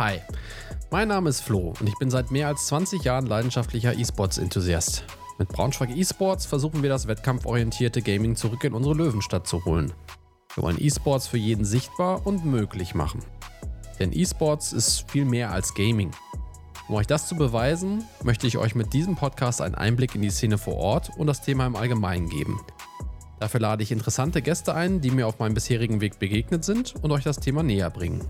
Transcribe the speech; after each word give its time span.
Hi, 0.00 0.18
mein 0.90 1.08
Name 1.08 1.28
ist 1.28 1.42
Flo 1.42 1.74
und 1.78 1.86
ich 1.86 1.94
bin 1.98 2.08
seit 2.08 2.30
mehr 2.30 2.48
als 2.48 2.68
20 2.68 3.04
Jahren 3.04 3.26
leidenschaftlicher 3.26 3.98
E-Sports-Enthusiast. 3.98 5.04
Mit 5.38 5.48
Braunschweig 5.48 5.94
E-Sports 5.94 6.46
versuchen 6.46 6.82
wir 6.82 6.88
das 6.88 7.06
wettkampforientierte 7.06 8.00
Gaming 8.00 8.34
zurück 8.34 8.64
in 8.64 8.72
unsere 8.72 8.94
Löwenstadt 8.94 9.46
zu 9.46 9.62
holen. 9.66 9.92
Wir 10.54 10.62
wollen 10.62 10.82
E-Sports 10.82 11.26
für 11.26 11.36
jeden 11.36 11.66
sichtbar 11.66 12.26
und 12.26 12.46
möglich 12.46 12.94
machen. 12.94 13.20
Denn 13.98 14.14
E-Sports 14.14 14.72
ist 14.72 15.10
viel 15.10 15.26
mehr 15.26 15.52
als 15.52 15.74
Gaming. 15.74 16.12
Um 16.88 16.94
euch 16.94 17.06
das 17.06 17.28
zu 17.28 17.36
beweisen, 17.36 18.02
möchte 18.24 18.46
ich 18.46 18.56
euch 18.56 18.74
mit 18.74 18.94
diesem 18.94 19.16
Podcast 19.16 19.60
einen 19.60 19.74
Einblick 19.74 20.14
in 20.14 20.22
die 20.22 20.30
Szene 20.30 20.56
vor 20.56 20.76
Ort 20.76 21.10
und 21.18 21.26
das 21.26 21.42
Thema 21.42 21.66
im 21.66 21.76
Allgemeinen 21.76 22.30
geben. 22.30 22.58
Dafür 23.38 23.60
lade 23.60 23.82
ich 23.82 23.92
interessante 23.92 24.40
Gäste 24.40 24.74
ein, 24.74 25.02
die 25.02 25.10
mir 25.10 25.26
auf 25.26 25.38
meinem 25.40 25.52
bisherigen 25.52 26.00
Weg 26.00 26.18
begegnet 26.18 26.64
sind 26.64 26.94
und 27.02 27.12
euch 27.12 27.24
das 27.24 27.38
Thema 27.38 27.62
näher 27.62 27.90
bringen. 27.90 28.26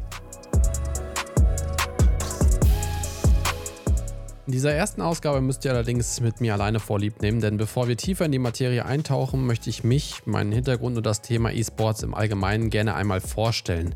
In 4.50 4.52
dieser 4.52 4.72
ersten 4.72 5.00
Ausgabe 5.00 5.40
müsst 5.40 5.64
ihr 5.64 5.70
allerdings 5.70 6.20
mit 6.20 6.40
mir 6.40 6.54
alleine 6.54 6.80
vorlieb 6.80 7.22
nehmen, 7.22 7.40
denn 7.40 7.56
bevor 7.56 7.86
wir 7.86 7.96
tiefer 7.96 8.24
in 8.24 8.32
die 8.32 8.40
Materie 8.40 8.84
eintauchen, 8.84 9.46
möchte 9.46 9.70
ich 9.70 9.84
mich, 9.84 10.26
meinen 10.26 10.50
Hintergrund 10.50 10.96
und 10.96 11.06
das 11.06 11.22
Thema 11.22 11.52
E-Sports 11.52 12.02
im 12.02 12.14
Allgemeinen 12.14 12.68
gerne 12.68 12.96
einmal 12.96 13.20
vorstellen. 13.20 13.94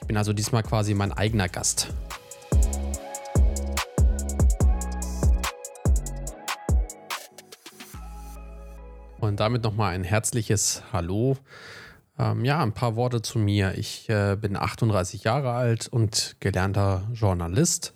Ich 0.00 0.06
bin 0.06 0.16
also 0.16 0.32
diesmal 0.32 0.62
quasi 0.62 0.94
mein 0.94 1.10
eigener 1.10 1.48
Gast. 1.48 1.92
Und 9.18 9.40
damit 9.40 9.64
nochmal 9.64 9.96
ein 9.96 10.04
herzliches 10.04 10.84
Hallo. 10.92 11.36
Ähm, 12.20 12.44
ja, 12.44 12.62
ein 12.62 12.72
paar 12.72 12.94
Worte 12.94 13.20
zu 13.20 13.40
mir. 13.40 13.76
Ich 13.76 14.08
äh, 14.08 14.36
bin 14.40 14.56
38 14.56 15.24
Jahre 15.24 15.50
alt 15.50 15.88
und 15.88 16.36
gelernter 16.38 17.02
Journalist. 17.12 17.94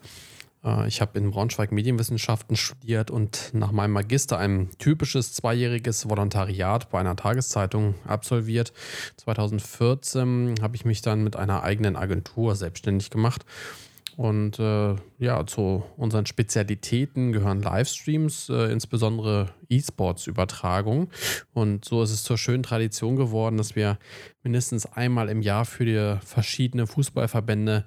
Äh, 0.66 0.88
ich 0.88 1.00
habe 1.00 1.18
in 1.18 1.30
Braunschweig 1.30 1.72
Medienwissenschaften 1.72 2.56
studiert 2.56 3.10
und 3.10 3.50
nach 3.52 3.72
meinem 3.72 3.92
Magister 3.92 4.38
ein 4.38 4.70
typisches 4.78 5.32
zweijähriges 5.32 6.10
Volontariat 6.10 6.90
bei 6.90 7.00
einer 7.00 7.16
Tageszeitung 7.16 7.94
absolviert. 8.06 8.72
2014 9.16 10.56
habe 10.60 10.76
ich 10.76 10.84
mich 10.84 11.00
dann 11.00 11.22
mit 11.22 11.36
einer 11.36 11.62
eigenen 11.62 11.96
Agentur 11.96 12.56
selbstständig 12.56 13.10
gemacht 13.10 13.44
und 14.16 14.58
äh, 14.58 14.96
ja, 15.18 15.46
zu 15.46 15.84
unseren 15.98 16.24
Spezialitäten 16.24 17.32
gehören 17.32 17.60
Livestreams, 17.60 18.48
äh, 18.48 18.72
insbesondere 18.72 19.50
E-Sports-Übertragung. 19.68 21.10
Und 21.52 21.84
so 21.84 22.02
ist 22.02 22.12
es 22.12 22.22
zur 22.22 22.38
schönen 22.38 22.62
Tradition 22.62 23.16
geworden, 23.16 23.58
dass 23.58 23.76
wir 23.76 23.98
mindestens 24.42 24.86
einmal 24.86 25.28
im 25.28 25.42
Jahr 25.42 25.66
für 25.66 25.84
die 25.84 26.18
verschiedenen 26.24 26.86
Fußballverbände 26.86 27.84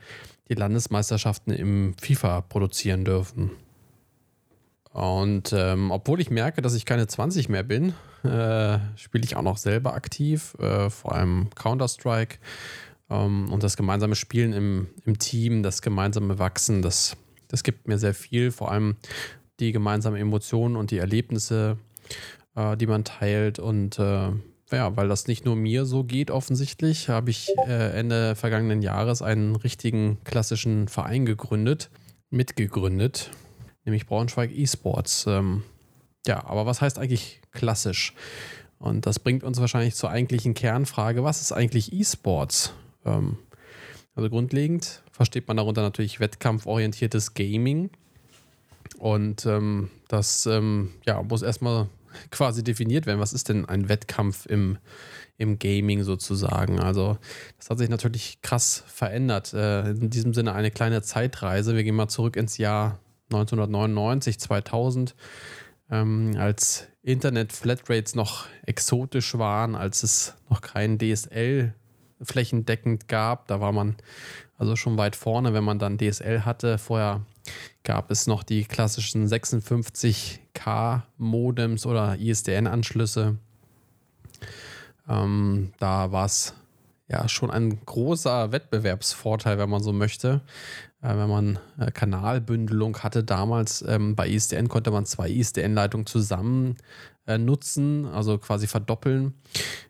die 0.50 0.56
Landesmeisterschaften 0.56 1.52
im 1.52 1.94
FIFA 2.02 2.42
produzieren 2.42 3.06
dürfen. 3.06 3.52
Und 4.92 5.54
ähm, 5.54 5.92
obwohl 5.92 6.20
ich 6.20 6.32
merke, 6.32 6.62
dass 6.62 6.74
ich 6.74 6.86
keine 6.86 7.08
20 7.08 7.48
mehr 7.48 7.64
bin, 7.64 7.94
äh, 8.24 8.80
spiele 8.96 9.24
ich 9.24 9.36
auch 9.36 9.44
noch 9.44 9.58
selber 9.58 9.94
aktiv, 9.94 10.56
äh, 10.60 10.90
vor 10.90 11.14
allem 11.14 11.50
Counter-Strike 11.56 12.40
ähm, 13.10 13.52
und 13.52 13.64
das 13.64 13.78
gemeinsame 13.78 14.16
Spielen 14.16 14.54
im, 14.54 14.88
im 15.06 15.20
Team, 15.20 15.64
das 15.64 15.82
gemeinsame 15.82 16.40
Wachsen, 16.40 16.82
das, 16.82 17.16
das 17.48 17.64
gibt 17.64 17.88
mir 17.88 17.98
sehr 17.98 18.14
viel. 18.14 18.52
Vor 18.52 18.72
allem 18.72 18.96
die 19.60 19.72
gemeinsamen 19.72 20.20
Emotionen 20.20 20.76
und 20.76 20.92
die 20.92 20.98
Erlebnisse, 20.98 21.78
äh, 22.56 22.76
die 22.78 22.88
man 22.88 23.04
teilt. 23.04 23.60
Und 23.60 24.00
äh, 24.00 24.32
ja, 24.72 24.96
weil 24.96 25.08
das 25.08 25.28
nicht 25.28 25.46
nur 25.46 25.56
mir 25.56 25.86
so 25.86 26.04
geht, 26.04 26.32
offensichtlich, 26.32 27.10
habe 27.10 27.30
ich 27.30 27.50
äh, 27.68 27.98
Ende 27.98 28.36
vergangenen 28.36 28.82
Jahres 28.82 29.22
einen 29.22 29.56
richtigen 29.56 30.18
klassischen 30.24 30.88
Verein 30.88 31.26
gegründet, 31.26 31.90
mitgegründet, 32.30 33.32
nämlich 33.86 34.06
Braunschweig 34.06 34.56
eSports. 34.56 35.26
Ähm, 35.28 35.64
ja, 36.28 36.46
aber 36.46 36.66
was 36.66 36.82
heißt 36.82 37.00
eigentlich 37.00 37.42
klassisch? 37.52 38.14
Und 38.78 39.06
das 39.06 39.20
bringt 39.20 39.44
uns 39.44 39.60
wahrscheinlich 39.60 39.96
zur 39.96 40.10
eigentlichen 40.10 40.54
Kernfrage, 40.54 41.24
was 41.24 41.42
ist 41.42 41.52
eigentlich 41.52 41.92
eSports? 41.92 42.74
Ähm, 43.06 43.38
also 44.16 44.30
grundlegend 44.30 45.04
versteht 45.12 45.48
man 45.48 45.58
darunter 45.58 45.82
natürlich 45.82 46.20
wettkampforientiertes 46.20 47.34
Gaming. 47.34 47.90
Und 48.98 49.46
ähm, 49.46 49.90
das 50.08 50.46
ähm, 50.46 50.92
ja, 51.06 51.22
muss 51.22 51.42
erstmal 51.42 51.88
quasi 52.32 52.64
definiert 52.64 53.06
werden. 53.06 53.20
Was 53.20 53.34
ist 53.34 53.50
denn 53.50 53.66
ein 53.66 53.90
Wettkampf 53.90 54.46
im, 54.46 54.78
im 55.38 55.60
Gaming 55.60 56.04
sozusagen? 56.04 56.80
Also, 56.80 57.18
das 57.58 57.70
hat 57.70 57.78
sich 57.78 57.90
natürlich 57.90 58.42
krass 58.42 58.84
verändert. 58.88 59.54
Äh, 59.54 59.92
in 59.92 60.10
diesem 60.10 60.34
Sinne 60.34 60.54
eine 60.54 60.72
kleine 60.72 61.02
Zeitreise. 61.02 61.76
Wir 61.76 61.84
gehen 61.84 61.96
mal 61.96 62.08
zurück 62.08 62.36
ins 62.36 62.58
Jahr 62.58 63.00
1999, 63.32 64.40
2000, 64.40 65.16
ähm, 65.92 66.36
als 66.38 66.88
Internet-Flatrates 67.04 68.16
noch 68.16 68.48
exotisch 68.66 69.38
waren, 69.38 69.76
als 69.76 70.04
es 70.04 70.36
noch 70.50 70.62
kein 70.62 70.98
DSL 70.98 71.74
flächendeckend 72.22 73.08
gab. 73.08 73.48
Da 73.48 73.62
war 73.62 73.72
man 73.72 73.96
also 74.58 74.76
schon 74.76 74.98
weit 74.98 75.16
vorne, 75.16 75.54
wenn 75.54 75.64
man 75.64 75.80
dann 75.80 75.98
DSL 75.98 76.46
hatte. 76.46 76.78
Vorher 76.78 77.22
gab 77.84 78.12
es 78.12 78.28
noch 78.28 78.44
die 78.44 78.66
klassischen 78.66 79.28
56K 79.28 81.02
Modems 81.18 81.86
oder 81.86 82.18
ISDN-Anschlüsse. 82.18 83.38
Ähm, 85.08 85.72
da 85.80 86.12
war 86.12 86.26
es 86.26 86.54
ja 87.08 87.28
schon 87.28 87.50
ein 87.50 87.84
großer 87.86 88.52
Wettbewerbsvorteil, 88.52 89.58
wenn 89.58 89.70
man 89.70 89.82
so 89.82 89.94
möchte. 89.94 90.42
Äh, 91.02 91.18
wenn 91.18 91.30
man 91.30 91.60
äh, 91.80 91.92
Kanalbündelung 91.92 93.00
hatte 93.00 93.24
damals, 93.24 93.84
ähm, 93.88 94.16
bei 94.16 94.28
ISDN 94.28 94.68
konnte 94.68 94.92
man 94.92 95.06
zwei 95.06 95.30
ISDN-Leitungen 95.30 96.06
zusammen 96.06 96.78
äh, 97.26 97.38
nutzen, 97.38 98.06
also 98.06 98.38
quasi 98.38 98.68
verdoppeln 98.68 99.34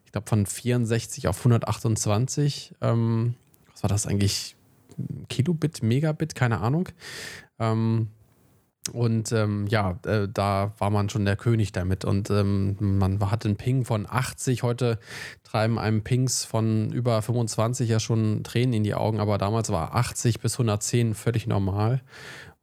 ich 0.10 0.12
glaube, 0.12 0.28
von 0.28 0.48
64 0.48 1.28
auf 1.28 1.38
128. 1.38 2.74
Ähm, 2.82 3.36
was 3.72 3.84
war 3.84 3.90
das 3.90 4.08
eigentlich? 4.08 4.56
Kilobit, 5.30 5.84
Megabit, 5.84 6.34
keine 6.34 6.62
Ahnung. 6.62 6.90
Ähm, 7.60 8.08
und 8.94 9.32
ähm, 9.32 9.68
ja, 9.68 10.00
äh, 10.06 10.28
da 10.32 10.74
war 10.78 10.90
man 10.90 11.10
schon 11.10 11.26
der 11.26 11.36
König 11.36 11.72
damit. 11.72 12.06
Und 12.06 12.30
ähm, 12.30 12.76
man 12.80 13.20
hatte 13.30 13.48
einen 13.48 13.58
Ping 13.58 13.86
von 13.86 14.08
80. 14.10 14.64
Heute 14.64 15.00
treiben 15.44 15.78
einem 15.78 16.04
Pings 16.04 16.44
von 16.46 16.92
über 16.92 17.22
25 17.22 17.90
ja 17.90 18.00
schon 18.00 18.44
Tränen 18.44 18.74
in 18.74 18.84
die 18.84 18.96
Augen. 18.96 19.20
Aber 19.20 19.38
damals 19.38 19.70
war 19.70 19.96
80 19.96 20.40
bis 20.40 20.54
110 20.54 21.14
völlig 21.14 21.48
normal. 21.48 22.02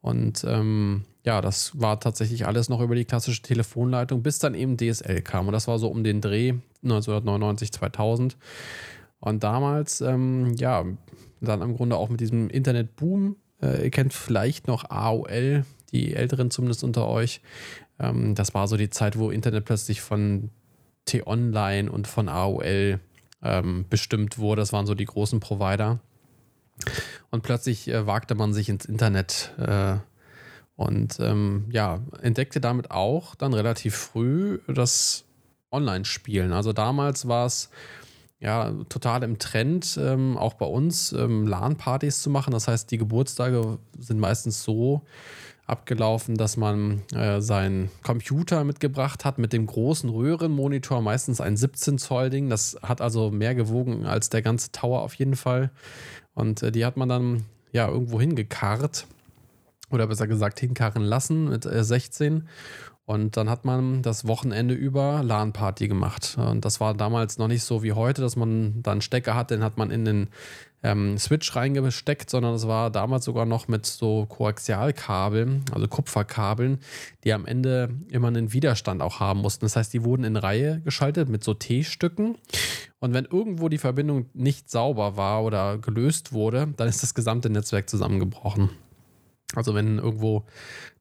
Und 0.00 0.44
ähm, 0.48 1.04
ja, 1.24 1.40
das 1.40 1.80
war 1.80 1.98
tatsächlich 1.98 2.46
alles 2.46 2.68
noch 2.68 2.80
über 2.80 2.94
die 2.94 3.04
klassische 3.04 3.42
Telefonleitung, 3.42 4.22
bis 4.22 4.38
dann 4.38 4.54
eben 4.54 4.76
DSL 4.76 5.22
kam. 5.22 5.48
Und 5.48 5.52
das 5.52 5.66
war 5.66 5.78
so 5.78 5.88
um 5.88 6.04
den 6.04 6.20
Dreh 6.20 6.54
1999, 6.84 7.72
2000. 7.72 8.36
Und 9.18 9.42
damals, 9.42 10.00
ähm, 10.00 10.54
ja, 10.54 10.84
dann 11.40 11.62
im 11.62 11.76
Grunde 11.76 11.96
auch 11.96 12.08
mit 12.08 12.20
diesem 12.20 12.48
Internetboom. 12.48 13.36
Äh, 13.66 13.84
ihr 13.84 13.90
kennt 13.90 14.14
vielleicht 14.14 14.68
noch 14.68 14.90
AOL, 14.90 15.64
die 15.92 16.14
Älteren 16.14 16.50
zumindest 16.50 16.84
unter 16.84 17.08
euch. 17.08 17.40
Ähm, 17.98 18.34
das 18.34 18.54
war 18.54 18.68
so 18.68 18.76
die 18.76 18.90
Zeit, 18.90 19.18
wo 19.18 19.30
Internet 19.30 19.64
plötzlich 19.64 20.00
von 20.00 20.50
T-Online 21.06 21.90
und 21.90 22.06
von 22.06 22.28
AOL 22.28 23.00
ähm, 23.42 23.84
bestimmt 23.88 24.38
wurde. 24.38 24.62
Das 24.62 24.72
waren 24.72 24.86
so 24.86 24.94
die 24.94 25.04
großen 25.04 25.40
Provider. 25.40 26.00
Und 27.30 27.42
plötzlich 27.42 27.88
äh, 27.88 28.06
wagte 28.06 28.34
man 28.34 28.52
sich 28.52 28.68
ins 28.68 28.84
Internet 28.84 29.52
äh, 29.58 29.96
und 30.76 31.18
ähm, 31.20 31.66
ja, 31.70 32.00
entdeckte 32.20 32.60
damit 32.60 32.90
auch 32.90 33.34
dann 33.34 33.54
relativ 33.54 33.96
früh 33.96 34.58
das 34.68 35.24
Online-Spielen. 35.70 36.52
Also 36.52 36.72
damals 36.72 37.28
war 37.28 37.46
es 37.46 37.70
ja 38.46 38.72
total 38.88 39.24
im 39.24 39.38
Trend, 39.38 39.98
ähm, 40.00 40.38
auch 40.38 40.54
bei 40.54 40.66
uns 40.66 41.12
ähm, 41.12 41.48
LAN-Partys 41.48 42.22
zu 42.22 42.30
machen. 42.30 42.52
Das 42.52 42.68
heißt, 42.68 42.88
die 42.92 42.96
Geburtstage 42.96 43.78
sind 43.98 44.20
meistens 44.20 44.62
so 44.62 45.02
abgelaufen, 45.66 46.36
dass 46.36 46.56
man 46.56 47.02
äh, 47.12 47.40
seinen 47.40 47.90
Computer 48.04 48.62
mitgebracht 48.62 49.24
hat 49.24 49.38
mit 49.38 49.52
dem 49.52 49.66
großen 49.66 50.08
Röhrenmonitor, 50.08 51.02
meistens 51.02 51.40
ein 51.40 51.56
17 51.56 51.98
Zoll 51.98 52.30
Ding. 52.30 52.48
Das 52.48 52.78
hat 52.82 53.00
also 53.00 53.32
mehr 53.32 53.56
gewogen 53.56 54.06
als 54.06 54.30
der 54.30 54.42
ganze 54.42 54.70
Tower 54.70 55.02
auf 55.02 55.14
jeden 55.14 55.34
Fall. 55.34 55.72
Und 56.34 56.62
äh, 56.62 56.70
die 56.70 56.84
hat 56.84 56.96
man 56.96 57.08
dann 57.08 57.46
ja 57.72 57.88
irgendwo 57.88 58.20
hingekarrt 58.20 59.08
oder 59.90 60.06
besser 60.06 60.28
gesagt 60.28 60.60
hinkarren 60.60 61.02
lassen 61.02 61.48
mit 61.48 61.66
äh, 61.66 61.82
16. 61.82 62.46
Und 63.06 63.36
dann 63.36 63.48
hat 63.48 63.64
man 63.64 64.02
das 64.02 64.26
Wochenende 64.26 64.74
über 64.74 65.22
LAN-Party 65.22 65.86
gemacht. 65.86 66.36
Und 66.38 66.64
das 66.64 66.80
war 66.80 66.92
damals 66.92 67.38
noch 67.38 67.46
nicht 67.46 67.62
so 67.62 67.84
wie 67.84 67.92
heute, 67.92 68.20
dass 68.20 68.34
man 68.34 68.82
dann 68.82 69.00
Stecker 69.00 69.36
hat, 69.36 69.52
den 69.52 69.62
hat 69.62 69.78
man 69.78 69.92
in 69.92 70.04
den 70.04 70.28
ähm, 70.82 71.16
Switch 71.16 71.54
reingesteckt, 71.54 72.28
sondern 72.28 72.54
es 72.54 72.66
war 72.66 72.90
damals 72.90 73.24
sogar 73.24 73.46
noch 73.46 73.68
mit 73.68 73.86
so 73.86 74.26
Koaxialkabeln, 74.26 75.64
also 75.72 75.86
Kupferkabeln, 75.86 76.80
die 77.22 77.32
am 77.32 77.46
Ende 77.46 77.90
immer 78.10 78.26
einen 78.26 78.52
Widerstand 78.52 79.00
auch 79.00 79.20
haben 79.20 79.40
mussten. 79.40 79.64
Das 79.64 79.76
heißt, 79.76 79.94
die 79.94 80.02
wurden 80.02 80.24
in 80.24 80.36
Reihe 80.36 80.80
geschaltet 80.80 81.28
mit 81.28 81.44
so 81.44 81.54
T-Stücken. 81.54 82.36
Und 82.98 83.14
wenn 83.14 83.24
irgendwo 83.24 83.68
die 83.68 83.78
Verbindung 83.78 84.26
nicht 84.34 84.68
sauber 84.68 85.16
war 85.16 85.44
oder 85.44 85.78
gelöst 85.78 86.32
wurde, 86.32 86.74
dann 86.76 86.88
ist 86.88 87.04
das 87.04 87.14
gesamte 87.14 87.50
Netzwerk 87.50 87.88
zusammengebrochen. 87.88 88.70
Also 89.54 89.74
wenn 89.74 89.98
irgendwo 89.98 90.44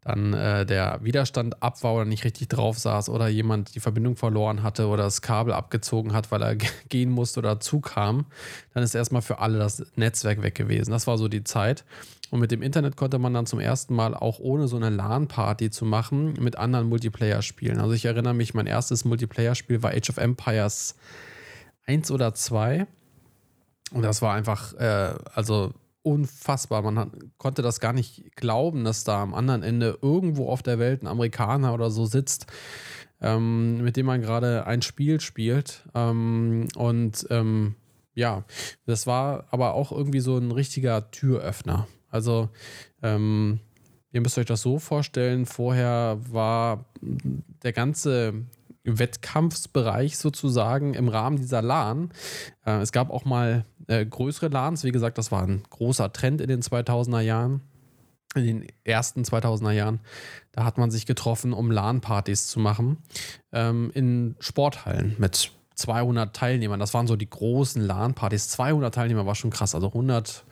dann 0.05 0.33
äh, 0.33 0.67
der 0.67 0.99
Widerstand 1.01 1.63
ab 1.63 1.83
war 1.83 1.95
oder 1.95 2.05
nicht 2.05 2.23
richtig 2.23 2.47
drauf 2.47 2.77
saß 2.77 3.09
oder 3.09 3.27
jemand 3.27 3.73
die 3.73 3.79
Verbindung 3.79 4.15
verloren 4.15 4.61
hatte 4.61 4.87
oder 4.87 5.03
das 5.03 5.23
Kabel 5.23 5.51
abgezogen 5.51 6.13
hat, 6.13 6.31
weil 6.31 6.43
er 6.43 6.55
gehen 6.89 7.09
musste 7.09 7.39
oder 7.39 7.59
zukam, 7.59 8.27
dann 8.75 8.83
ist 8.83 8.93
erstmal 8.93 9.23
für 9.23 9.39
alle 9.39 9.57
das 9.57 9.83
Netzwerk 9.95 10.43
weg 10.43 10.53
gewesen. 10.53 10.91
Das 10.91 11.07
war 11.07 11.17
so 11.17 11.27
die 11.27 11.43
Zeit. 11.43 11.83
Und 12.29 12.39
mit 12.39 12.51
dem 12.51 12.61
Internet 12.61 12.97
konnte 12.97 13.17
man 13.17 13.33
dann 13.33 13.47
zum 13.47 13.59
ersten 13.59 13.95
Mal 13.95 14.13
auch 14.13 14.39
ohne 14.39 14.67
so 14.67 14.75
eine 14.75 14.89
LAN-Party 14.89 15.71
zu 15.71 15.85
machen 15.85 16.33
mit 16.39 16.55
anderen 16.55 16.87
Multiplayer-Spielen. 16.87 17.79
Also 17.79 17.93
ich 17.93 18.05
erinnere 18.05 18.35
mich, 18.35 18.53
mein 18.53 18.67
erstes 18.67 19.05
Multiplayer-Spiel 19.05 19.81
war 19.81 19.91
Age 19.91 20.09
of 20.11 20.17
Empires 20.17 20.95
1 21.87 22.11
oder 22.11 22.35
2. 22.35 22.85
Und 23.91 24.03
das 24.03 24.21
war 24.21 24.35
einfach, 24.35 24.73
äh, 24.75 25.15
also 25.33 25.73
unfassbar. 26.05 26.81
Man 26.83 26.99
hat, 26.99 27.09
konnte 27.37 27.61
das 27.61 27.79
gar 27.79 27.93
nicht 27.93 28.35
glauben, 28.35 28.83
dass 28.83 29.03
da 29.03 29.21
am 29.21 29.33
anderen 29.33 29.63
Ende 29.63 29.97
irgendwo 30.01 30.49
auf 30.49 30.61
der 30.61 30.79
Welt 30.79 31.01
ein 31.01 31.07
Amerikaner 31.07 31.73
oder 31.73 31.89
so 31.89 32.05
sitzt, 32.05 32.47
ähm, 33.21 33.83
mit 33.83 33.97
dem 33.97 34.05
man 34.05 34.21
gerade 34.21 34.67
ein 34.67 34.81
Spiel 34.81 35.19
spielt. 35.19 35.83
Ähm, 35.95 36.67
und 36.75 37.25
ähm, 37.31 37.75
ja, 38.13 38.45
das 38.85 39.07
war 39.07 39.45
aber 39.49 39.73
auch 39.73 39.91
irgendwie 39.91 40.19
so 40.19 40.37
ein 40.37 40.51
richtiger 40.51 41.09
Türöffner. 41.11 41.87
Also, 42.09 42.49
ähm, 43.01 43.59
ihr 44.11 44.21
müsst 44.21 44.37
euch 44.37 44.45
das 44.45 44.61
so 44.61 44.79
vorstellen, 44.79 45.45
vorher 45.45 46.19
war 46.29 46.85
der 47.63 47.73
ganze 47.73 48.45
Wettkampfsbereich 48.85 50.17
sozusagen 50.17 50.93
im 50.93 51.09
Rahmen 51.09 51.37
dieser 51.37 51.61
LAN. 51.61 52.11
Äh, 52.65 52.81
es 52.81 52.91
gab 52.91 53.09
auch 53.09 53.25
mal 53.25 53.65
äh, 53.87 54.05
größere 54.05 54.47
LANs. 54.47 54.83
Wie 54.83 54.91
gesagt, 54.91 55.17
das 55.17 55.31
war 55.31 55.43
ein 55.43 55.63
großer 55.69 56.13
Trend 56.13 56.41
in 56.41 56.47
den 56.47 56.61
2000er 56.61 57.21
Jahren. 57.21 57.61
In 58.35 58.45
den 58.45 58.67
ersten 58.83 59.23
2000er 59.23 59.71
Jahren. 59.71 59.99
Da 60.51 60.65
hat 60.65 60.77
man 60.77 60.91
sich 60.91 61.05
getroffen, 61.05 61.53
um 61.53 61.71
LAN-Partys 61.71 62.47
zu 62.47 62.59
machen. 62.59 62.97
Ähm, 63.53 63.91
in 63.93 64.35
Sporthallen 64.39 65.15
mit 65.17 65.51
200 65.75 66.35
Teilnehmern. 66.35 66.79
Das 66.79 66.93
waren 66.93 67.07
so 67.07 67.15
die 67.15 67.29
großen 67.29 67.81
LAN-Partys. 67.81 68.49
200 68.49 68.93
Teilnehmer 68.93 69.25
war 69.25 69.35
schon 69.35 69.51
krass. 69.51 69.73
Also 69.73 69.87
100 69.87 70.45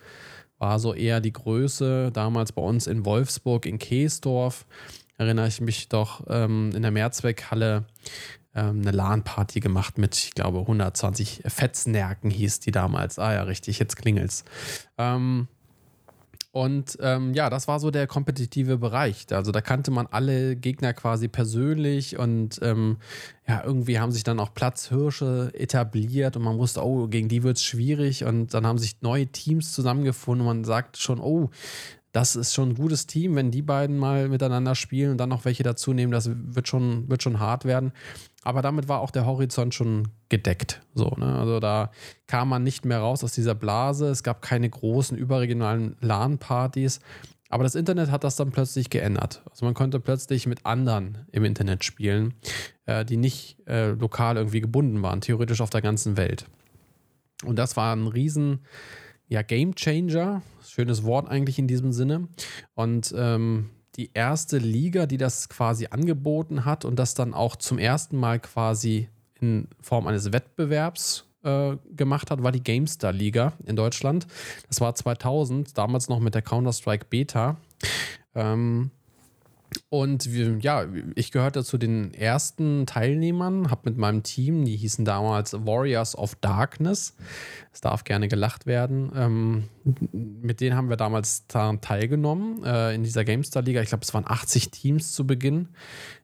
war 0.58 0.78
so 0.78 0.94
eher 0.94 1.20
die 1.20 1.32
Größe. 1.32 2.10
Damals 2.12 2.52
bei 2.52 2.62
uns 2.62 2.86
in 2.86 3.04
Wolfsburg, 3.04 3.66
in 3.66 3.78
Keesdorf 3.78 4.66
erinnere 5.16 5.48
ich 5.48 5.60
mich 5.60 5.88
doch 5.88 6.24
ähm, 6.28 6.70
in 6.74 6.82
der 6.82 6.90
Mehrzweckhalle 6.90 7.84
ähm, 8.54 8.80
eine 8.80 8.90
LAN-Party 8.90 9.60
gemacht 9.60 9.98
mit, 9.98 10.16
ich 10.16 10.34
glaube, 10.34 10.60
120 10.60 11.42
Fetznärken 11.46 12.30
hieß 12.30 12.60
die 12.60 12.70
damals. 12.70 13.18
Ah 13.18 13.34
ja, 13.34 13.42
richtig, 13.42 13.78
jetzt 13.78 13.96
klingelt's. 13.96 14.44
Ähm, 14.98 15.48
und 16.54 16.98
ähm, 17.00 17.34
ja, 17.34 17.50
das 17.50 17.66
war 17.66 17.80
so 17.80 17.90
der 17.90 18.06
kompetitive 18.06 18.78
Bereich. 18.78 19.26
Also 19.32 19.50
da 19.50 19.60
kannte 19.60 19.90
man 19.90 20.06
alle 20.06 20.54
Gegner 20.54 20.92
quasi 20.92 21.26
persönlich 21.26 22.16
und 22.16 22.60
ähm, 22.62 22.98
ja, 23.48 23.64
irgendwie 23.64 23.98
haben 23.98 24.12
sich 24.12 24.22
dann 24.22 24.38
auch 24.38 24.54
Platzhirsche 24.54 25.50
etabliert 25.52 26.36
und 26.36 26.44
man 26.44 26.56
wusste, 26.56 26.84
oh, 26.86 27.08
gegen 27.08 27.28
die 27.28 27.42
wird 27.42 27.56
es 27.56 27.64
schwierig 27.64 28.24
und 28.24 28.54
dann 28.54 28.68
haben 28.68 28.78
sich 28.78 29.02
neue 29.02 29.26
Teams 29.26 29.72
zusammengefunden 29.72 30.46
und 30.46 30.58
man 30.58 30.64
sagt 30.64 30.96
schon, 30.96 31.18
oh, 31.18 31.50
das 32.14 32.36
ist 32.36 32.54
schon 32.54 32.70
ein 32.70 32.74
gutes 32.76 33.08
Team, 33.08 33.34
wenn 33.34 33.50
die 33.50 33.60
beiden 33.60 33.98
mal 33.98 34.28
miteinander 34.28 34.76
spielen 34.76 35.10
und 35.10 35.18
dann 35.18 35.28
noch 35.30 35.44
welche 35.44 35.64
dazu 35.64 35.92
nehmen, 35.92 36.12
das 36.12 36.30
wird 36.32 36.68
schon, 36.68 37.08
wird 37.10 37.24
schon 37.24 37.40
hart 37.40 37.64
werden. 37.64 37.90
Aber 38.44 38.62
damit 38.62 38.86
war 38.86 39.00
auch 39.00 39.10
der 39.10 39.26
Horizont 39.26 39.74
schon 39.74 40.06
gedeckt. 40.28 40.80
So, 40.94 41.08
ne? 41.18 41.36
Also 41.36 41.58
da 41.58 41.90
kam 42.28 42.50
man 42.50 42.62
nicht 42.62 42.84
mehr 42.84 43.00
raus 43.00 43.24
aus 43.24 43.32
dieser 43.32 43.56
Blase. 43.56 44.06
Es 44.06 44.22
gab 44.22 44.42
keine 44.42 44.70
großen 44.70 45.18
überregionalen 45.18 45.96
LAN-Partys. 46.00 47.00
Aber 47.48 47.64
das 47.64 47.74
Internet 47.74 48.12
hat 48.12 48.22
das 48.22 48.36
dann 48.36 48.52
plötzlich 48.52 48.90
geändert. 48.90 49.42
Also 49.50 49.64
man 49.64 49.74
konnte 49.74 49.98
plötzlich 49.98 50.46
mit 50.46 50.64
anderen 50.64 51.26
im 51.32 51.44
Internet 51.44 51.82
spielen, 51.82 52.34
äh, 52.86 53.04
die 53.04 53.16
nicht 53.16 53.58
äh, 53.66 53.90
lokal 53.90 54.36
irgendwie 54.36 54.60
gebunden 54.60 55.02
waren, 55.02 55.20
theoretisch 55.20 55.60
auf 55.60 55.70
der 55.70 55.82
ganzen 55.82 56.16
Welt. 56.16 56.46
Und 57.44 57.56
das 57.56 57.76
war 57.76 57.94
ein 57.94 58.06
riesen 58.06 58.60
ja, 59.26 59.42
Game 59.42 59.74
Changer, 59.74 60.42
schönes 60.74 61.04
Wort 61.04 61.28
eigentlich 61.28 61.58
in 61.58 61.68
diesem 61.68 61.92
Sinne. 61.92 62.28
Und 62.74 63.14
ähm, 63.16 63.70
die 63.94 64.10
erste 64.12 64.58
Liga, 64.58 65.06
die 65.06 65.18
das 65.18 65.48
quasi 65.48 65.86
angeboten 65.86 66.64
hat 66.64 66.84
und 66.84 66.96
das 66.98 67.14
dann 67.14 67.32
auch 67.32 67.54
zum 67.54 67.78
ersten 67.78 68.16
Mal 68.16 68.40
quasi 68.40 69.08
in 69.40 69.68
Form 69.80 70.08
eines 70.08 70.32
Wettbewerbs 70.32 71.26
äh, 71.44 71.76
gemacht 71.94 72.32
hat, 72.32 72.42
war 72.42 72.50
die 72.50 72.62
GameStar 72.62 73.12
Liga 73.12 73.52
in 73.64 73.76
Deutschland. 73.76 74.26
Das 74.66 74.80
war 74.80 74.94
2000, 74.94 75.78
damals 75.78 76.08
noch 76.08 76.18
mit 76.18 76.34
der 76.34 76.42
Counter-Strike 76.42 77.06
Beta. 77.08 77.56
Ähm, 78.34 78.90
und 79.88 80.32
wir, 80.32 80.58
ja, 80.58 80.86
ich 81.14 81.32
gehörte 81.32 81.64
zu 81.64 81.78
den 81.78 82.14
ersten 82.14 82.86
Teilnehmern, 82.86 83.70
habe 83.70 83.90
mit 83.90 83.98
meinem 83.98 84.22
Team, 84.22 84.64
die 84.64 84.76
hießen 84.76 85.04
damals 85.04 85.52
Warriors 85.52 86.16
of 86.16 86.34
Darkness, 86.36 87.14
es 87.72 87.80
darf 87.80 88.04
gerne 88.04 88.28
gelacht 88.28 88.66
werden, 88.66 89.12
ähm, 89.14 89.64
mit 90.12 90.60
denen 90.60 90.76
haben 90.76 90.88
wir 90.88 90.96
damals 90.96 91.46
daran 91.46 91.80
teilgenommen 91.80 92.64
äh, 92.64 92.94
in 92.94 93.02
dieser 93.02 93.24
GameStar-Liga. 93.24 93.82
Ich 93.82 93.88
glaube, 93.88 94.04
es 94.04 94.14
waren 94.14 94.24
80 94.26 94.70
Teams 94.70 95.12
zu 95.12 95.26
Beginn. 95.26 95.68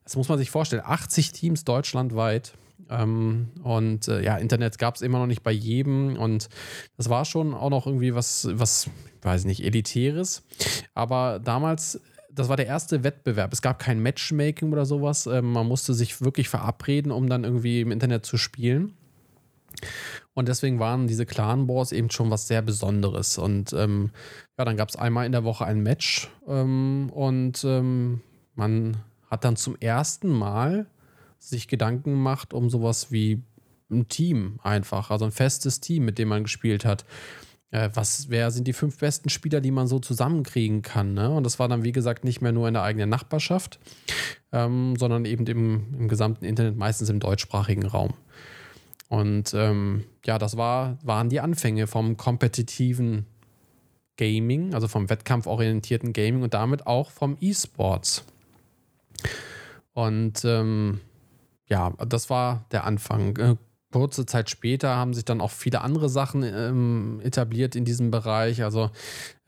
Das 0.05 0.17
muss 0.17 0.29
man 0.29 0.39
sich 0.39 0.51
vorstellen, 0.51 0.83
80 0.85 1.33
Teams 1.33 1.65
deutschlandweit. 1.65 2.55
Ähm, 2.91 3.49
und 3.63 4.09
äh, 4.09 4.23
ja, 4.23 4.37
Internet 4.37 4.79
gab 4.79 4.97
es 4.97 5.03
immer 5.03 5.19
noch 5.19 5.27
nicht 5.27 5.43
bei 5.43 5.53
jedem 5.53 6.17
und 6.17 6.49
das 6.97 7.09
war 7.09 7.25
schon 7.25 7.55
auch 7.55 7.71
noch 7.71 7.87
irgendwie 7.87 8.15
was, 8.15 8.49
was, 8.53 8.91
weiß 9.23 9.45
nicht, 9.45 9.65
elitäres. 9.65 10.43
Aber 10.95 11.39
damals 11.39 12.01
das 12.35 12.49
war 12.49 12.57
der 12.57 12.67
erste 12.67 13.05
Wettbewerb. 13.05 13.53
Es 13.53 13.63
gab 13.63 13.79
kein 13.79 14.03
Matchmaking 14.03 14.73
oder 14.73 14.87
sowas. 14.87 15.27
Ähm, 15.27 15.53
man 15.53 15.67
musste 15.67 15.95
sich 15.95 16.21
wirklich 16.21 16.49
verabreden, 16.49 17.13
um 17.13 17.29
dann 17.29 17.45
irgendwie 17.45 17.81
im 17.81 17.91
Internet 17.91 18.25
zu 18.25 18.37
spielen. 18.37 18.95
Und 20.35 20.49
deswegen 20.49 20.79
waren 20.79 21.07
diese 21.07 21.27
Clan 21.27 21.69
Wars 21.69 21.93
eben 21.93 22.11
schon 22.11 22.31
was 22.31 22.47
sehr 22.47 22.63
Besonderes. 22.63 23.39
Und 23.39 23.73
ähm, 23.73 24.11
ja, 24.59 24.65
dann 24.65 24.77
gab 24.77 24.89
es 24.89 24.97
einmal 24.97 25.27
in 25.27 25.33
der 25.33 25.45
Woche 25.45 25.65
ein 25.65 25.81
Match 25.81 26.31
ähm, 26.47 27.11
und 27.13 27.65
ähm, 27.65 28.21
man 28.55 28.97
hat 29.31 29.45
dann 29.45 29.57
zum 29.57 29.77
ersten 29.81 30.29
Mal 30.29 30.87
sich 31.39 31.69
Gedanken 31.69 32.11
gemacht 32.11 32.53
um 32.53 32.69
sowas 32.69 33.11
wie 33.11 33.43
ein 33.91 34.09
Team 34.09 34.61
einfach, 34.63 35.11
also 35.11 35.25
ein 35.25 35.33
festes 35.33 35.81
Team, 35.81 36.05
mit 36.05 36.19
dem 36.19 36.29
man 36.29 36.45
gespielt 36.45 36.85
hat 36.85 37.05
was, 37.95 38.29
wer 38.29 38.51
sind 38.51 38.67
die 38.67 38.73
fünf 38.73 38.99
besten 38.99 39.29
Spieler, 39.29 39.61
die 39.61 39.71
man 39.71 39.87
so 39.87 39.99
zusammenkriegen 39.99 40.83
kann. 40.83 41.15
Ne? 41.15 41.31
Und 41.31 41.45
das 41.45 41.59
war 41.59 41.69
dann, 41.69 41.85
wie 41.85 41.93
gesagt, 41.93 42.25
nicht 42.25 42.41
mehr 42.41 42.53
nur 42.53 42.67
in 42.67 42.75
der 42.75 42.83
eigenen 42.83 43.09
Nachbarschaft, 43.09 43.79
ähm, 44.53 44.97
sondern 44.97 45.25
eben 45.25 45.47
im, 45.47 45.87
im, 45.97 46.09
gesamten 46.09 46.45
Internet, 46.45 46.77
meistens 46.77 47.09
im 47.09 47.21
deutschsprachigen 47.21 47.87
Raum. 47.87 48.15
Und 49.09 49.55
ähm, 49.55 50.05
ja, 50.25 50.39
das 50.39 50.57
war, 50.57 50.99
waren 51.03 51.29
die 51.29 51.41
Anfänge 51.41 51.87
vom 51.87 52.17
kompetitiven 52.17 53.27
Gaming, 54.17 54.75
also 54.75 54.87
vom 54.87 55.09
wettkampforientierten 55.09 56.13
Gaming 56.13 56.43
und 56.43 56.55
damit 56.55 56.87
auch 56.87 57.11
vom 57.11 57.37
E-Sports. 57.41 58.25
Und 59.93 60.45
ähm, 60.45 61.01
ja, 61.69 61.93
das 62.07 62.31
war 62.31 62.67
der 62.73 62.85
Anfang. 62.85 63.59
Kurze 63.93 64.27
Zeit 64.27 64.51
später 64.51 64.95
haben 64.97 65.15
sich 65.15 65.25
dann 65.25 65.41
auch 65.41 65.51
viele 65.51 65.81
andere 65.81 66.09
Sachen 66.09 66.43
ähm, 66.43 67.21
etabliert 67.25 67.75
in 67.75 67.85
diesem 67.85 68.11
Bereich. 68.11 68.63
Also 68.63 68.91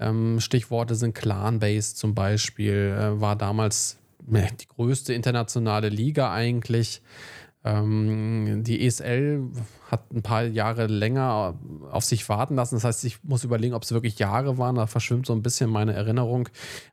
ähm, 0.01 0.41
Stichworte 0.41 0.95
sind 0.95 1.15
Clan-Based 1.15 1.97
zum 1.97 2.15
Beispiel, 2.15 2.97
äh, 2.99 3.21
war 3.21 3.37
damals 3.37 3.99
äh, 4.33 4.49
die 4.61 4.67
größte 4.67 5.15
internationale 5.15 5.89
Liga 5.89 6.33
eigentlich. 6.33 7.03
Ähm, 7.65 8.65
die 8.65 8.85
ESL 8.85 9.45
hat 9.89 10.13
ein 10.13 10.23
paar 10.23 10.45
Jahre 10.45 10.87
länger 10.89 11.57
auf 11.91 12.05
sich 12.05 12.29
warten 12.29 12.57
lassen. 12.57 12.75
Das 12.75 12.85
heißt, 12.85 13.05
ich 13.05 13.23
muss 13.23 13.45
überlegen, 13.45 13.75
ob 13.75 13.85
es 13.85 13.93
wirklich 13.93 14.19
Jahre 14.19 14.59
waren. 14.59 14.75
Da 14.75 14.89
verschwimmt 14.89 15.27
so 15.27 15.33
ein 15.33 15.43
bisschen 15.43 15.71
meine 15.71 15.93
Erinnerung. 15.93 16.49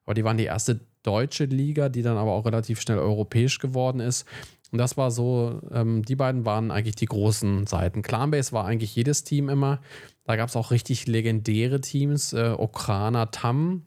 Aber 0.06 0.14
die 0.14 0.24
waren 0.24 0.38
die 0.38 0.46
erste 0.46 0.82
deutsche 1.02 1.46
Liga, 1.46 1.90
die 1.90 2.04
dann 2.04 2.18
aber 2.18 2.32
auch 2.32 2.46
relativ 2.46 2.82
schnell 2.82 3.00
europäisch 3.00 3.58
geworden 3.58 4.00
ist. 4.00 4.26
Und 4.72 4.78
das 4.78 4.98
war 4.98 5.12
so, 5.12 5.62
ähm, 5.72 6.04
die 6.04 6.16
beiden 6.16 6.46
waren 6.46 6.72
eigentlich 6.72 6.96
die 6.96 7.06
großen 7.06 7.66
Seiten. 7.66 8.02
Clanbase 8.02 8.52
war 8.52 8.66
eigentlich 8.66 8.96
jedes 8.96 9.24
Team 9.24 9.50
immer. 9.50 9.80
Da 10.26 10.36
gab 10.36 10.50
es 10.50 10.56
auch 10.56 10.72
richtig 10.72 11.08
legendäre 11.08 11.82
Teams. 11.82 12.34
Äh, 12.34 12.56
Okrana, 12.58 13.28
Tam. 13.28 13.84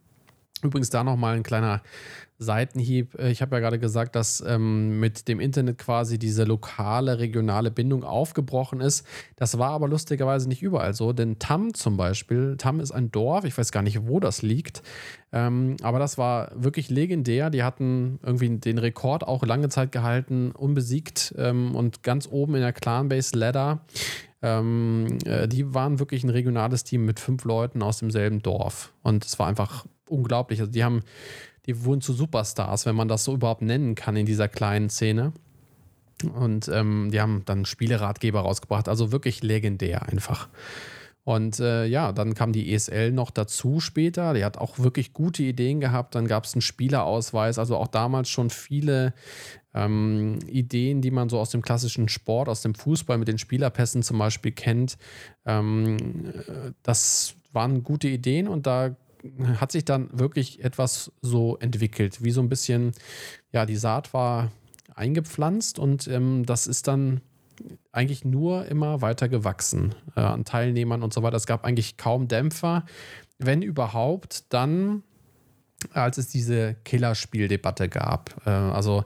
Übrigens 0.63 0.91
da 0.91 1.05
nochmal 1.05 1.37
ein 1.37 1.43
kleiner 1.43 1.83
Seitenhieb. 2.43 3.19
Äh, 3.19 3.31
ich 3.31 3.43
habe 3.43 3.57
ja 3.57 3.61
gerade 3.61 3.79
gesagt, 3.79 4.17
dass 4.17 4.43
ähm, 4.47 5.01
mit 5.01 5.29
dem 5.29 5.41
Internet 5.41 5.79
quasi 5.79 6.19
diese 6.19 6.45
lokale, 6.45 7.19
regionale 7.19 7.71
Bindung 7.71 8.05
aufgebrochen 8.05 8.81
ist. 8.81 9.07
Das 9.37 9.59
war 9.59 9.71
aber 9.71 9.89
lustigerweise 9.89 10.49
nicht 10.49 10.63
überall 10.63 10.95
so, 10.95 11.13
denn 11.13 11.39
Tam 11.39 11.75
zum 11.75 11.97
Beispiel, 11.97 12.57
Tam 12.57 12.81
ist 12.81 12.93
ein 12.93 13.11
Dorf, 13.11 13.45
ich 13.45 13.57
weiß 13.57 13.73
gar 13.73 13.83
nicht, 13.83 14.07
wo 14.07 14.21
das 14.21 14.43
liegt, 14.43 14.83
ähm, 15.33 15.77
aber 15.83 15.99
das 15.99 16.19
war 16.19 16.51
wirklich 16.55 16.91
legendär. 16.91 17.51
Die 17.51 17.63
hatten 17.63 18.19
irgendwie 18.23 18.51
den 18.59 18.79
Rekord 18.79 19.25
auch 19.27 19.45
lange 19.45 19.71
Zeit 19.71 19.91
gehalten, 19.93 20.53
unbesiegt 20.53 21.35
ähm, 21.39 21.75
und 21.75 22.03
ganz 22.03 22.29
oben 22.31 22.55
in 22.55 22.61
der 22.61 22.73
Clan-Base 22.73 23.37
Ladder. 23.37 23.81
Ähm, 24.43 25.19
äh, 25.25 25.49
die 25.49 25.73
waren 25.73 25.99
wirklich 25.99 26.25
ein 26.25 26.31
regionales 26.31 26.85
Team 26.85 27.05
mit 27.07 27.21
fünf 27.21 27.45
Leuten 27.45 27.83
aus 27.83 27.99
demselben 27.99 28.43
Dorf. 28.43 28.93
Und 29.03 29.25
es 29.25 29.39
war 29.39 29.47
einfach 29.47 29.87
unglaublich. 30.09 30.61
Also 30.61 30.71
die 30.71 30.85
haben 30.85 31.03
die 31.67 31.85
wurden 31.85 32.01
zu 32.01 32.13
Superstars, 32.13 32.87
wenn 32.87 32.97
man 32.97 33.09
das 33.09 33.25
so 33.25 33.35
überhaupt 33.35 33.63
nennen 33.63 33.95
kann 33.95 34.17
in 34.17 34.27
dieser 34.27 34.49
kleinen 34.49 34.91
Szene. 34.91 35.33
Und 36.35 36.69
ähm, 36.69 37.11
die 37.13 37.21
haben 37.21 37.43
dann 37.45 37.65
Spieleratgeber 37.65 38.41
rausgebracht, 38.41 38.89
also 38.89 39.13
wirklich 39.13 39.43
legendär 39.43 40.09
einfach. 40.09 40.49
Und 41.25 41.61
äh, 41.61 41.87
ja, 41.87 42.11
dann 42.11 42.35
kam 42.35 42.53
die 42.53 42.75
ESL 42.75 43.13
noch 43.13 43.31
dazu 43.31 43.79
später. 43.79 44.35
Die 44.35 44.45
hat 44.45 44.59
auch 44.59 44.81
wirklich 44.81 45.13
gute 45.13 45.45
Ideen 45.45 45.81
gehabt. 45.81 46.17
Dann 46.17 46.27
gab 46.27 46.45
es 46.45 46.55
einen 46.55 46.63
Spielerausweis, 46.63 47.59
also 47.59 47.77
auch 47.77 47.87
damals 47.87 48.29
schon 48.29 48.51
viele 48.51 49.15
ähm, 49.73 50.41
Ideen, 50.49 51.01
die 51.01 51.13
man 51.13 51.29
so 51.29 51.39
aus 51.39 51.51
dem 51.51 51.63
klassischen 51.63 52.09
Sport, 52.09 52.49
aus 52.49 52.63
dem 52.63 52.75
Fußball 52.75 53.19
mit 53.19 53.29
den 53.29 53.39
Spielerpässen 53.39 54.03
zum 54.03 54.19
Beispiel 54.19 54.51
kennt. 54.51 54.99
Ähm, 55.47 55.97
äh, 56.27 56.73
das 56.83 57.35
waren 57.53 57.85
gute 57.85 58.09
Ideen 58.09 58.49
und 58.49 58.67
da 58.67 58.97
hat 59.61 59.73
sich 59.73 59.85
dann 59.85 60.09
wirklich 60.13 60.65
etwas 60.65 61.13
so 61.21 61.57
entwickelt, 61.59 62.23
wie 62.23 62.31
so 62.31 62.41
ein 62.41 62.49
bisschen, 62.49 62.93
ja, 63.53 63.67
die 63.67 63.77
Saat 63.77 64.13
war 64.15 64.51
eingepflanzt 64.95 65.79
und 65.79 66.09
ähm, 66.09 66.45
das 66.45 66.67
ist 66.67 66.89
dann 66.89 67.21
eigentlich 67.93 68.25
nur 68.25 68.67
immer 68.67 69.03
weiter 69.03 69.29
gewachsen 69.29 69.95
äh, 70.17 70.21
an 70.21 70.45
Teilnehmern 70.45 71.03
und 71.03 71.13
so 71.13 71.23
weiter. 71.23 71.37
Es 71.37 71.47
gab 71.47 71.65
eigentlich 71.65 71.97
kaum 71.97 72.29
Dämpfer. 72.29 72.85
Wenn 73.39 73.63
überhaupt, 73.63 74.53
dann 74.53 75.03
als 75.93 76.19
es 76.19 76.29
diese 76.29 76.75
Killerspieldebatte 76.85 77.89
gab. 77.89 78.35
Äh, 78.47 78.51
also 78.51 79.05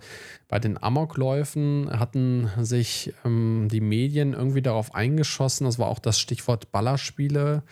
bei 0.49 0.59
den 0.59 0.83
Amokläufen 0.83 1.89
hatten 1.99 2.51
sich 2.61 3.13
ähm, 3.25 3.69
die 3.71 3.81
Medien 3.81 4.33
irgendwie 4.33 4.63
darauf 4.63 4.95
eingeschossen, 4.95 5.65
das 5.65 5.79
war 5.79 5.89
auch 5.89 5.99
das 5.99 6.21
Stichwort 6.21 6.73
Ballerspiele, 6.73 7.63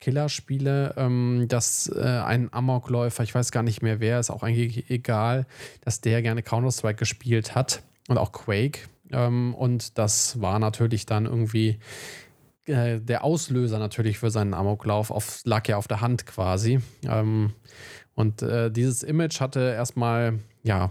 Killerspiele, 0.00 0.94
ähm, 0.96 1.46
dass 1.48 1.88
äh, 1.94 2.00
ein 2.00 2.52
Amokläufer, 2.52 3.22
ich 3.22 3.34
weiß 3.34 3.52
gar 3.52 3.62
nicht 3.62 3.82
mehr 3.82 4.00
wer, 4.00 4.18
ist 4.18 4.30
auch 4.30 4.42
eigentlich 4.42 4.90
egal, 4.90 5.46
dass 5.82 6.00
der 6.00 6.22
gerne 6.22 6.42
Counter-Strike 6.42 6.98
gespielt 6.98 7.54
hat 7.54 7.82
und 8.08 8.18
auch 8.18 8.32
Quake. 8.32 8.80
Ähm, 9.12 9.54
und 9.54 9.98
das 9.98 10.40
war 10.40 10.58
natürlich 10.58 11.06
dann 11.06 11.26
irgendwie 11.26 11.78
äh, 12.66 13.00
der 13.00 13.24
Auslöser 13.24 13.78
natürlich 13.78 14.18
für 14.18 14.30
seinen 14.30 14.54
Amoklauf, 14.54 15.10
auf, 15.10 15.40
lag 15.44 15.66
ja 15.68 15.76
auf 15.76 15.88
der 15.88 16.00
Hand 16.00 16.26
quasi. 16.26 16.80
Ähm, 17.04 17.52
und 18.14 18.42
äh, 18.42 18.70
dieses 18.70 19.02
Image 19.02 19.40
hatte 19.40 19.60
erstmal, 19.60 20.38
ja, 20.62 20.90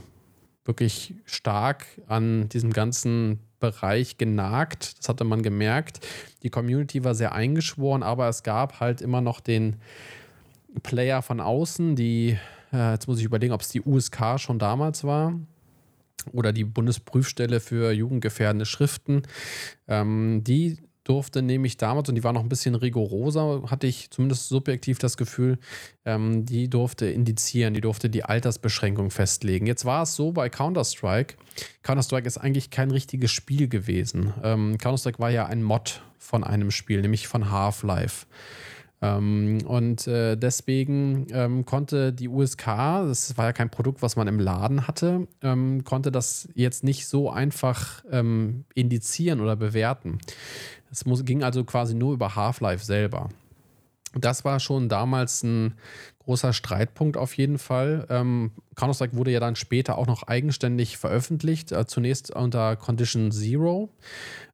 wirklich 0.66 1.16
stark 1.25 1.86
an 2.08 2.48
diesem 2.50 2.72
ganzen 2.72 3.39
Bereich 3.60 4.18
genagt. 4.18 5.00
Das 5.00 5.10
hatte 5.10 5.24
man 5.24 5.44
gemerkt. 5.44 6.06
Die 6.44 6.50
Community 6.50 7.04
war 7.04 7.16
sehr 7.16 7.34
eingeschworen, 7.34 8.04
aber 8.04 8.28
es 8.30 8.44
gab 8.44 8.80
halt 8.80 9.01
immer 9.01 9.22
noch 9.22 9.39
den 9.39 9.78
Player 10.84 11.22
von 11.22 11.39
außen, 11.39 11.96
die, 11.96 12.38
äh, 12.72 12.92
jetzt 12.92 13.08
muss 13.08 13.20
ich 13.20 13.25
überlegen, 13.25 13.54
ob 13.54 13.62
es 13.62 13.70
die 13.70 13.82
USK 13.82 14.38
schon 14.39 14.60
damals 14.60 15.04
war 15.04 15.34
oder 16.32 16.54
die 16.54 16.63
Bundesprüfstelle 16.63 17.60
für 17.60 17.92
jugendgefährdende 17.92 18.66
Schriften, 18.66 19.24
ähm, 19.88 20.44
die 20.44 20.78
durfte 21.03 21.41
nämlich 21.41 21.77
damals, 21.77 22.10
und 22.10 22.15
die 22.15 22.24
war 22.24 22.34
noch 22.34 22.44
ein 22.44 22.50
bisschen 22.50 22.75
rigoroser, 22.75 23.63
hatte 23.68 23.88
ich 23.88 24.12
zumindest 24.12 24.50
subjektiv 24.50 25.00
das 25.00 25.18
Gefühl, 25.18 25.58
ähm, 26.06 26.46
die 26.46 26.70
durfte 26.70 27.08
indizieren, 27.08 27.74
die 27.74 27.82
durfte 27.82 28.10
die 28.10 28.24
Altersbeschränkung 28.24 29.10
festlegen. 29.10 29.65
Jetzt 29.65 29.86
war 29.86 30.03
es 30.03 30.15
so 30.15 30.32
bei 30.32 30.50
Counter-Strike, 30.50 31.36
Counter-Strike 31.84 32.27
ist 32.27 32.38
eigentlich 32.38 32.70
kein 32.70 32.91
richtiges 32.91 33.32
Spiel 33.32 33.68
gewesen. 33.68 34.34
Ähm, 34.44 34.77
Counter-Strike 34.77 35.20
war 35.20 35.32
ja 35.32 35.46
ein 35.46 35.63
Mod 35.63 36.01
von 36.18 36.44
einem 36.44 36.72
Spiel, 36.72 37.01
nämlich 37.01 37.27
von 37.27 37.50
Half-Life. 37.50 38.25
Ähm, 39.01 39.60
und 39.65 40.08
äh, 40.08 40.36
deswegen 40.36 41.27
ähm, 41.32 41.65
konnte 41.65 42.12
die 42.12 42.27
USK, 42.27 42.65
das 42.65 43.38
war 43.38 43.46
ja 43.46 43.53
kein 43.53 43.70
Produkt, 43.70 44.01
was 44.01 44.15
man 44.15 44.27
im 44.27 44.39
Laden 44.39 44.88
hatte, 44.88 45.27
ähm, 45.41 45.84
konnte 45.86 46.12
das 46.12 46.50
jetzt 46.53 46.84
nicht 46.84 47.08
so 47.08 47.29
einfach 47.29 48.03
ähm, 48.12 48.65
indizieren 48.75 49.39
oder 49.39 49.56
bewerten. 49.56 50.20
Es 50.91 51.05
muss, 51.05 51.25
ging 51.25 51.43
also 51.43 51.63
quasi 51.63 51.93
nur 51.93 52.13
über 52.13 52.36
Half-Life 52.36 52.84
selber. 52.84 53.29
Das 54.15 54.43
war 54.43 54.60
schon 54.60 54.89
damals 54.89 55.43
ein 55.43 55.75
großer 56.19 56.51
Streitpunkt 56.51 57.15
auf 57.15 57.38
jeden 57.38 57.60
Fall. 57.60 58.08
Ähm, 58.10 58.51
Counter-Strike 58.75 59.15
wurde 59.15 59.31
ja 59.31 59.39
dann 59.39 59.55
später 59.55 59.98
auch 59.98 60.08
noch 60.08 60.24
eigenständig 60.24 60.98
veröffentlicht, 60.98 61.72
äh, 61.72 61.86
zunächst 61.86 62.36
unter 62.36 62.75
Condition 62.75 63.31
Zero. 63.31 63.89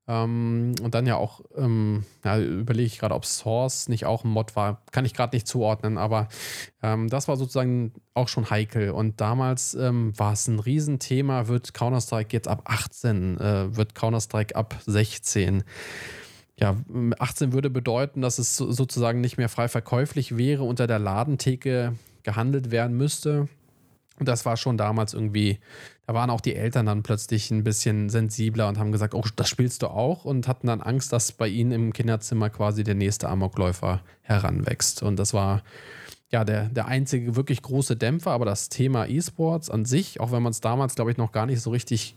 Ähm, 0.08 0.75
und 0.82 0.94
dann 0.94 1.08
ja 1.08 1.15
auch, 1.15 1.42
ähm, 1.58 2.04
ja, 2.24 2.38
überlege 2.39 2.86
ich 2.86 3.00
gerade, 3.00 3.15
ob 3.15 3.25
Source 3.25 3.88
nicht 3.88 4.06
auch 4.06 4.24
ein 4.24 4.30
Mod 4.30 4.56
war. 4.56 4.82
Kann 4.92 5.06
ich 5.06 5.13
gerade 5.13 5.36
nicht 5.36 5.48
zuordnen, 5.48 5.98
aber 5.98 6.27
ähm, 6.84 7.10
das 7.10 7.27
war 7.27 7.38
sozusagen 7.38 7.94
auch 8.13 8.27
schon 8.27 8.50
heikel. 8.50 8.92
Und 8.92 9.20
damals 9.20 9.74
ähm, 9.74 10.13
war 10.18 10.34
es 10.34 10.48
ein 10.48 10.60
Riesenthema. 10.60 11.48
Wird 11.48 11.74
Counter-Strike 11.74 12.34
jetzt 12.34 12.48
ab 12.48 12.63
18? 12.65 13.39
Äh, 13.39 13.75
wird 13.75 13.96
Counter-Strike 13.96 14.56
ab 14.56 14.75
16? 14.86 15.63
Ja, 16.58 16.76
18 17.20 17.52
würde 17.52 17.70
bedeuten, 17.70 18.22
dass 18.22 18.40
es 18.40 18.56
sozusagen 18.56 19.20
nicht 19.22 19.38
mehr 19.38 19.50
frei 19.50 19.68
verkäuflich 19.68 20.38
wäre, 20.38 20.64
unter 20.64 20.88
der 20.88 21.00
Ladentheke 21.00 21.96
gehandelt 22.24 22.72
werden 22.72 22.96
müsste. 22.96 23.50
Und 24.18 24.30
das 24.30 24.46
war 24.46 24.56
schon 24.56 24.78
damals 24.78 25.14
irgendwie, 25.14 25.60
da 26.08 26.14
waren 26.14 26.30
auch 26.30 26.40
die 26.40 26.56
Eltern 26.56 26.86
dann 26.86 27.04
plötzlich 27.04 27.52
ein 27.52 27.66
bisschen 27.66 28.10
sensibler 28.10 28.70
und 28.70 28.80
haben 28.80 28.94
gesagt, 28.94 29.14
oh, 29.14 29.26
das 29.36 29.50
spielst 29.50 29.82
du 29.82 29.88
auch 29.88 30.24
und 30.24 30.48
hatten 30.48 30.68
dann 30.68 30.82
Angst, 30.82 31.12
dass 31.12 31.34
bei 31.34 31.50
ihnen 31.50 31.74
im 31.74 31.94
Kinderzimmer 31.94 32.50
quasi 32.50 32.86
der 32.86 32.96
nächste 32.96 33.28
Amokläufer 33.28 34.02
heranwächst. 34.22 35.04
Und 35.04 35.18
das 35.18 35.34
war 35.34 35.64
ja 36.32 36.46
der, 36.46 36.70
der 36.70 36.88
einzige 36.88 37.36
wirklich 37.36 37.62
große 37.62 37.98
Dämpfer, 37.98 38.32
aber 38.32 38.46
das 38.46 38.70
Thema 38.70 39.06
E-Sports 39.08 39.70
an 39.70 39.84
sich, 39.84 40.22
auch 40.22 40.32
wenn 40.32 40.42
man 40.42 40.52
es 40.52 40.62
damals, 40.62 40.96
glaube 40.96 41.12
ich, 41.12 41.18
noch 41.18 41.34
gar 41.34 41.46
nicht 41.46 41.60
so 41.60 41.72
richtig 41.72 42.16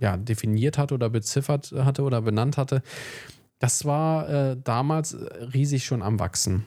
ja, 0.00 0.16
definiert 0.16 0.78
hatte 0.78 0.94
oder 0.94 1.10
beziffert 1.10 1.72
hatte 1.72 2.02
oder 2.02 2.22
benannt 2.22 2.56
hatte, 2.56 2.82
das 3.62 3.84
war 3.84 4.28
äh, 4.28 4.56
damals 4.64 5.16
riesig 5.54 5.84
schon 5.84 6.02
am 6.02 6.18
Wachsen. 6.18 6.66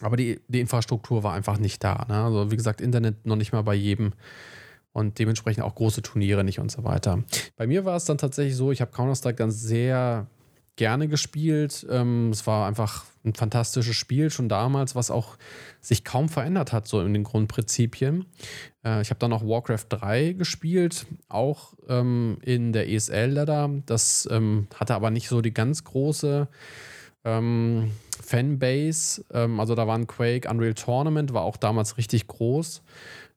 Aber 0.00 0.16
die, 0.16 0.40
die 0.48 0.58
Infrastruktur 0.58 1.22
war 1.22 1.32
einfach 1.32 1.58
nicht 1.58 1.84
da. 1.84 2.06
Ne? 2.08 2.24
Also 2.24 2.50
wie 2.50 2.56
gesagt, 2.56 2.80
Internet 2.80 3.24
noch 3.24 3.36
nicht 3.36 3.52
mal 3.52 3.62
bei 3.62 3.76
jedem 3.76 4.12
und 4.92 5.20
dementsprechend 5.20 5.62
auch 5.62 5.76
große 5.76 6.02
Turniere 6.02 6.42
nicht 6.42 6.58
und 6.58 6.72
so 6.72 6.82
weiter. 6.82 7.22
Bei 7.56 7.68
mir 7.68 7.84
war 7.84 7.94
es 7.94 8.04
dann 8.04 8.18
tatsächlich 8.18 8.56
so, 8.56 8.72
ich 8.72 8.80
habe 8.80 8.90
Counter-Strike 8.90 9.36
dann 9.36 9.52
sehr 9.52 10.26
gerne 10.78 11.08
gespielt. 11.08 11.86
Ähm, 11.90 12.30
es 12.30 12.46
war 12.46 12.66
einfach 12.66 13.04
ein 13.24 13.34
fantastisches 13.34 13.96
Spiel 13.96 14.30
schon 14.30 14.48
damals, 14.48 14.94
was 14.94 15.10
auch 15.10 15.36
sich 15.82 16.04
kaum 16.04 16.30
verändert 16.30 16.72
hat, 16.72 16.88
so 16.88 17.02
in 17.02 17.12
den 17.12 17.24
Grundprinzipien. 17.24 18.24
Äh, 18.84 19.02
ich 19.02 19.10
habe 19.10 19.18
dann 19.18 19.30
noch 19.30 19.44
Warcraft 19.44 19.84
3 19.90 20.32
gespielt, 20.32 21.06
auch 21.28 21.74
ähm, 21.88 22.38
in 22.42 22.72
der 22.72 22.88
ESL-Ladder. 22.88 23.70
Das 23.84 24.26
ähm, 24.30 24.68
hatte 24.74 24.94
aber 24.94 25.10
nicht 25.10 25.28
so 25.28 25.42
die 25.42 25.52
ganz 25.52 25.84
große 25.84 26.48
ähm, 27.24 27.90
Fanbase. 28.22 29.24
Ähm, 29.32 29.60
also 29.60 29.74
da 29.74 29.86
waren 29.86 30.06
Quake, 30.06 30.48
Unreal 30.48 30.74
Tournament, 30.74 31.34
war 31.34 31.42
auch 31.42 31.56
damals 31.56 31.98
richtig 31.98 32.28
groß. 32.28 32.82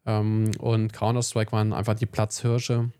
Ähm, 0.05 0.51
und 0.59 0.93
Counter-Strike 0.93 1.51
waren 1.51 1.73
einfach 1.73 1.95
die 1.95 2.05
Platzhirsche. 2.05 2.91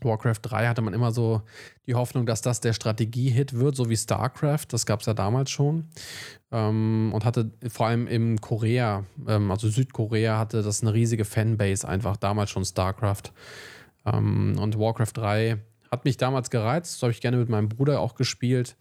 Warcraft 0.00 0.40
3 0.42 0.68
hatte 0.68 0.82
man 0.82 0.94
immer 0.94 1.12
so 1.12 1.42
die 1.86 1.94
Hoffnung, 1.94 2.26
dass 2.26 2.42
das 2.42 2.60
der 2.60 2.72
Strategie-Hit 2.72 3.54
wird, 3.54 3.76
so 3.76 3.88
wie 3.88 3.96
StarCraft. 3.96 4.66
Das 4.70 4.86
gab 4.86 5.00
es 5.00 5.06
ja 5.06 5.14
damals 5.14 5.50
schon. 5.50 5.88
Ähm, 6.52 7.10
und 7.14 7.24
hatte 7.24 7.50
vor 7.68 7.86
allem 7.86 8.06
in 8.06 8.40
Korea, 8.40 9.04
ähm, 9.26 9.50
also 9.50 9.68
Südkorea, 9.68 10.38
hatte 10.38 10.62
das 10.62 10.82
eine 10.82 10.92
riesige 10.94 11.24
Fanbase 11.24 11.86
einfach, 11.86 12.16
damals 12.16 12.50
schon 12.50 12.64
StarCraft. 12.64 13.32
Ähm, 14.04 14.56
und 14.58 14.78
Warcraft 14.78 15.12
3 15.14 15.58
hat 15.90 16.04
mich 16.04 16.16
damals 16.16 16.50
gereizt. 16.50 16.96
Das 16.96 17.02
habe 17.02 17.12
ich 17.12 17.20
gerne 17.20 17.36
mit 17.36 17.48
meinem 17.48 17.68
Bruder 17.68 18.00
auch 18.00 18.14
gespielt. 18.14 18.76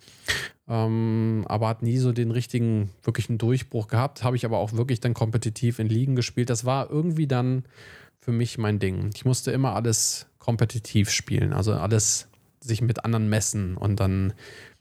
Ähm, 0.68 1.46
aber 1.48 1.68
hat 1.68 1.84
nie 1.84 1.98
so 1.98 2.12
den 2.12 2.32
richtigen, 2.32 2.90
wirklichen 3.04 3.38
Durchbruch 3.38 3.88
gehabt. 3.88 4.24
Habe 4.24 4.36
ich 4.36 4.46
aber 4.46 4.58
auch 4.58 4.74
wirklich 4.74 5.00
dann 5.00 5.14
kompetitiv 5.14 5.80
in 5.80 5.88
Ligen 5.88 6.16
gespielt. 6.16 6.50
Das 6.50 6.66
war 6.66 6.90
irgendwie 6.90 7.28
dann 7.28 7.66
für 8.26 8.32
mich 8.32 8.58
mein 8.58 8.80
Ding. 8.80 9.12
Ich 9.14 9.24
musste 9.24 9.52
immer 9.52 9.76
alles 9.76 10.26
kompetitiv 10.40 11.12
spielen, 11.12 11.54
also 11.54 11.74
alles 11.74 12.28
sich 12.60 12.82
mit 12.82 13.06
anderen 13.06 13.30
messen 13.30 13.78
und 13.78 14.00
dann 14.00 14.34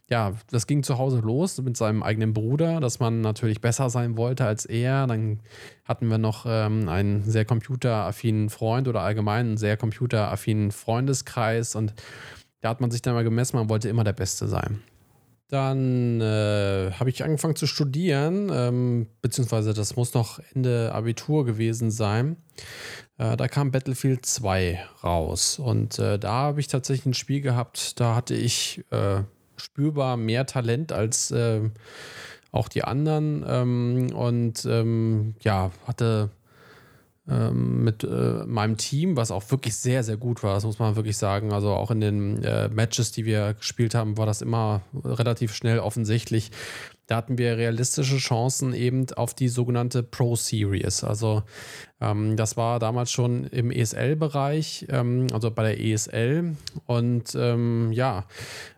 ja, 0.07 0.33
das 0.51 0.67
ging 0.67 0.83
zu 0.83 0.97
Hause 0.97 1.19
los 1.19 1.59
mit 1.61 1.77
seinem 1.77 2.03
eigenen 2.03 2.33
Bruder, 2.33 2.79
dass 2.79 2.99
man 2.99 3.21
natürlich 3.21 3.61
besser 3.61 3.89
sein 3.89 4.17
wollte 4.17 4.45
als 4.45 4.65
er. 4.65 5.07
Dann 5.07 5.39
hatten 5.83 6.09
wir 6.09 6.19
noch 6.19 6.45
ähm, 6.47 6.89
einen 6.89 7.23
sehr 7.23 7.45
computeraffinen 7.45 8.49
Freund 8.49 8.87
oder 8.87 9.01
allgemein 9.01 9.47
einen 9.47 9.57
sehr 9.57 9.77
computeraffinen 9.77 10.71
Freundeskreis 10.71 11.75
und 11.75 11.93
da 12.61 12.69
hat 12.69 12.81
man 12.81 12.89
sich 12.89 13.03
dann 13.03 13.13
mal 13.13 13.23
gemessen, 13.23 13.57
man 13.57 13.69
wollte 13.69 13.89
immer 13.89 14.03
der 14.03 14.13
Beste 14.13 14.47
sein. 14.47 14.81
Dann 15.47 16.21
äh, 16.21 16.91
habe 16.91 17.09
ich 17.09 17.23
angefangen 17.23 17.55
zu 17.55 17.67
studieren, 17.67 18.49
ähm, 18.51 19.07
beziehungsweise 19.21 19.73
das 19.73 19.95
muss 19.95 20.13
noch 20.13 20.39
Ende 20.53 20.91
Abitur 20.91 21.45
gewesen 21.45 21.91
sein. 21.91 22.37
Äh, 23.17 23.37
da 23.37 23.47
kam 23.47 23.71
Battlefield 23.71 24.25
2 24.25 24.79
raus 25.03 25.59
und 25.59 25.99
äh, 25.99 26.17
da 26.17 26.31
habe 26.33 26.59
ich 26.59 26.67
tatsächlich 26.67 27.05
ein 27.05 27.13
Spiel 27.13 27.41
gehabt, 27.41 27.99
da 27.99 28.15
hatte 28.15 28.33
ich 28.33 28.83
äh, 28.89 29.21
spürbar 29.55 30.17
mehr 30.17 30.45
Talent 30.47 30.91
als 30.91 31.31
äh, 31.31 31.61
auch 32.51 32.67
die 32.67 32.83
anderen 32.83 33.45
ähm, 33.47 34.09
und 34.15 34.65
ähm, 34.65 35.35
ja, 35.41 35.71
hatte 35.85 36.29
mit 37.27 38.03
äh, 38.03 38.43
meinem 38.45 38.77
Team, 38.77 39.17
was 39.17 39.31
auch 39.31 39.49
wirklich 39.49 39.75
sehr, 39.75 40.03
sehr 40.03 40.17
gut 40.17 40.43
war, 40.43 40.53
das 40.53 40.63
muss 40.63 40.77
man 40.77 40.95
wirklich 40.95 41.17
sagen. 41.17 41.53
Also 41.53 41.71
auch 41.71 41.89
in 41.89 41.99
den 41.99 42.43
äh, 42.43 42.69
Matches, 42.69 43.11
die 43.11 43.25
wir 43.25 43.55
gespielt 43.55 43.95
haben, 43.95 44.17
war 44.17 44.27
das 44.27 44.43
immer 44.43 44.81
relativ 45.03 45.55
schnell 45.55 45.79
offensichtlich. 45.79 46.51
Da 47.07 47.17
hatten 47.17 47.37
wir 47.37 47.57
realistische 47.57 48.17
Chancen 48.17 48.73
eben 48.73 49.07
auf 49.15 49.33
die 49.33 49.47
sogenannte 49.47 50.03
Pro 50.03 50.35
Series. 50.35 51.03
Also 51.03 51.43
ähm, 51.99 52.35
das 52.37 52.57
war 52.57 52.79
damals 52.79 53.11
schon 53.11 53.45
im 53.45 53.71
ESL-Bereich, 53.71 54.87
ähm, 54.89 55.27
also 55.33 55.49
bei 55.49 55.63
der 55.63 55.83
ESL. 55.83 56.55
Und 56.85 57.35
ähm, 57.35 57.91
ja, 57.91 58.25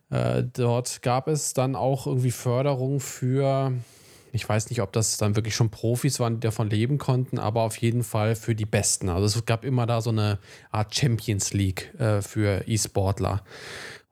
äh, 0.10 0.44
dort 0.54 1.02
gab 1.02 1.28
es 1.28 1.54
dann 1.54 1.76
auch 1.76 2.08
irgendwie 2.08 2.32
Förderung 2.32 3.00
für 3.00 3.74
ich 4.38 4.48
weiß 4.48 4.70
nicht, 4.70 4.82
ob 4.82 4.94
das 4.94 5.18
dann 5.18 5.36
wirklich 5.36 5.56
schon 5.56 5.70
Profis 5.70 6.20
waren, 6.20 6.36
die 6.36 6.40
davon 6.40 6.70
leben 6.70 7.00
konnten, 7.00 7.40
aber 7.40 7.64
auf 7.64 7.76
jeden 7.78 8.04
Fall 8.04 8.36
für 8.36 8.56
die 8.56 8.66
Besten. 8.66 9.10
Also 9.10 9.26
es 9.26 9.46
gab 9.46 9.66
immer 9.66 9.86
da 9.86 10.00
so 10.00 10.12
eine 10.12 10.38
Art 10.72 10.96
Champions 10.96 11.54
League 11.54 11.94
äh, 12.00 12.22
für 12.22 12.64
E-Sportler. 12.68 13.44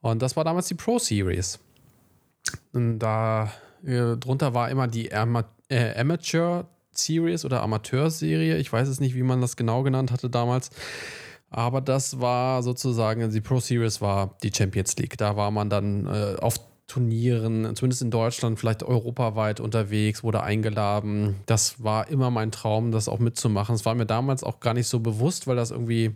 Und 0.02 0.22
das 0.22 0.36
war 0.36 0.44
damals 0.44 0.68
die 0.68 0.74
Pro 0.74 1.00
Series. 1.00 1.60
Und 2.74 3.00
da 3.00 3.52
äh, 3.86 4.18
drunter 4.18 4.54
war 4.54 4.70
immer 4.70 4.88
die 4.88 5.14
Ama 5.14 5.46
äh, 5.70 5.98
Amateur 6.00 6.68
Series 6.92 7.46
oder 7.46 7.62
Amateur-Serie. 7.62 8.58
Ich 8.58 8.74
weiß 8.74 8.88
es 8.88 9.00
nicht, 9.00 9.16
wie 9.16 9.24
man 9.24 9.42
das 9.42 9.56
genau 9.56 9.84
genannt 9.84 10.12
hatte 10.12 10.30
damals. 10.30 10.70
Aber 11.50 11.82
das 11.82 12.20
war 12.20 12.64
sozusagen, 12.64 13.30
die 13.32 13.42
Pro 13.42 13.60
Series 13.60 14.02
war 14.02 14.38
die 14.44 14.52
Champions 14.54 14.98
League. 14.98 15.18
Da 15.18 15.36
war 15.36 15.52
man 15.52 15.70
dann 15.70 16.08
äh, 16.08 16.36
auf 16.40 16.56
Turnieren, 16.88 17.76
zumindest 17.76 18.04
in 18.04 18.12
Deutschland, 18.12 18.60
vielleicht 18.60 18.84
europaweit 18.84 19.60
unterwegs, 19.60 20.24
wurde 20.24 20.44
eingeladen. 20.44 21.36
Das 21.48 21.84
war 21.84 22.10
immer 22.10 22.30
mein 22.30 22.52
Traum, 22.52 22.92
das 22.92 23.10
auch 23.10 23.20
mitzumachen. 23.20 23.74
Es 23.74 23.86
war 23.86 23.96
mir 23.96 24.06
damals 24.06 24.44
auch 24.44 24.60
gar 24.60 24.76
nicht 24.76 24.88
so 24.88 25.00
bewusst, 25.00 25.48
weil 25.48 25.56
das 25.56 25.72
irgendwie, 25.72 26.14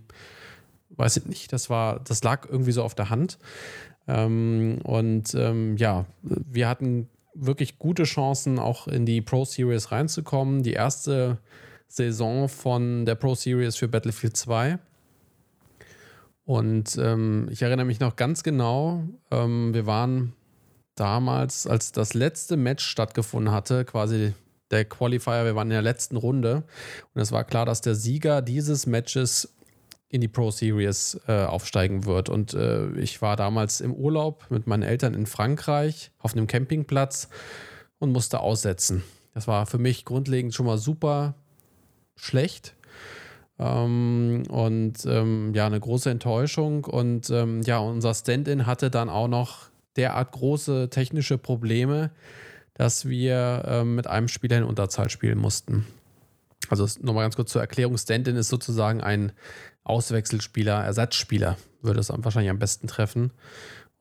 weiß 0.91 1.17
ich 1.17 1.25
nicht, 1.25 1.53
das 1.53 1.69
war, 1.69 1.99
das 2.01 2.23
lag 2.23 2.47
irgendwie 2.47 2.71
so 2.71 2.83
auf 2.83 2.93
der 2.93 3.09
Hand. 3.09 3.39
Ähm, 4.07 4.79
und 4.83 5.33
ähm, 5.33 5.75
ja, 5.77 6.05
wir 6.21 6.69
hatten 6.69 7.09
wirklich 7.33 7.79
gute 7.79 8.03
Chancen, 8.03 8.59
auch 8.59 8.87
in 8.87 9.05
die 9.05 9.21
Pro 9.21 9.45
Series 9.45 9.91
reinzukommen. 9.91 10.63
Die 10.63 10.73
erste 10.73 11.39
Saison 11.87 12.47
von 12.47 13.05
der 13.05 13.15
Pro 13.15 13.35
Series 13.35 13.75
für 13.75 13.87
Battlefield 13.87 14.37
2. 14.37 14.77
Und 16.45 16.97
ähm, 16.97 17.47
ich 17.51 17.61
erinnere 17.61 17.85
mich 17.85 17.99
noch 17.99 18.15
ganz 18.15 18.43
genau, 18.43 19.03
ähm, 19.29 19.73
wir 19.73 19.85
waren 19.85 20.33
damals, 20.99 21.67
als 21.67 21.91
das 21.91 22.13
letzte 22.13 22.57
Match 22.57 22.85
stattgefunden 22.85 23.53
hatte, 23.53 23.85
quasi 23.85 24.33
der 24.71 24.85
Qualifier, 24.85 25.45
wir 25.45 25.55
waren 25.55 25.67
in 25.67 25.73
der 25.73 25.81
letzten 25.81 26.15
Runde 26.15 26.63
und 27.13 27.21
es 27.21 27.31
war 27.31 27.43
klar, 27.43 27.65
dass 27.65 27.81
der 27.81 27.95
Sieger 27.95 28.41
dieses 28.41 28.85
Matches 28.85 29.53
in 30.09 30.21
die 30.21 30.27
Pro 30.27 30.51
Series 30.51 31.19
äh, 31.27 31.45
aufsteigen 31.45 32.05
wird. 32.05 32.29
Und 32.29 32.53
äh, 32.53 32.89
ich 32.93 33.21
war 33.21 33.35
damals 33.35 33.79
im 33.79 33.93
Urlaub 33.93 34.45
mit 34.49 34.65
meinen 34.65 34.83
Eltern 34.83 35.13
in 35.13 35.27
Frankreich 35.27 36.11
auf 36.17 36.33
einem 36.33 36.47
Campingplatz 36.47 37.29
und 37.99 38.11
musste 38.11 38.39
aussetzen. 38.39 39.03
Das 39.35 39.47
war 39.47 39.67
für 39.67 39.77
mich 39.77 40.05
grundlegend 40.05 40.55
schon 40.55 40.65
mal 40.65 40.79
super 40.79 41.35
schlecht. 42.15 42.75
Ähm, 43.59 44.43
und 44.49 45.05
ähm, 45.05 45.53
ja, 45.53 45.67
eine 45.67 45.79
große 45.79 46.09
Enttäuschung. 46.09 46.85
Und 46.85 47.29
ähm, 47.29 47.61
ja, 47.61 47.77
unser 47.77 48.13
Stand-in 48.15 48.65
hatte 48.65 48.89
dann 48.89 49.09
auch 49.09 49.27
noch 49.27 49.68
derart 49.95 50.31
große 50.31 50.89
technische 50.89 51.37
Probleme, 51.37 52.11
dass 52.73 53.07
wir 53.07 53.63
äh, 53.65 53.83
mit 53.83 54.07
einem 54.07 54.27
Spieler 54.27 54.57
in 54.57 54.63
Unterzahl 54.63 55.09
spielen 55.09 55.37
mussten. 55.37 55.85
Also 56.69 56.87
nochmal 57.01 57.25
ganz 57.25 57.35
kurz 57.35 57.51
zur 57.51 57.61
Erklärung, 57.61 57.97
Stand-in 57.97 58.35
ist 58.35 58.49
sozusagen 58.49 59.01
ein 59.01 59.31
Auswechselspieler, 59.83 60.83
Ersatzspieler, 60.83 61.57
würde 61.81 61.99
es 61.99 62.09
wahrscheinlich 62.09 62.51
am 62.51 62.59
besten 62.59 62.87
treffen. 62.87 63.31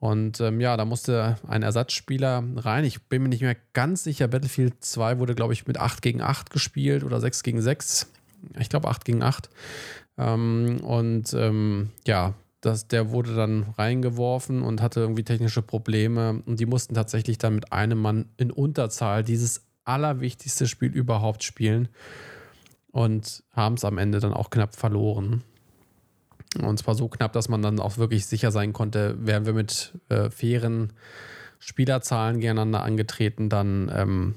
Und 0.00 0.40
ähm, 0.40 0.60
ja, 0.60 0.76
da 0.76 0.84
musste 0.84 1.36
ein 1.48 1.62
Ersatzspieler 1.62 2.44
rein. 2.56 2.84
Ich 2.84 3.02
bin 3.08 3.22
mir 3.22 3.28
nicht 3.28 3.42
mehr 3.42 3.56
ganz 3.72 4.04
sicher. 4.04 4.28
Battlefield 4.28 4.84
2 4.84 5.18
wurde, 5.18 5.34
glaube 5.34 5.54
ich, 5.54 5.66
mit 5.66 5.78
8 5.78 6.02
gegen 6.02 6.20
8 6.22 6.50
gespielt 6.50 7.02
oder 7.02 7.20
6 7.20 7.42
gegen 7.42 7.60
6. 7.60 8.06
Ich 8.60 8.68
glaube 8.68 8.88
8 8.88 9.04
gegen 9.04 9.22
8. 9.22 9.50
Ähm, 10.18 10.80
und 10.82 11.32
ähm, 11.34 11.90
ja, 12.06 12.34
das, 12.60 12.88
der 12.88 13.10
wurde 13.10 13.34
dann 13.34 13.74
reingeworfen 13.76 14.62
und 14.62 14.82
hatte 14.82 15.00
irgendwie 15.00 15.24
technische 15.24 15.62
Probleme 15.62 16.42
und 16.44 16.58
die 16.58 16.66
mussten 16.66 16.94
tatsächlich 16.94 17.38
dann 17.38 17.54
mit 17.54 17.72
einem 17.72 17.98
Mann 17.98 18.30
in 18.36 18.50
Unterzahl 18.50 19.22
dieses 19.22 19.62
allerwichtigste 19.84 20.66
Spiel 20.66 20.92
überhaupt 20.92 21.44
spielen 21.44 21.88
und 22.90 23.44
haben 23.52 23.74
es 23.74 23.84
am 23.84 23.98
Ende 23.98 24.20
dann 24.20 24.34
auch 24.34 24.50
knapp 24.50 24.74
verloren. 24.74 25.44
Und 26.62 26.78
zwar 26.78 26.94
so 26.94 27.08
knapp, 27.08 27.32
dass 27.32 27.48
man 27.48 27.62
dann 27.62 27.78
auch 27.78 27.98
wirklich 27.98 28.26
sicher 28.26 28.50
sein 28.50 28.72
konnte, 28.72 29.16
wären 29.20 29.46
wir 29.46 29.52
mit 29.52 29.92
äh, 30.08 30.30
fairen 30.30 30.92
Spielerzahlen 31.58 32.40
gegeneinander 32.40 32.82
angetreten, 32.82 33.48
dann 33.48 33.90
ähm, 33.94 34.34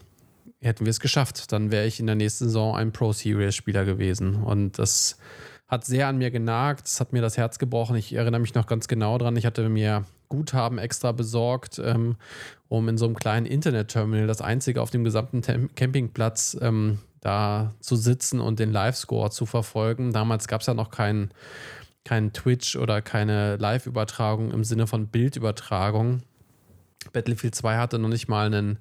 hätten 0.59 0.85
wir 0.85 0.91
es 0.91 0.99
geschafft. 0.99 1.51
Dann 1.51 1.71
wäre 1.71 1.85
ich 1.85 1.99
in 1.99 2.07
der 2.07 2.15
nächsten 2.15 2.45
Saison 2.45 2.75
ein 2.75 2.91
Pro 2.91 3.13
Series 3.13 3.55
Spieler 3.55 3.85
gewesen. 3.85 4.35
Und 4.35 4.77
das 4.79 5.17
hat 5.71 5.85
sehr 5.85 6.07
an 6.07 6.17
mir 6.17 6.31
genagt. 6.31 6.85
Es 6.85 6.99
hat 6.99 7.13
mir 7.13 7.21
das 7.21 7.37
Herz 7.37 7.57
gebrochen. 7.57 7.95
Ich 7.95 8.11
erinnere 8.11 8.41
mich 8.41 8.53
noch 8.53 8.67
ganz 8.67 8.89
genau 8.89 9.17
dran. 9.17 9.37
Ich 9.37 9.45
hatte 9.45 9.69
mir 9.69 10.03
Guthaben 10.27 10.77
extra 10.77 11.13
besorgt, 11.13 11.79
ähm, 11.83 12.17
um 12.67 12.89
in 12.89 12.97
so 12.97 13.05
einem 13.05 13.15
kleinen 13.15 13.45
Internet-Terminal, 13.45 14.27
das 14.27 14.41
einzige 14.41 14.81
auf 14.81 14.91
dem 14.91 15.05
gesamten 15.05 15.41
Tem 15.41 15.73
Campingplatz, 15.73 16.57
ähm, 16.61 16.99
da 17.21 17.73
zu 17.79 17.95
sitzen 17.95 18.41
und 18.41 18.59
den 18.59 18.71
Live-Score 18.73 19.31
zu 19.31 19.45
verfolgen. 19.45 20.11
Damals 20.11 20.49
gab 20.49 20.59
es 20.59 20.67
ja 20.67 20.73
noch 20.73 20.91
keinen 20.91 21.31
kein 22.03 22.33
Twitch 22.33 22.75
oder 22.75 23.01
keine 23.01 23.55
Live-Übertragung 23.55 24.51
im 24.51 24.65
Sinne 24.65 24.87
von 24.87 25.07
Bildübertragung. 25.07 26.23
Battlefield 27.13 27.55
2 27.55 27.77
hatte 27.77 27.99
noch 27.99 28.09
nicht 28.09 28.27
mal 28.27 28.47
einen 28.47 28.79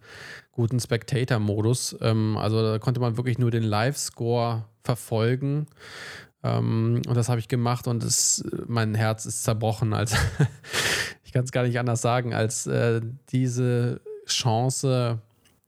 guten 0.53 0.81
Spectator-Modus. 0.81 1.99
Ähm, 2.01 2.37
also 2.37 2.63
da 2.63 2.79
konnte 2.81 3.01
man 3.01 3.17
wirklich 3.17 3.39
nur 3.39 3.53
den 3.53 3.63
Live-Score 3.63 4.65
verfolgen. 4.83 5.67
Ähm, 6.43 7.03
und 7.07 7.15
das 7.15 7.29
habe 7.29 7.41
ich 7.41 7.49
gemacht 7.49 7.87
und 7.87 8.03
es, 8.03 8.45
mein 8.67 8.95
Herz 8.95 9.27
ist 9.27 9.45
zerbrochen. 9.45 9.93
Also 9.93 10.17
ich 11.25 11.33
kann 11.33 11.45
es 11.45 11.53
gar 11.53 11.65
nicht 11.65 11.79
anders 11.79 12.01
sagen, 12.01 12.35
als 12.35 12.67
äh, 12.67 13.01
diese 13.31 14.01
Chance, 14.27 15.21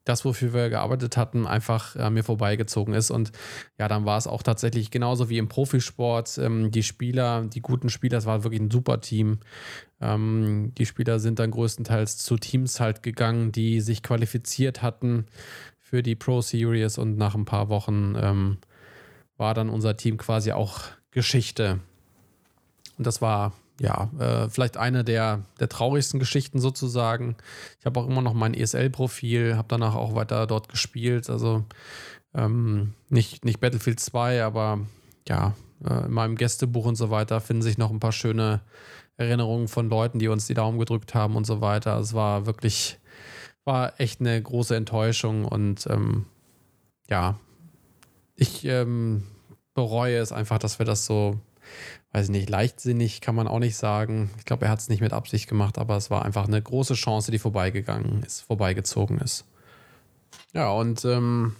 das, 0.04 0.24
wofür 0.24 0.52
wir 0.52 0.70
gearbeitet 0.70 1.16
hatten, 1.16 1.46
einfach 1.46 1.94
an 1.96 2.14
mir 2.14 2.24
vorbeigezogen 2.24 2.94
ist. 2.94 3.10
Und 3.10 3.32
ja, 3.78 3.86
dann 3.86 4.04
war 4.04 4.18
es 4.18 4.26
auch 4.26 4.42
tatsächlich 4.42 4.90
genauso 4.90 5.28
wie 5.28 5.38
im 5.38 5.48
Profisport. 5.48 6.38
Ähm, 6.38 6.70
die 6.70 6.82
Spieler, 6.82 7.44
die 7.44 7.60
guten 7.60 7.90
Spieler, 7.90 8.18
es 8.18 8.26
war 8.26 8.42
wirklich 8.42 8.60
ein 8.60 8.70
super 8.70 9.00
Team. 9.00 9.38
Ähm, 10.00 10.72
die 10.78 10.86
Spieler 10.86 11.20
sind 11.20 11.38
dann 11.38 11.50
größtenteils 11.50 12.16
zu 12.16 12.36
Teams 12.36 12.80
halt 12.80 13.02
gegangen, 13.02 13.52
die 13.52 13.80
sich 13.80 14.02
qualifiziert 14.02 14.82
hatten 14.82 15.26
für 15.80 16.02
die 16.02 16.16
Pro 16.16 16.40
Series 16.40 16.96
und 16.96 17.18
nach 17.18 17.34
ein 17.34 17.44
paar 17.44 17.68
Wochen 17.68 18.14
ähm, 18.16 18.56
war 19.42 19.54
dann 19.54 19.68
unser 19.68 19.96
Team 19.96 20.18
quasi 20.18 20.52
auch 20.52 20.82
Geschichte. 21.10 21.80
Und 22.96 23.08
das 23.08 23.20
war 23.20 23.52
ja 23.80 24.08
äh, 24.20 24.48
vielleicht 24.48 24.76
eine 24.76 25.02
der, 25.02 25.42
der 25.58 25.68
traurigsten 25.68 26.20
Geschichten 26.20 26.60
sozusagen. 26.60 27.34
Ich 27.80 27.84
habe 27.84 27.98
auch 27.98 28.06
immer 28.06 28.22
noch 28.22 28.34
mein 28.34 28.54
ESL-Profil, 28.54 29.56
habe 29.56 29.66
danach 29.66 29.96
auch 29.96 30.14
weiter 30.14 30.46
dort 30.46 30.68
gespielt. 30.68 31.28
Also 31.28 31.64
ähm, 32.34 32.94
nicht, 33.08 33.44
nicht 33.44 33.58
Battlefield 33.58 33.98
2, 33.98 34.44
aber 34.44 34.78
ja, 35.28 35.56
äh, 35.84 36.06
in 36.06 36.12
meinem 36.12 36.36
Gästebuch 36.36 36.86
und 36.86 36.94
so 36.94 37.10
weiter 37.10 37.40
finden 37.40 37.62
sich 37.62 37.78
noch 37.78 37.90
ein 37.90 37.98
paar 37.98 38.12
schöne 38.12 38.60
Erinnerungen 39.16 39.66
von 39.66 39.90
Leuten, 39.90 40.20
die 40.20 40.28
uns 40.28 40.46
die 40.46 40.54
Daumen 40.54 40.78
gedrückt 40.78 41.16
haben 41.16 41.34
und 41.34 41.48
so 41.48 41.60
weiter. 41.60 41.98
Es 41.98 42.14
war 42.14 42.46
wirklich, 42.46 43.00
war 43.64 44.00
echt 44.00 44.20
eine 44.20 44.40
große 44.40 44.76
Enttäuschung 44.76 45.44
und 45.44 45.88
ähm, 45.90 46.26
ja, 47.10 47.40
ich 48.36 48.64
ähm, 48.64 49.24
bereue 49.74 50.18
es 50.18 50.32
einfach, 50.32 50.58
dass 50.58 50.78
wir 50.78 50.86
das 50.86 51.06
so 51.06 51.40
weiß 52.12 52.28
nicht, 52.28 52.50
leichtsinnig 52.50 53.20
kann 53.20 53.34
man 53.34 53.48
auch 53.48 53.58
nicht 53.58 53.76
sagen. 53.76 54.30
Ich 54.38 54.44
glaube, 54.44 54.66
er 54.66 54.70
hat 54.70 54.80
es 54.80 54.88
nicht 54.88 55.00
mit 55.00 55.12
Absicht 55.12 55.48
gemacht, 55.48 55.78
aber 55.78 55.96
es 55.96 56.10
war 56.10 56.24
einfach 56.24 56.46
eine 56.46 56.60
große 56.60 56.94
Chance, 56.94 57.30
die 57.30 57.38
vorbeigegangen 57.38 58.22
ist, 58.22 58.42
vorbeigezogen 58.42 59.18
ist. 59.18 59.44
Ja, 60.52 60.70
und 60.70 61.04
ähm, 61.06 61.56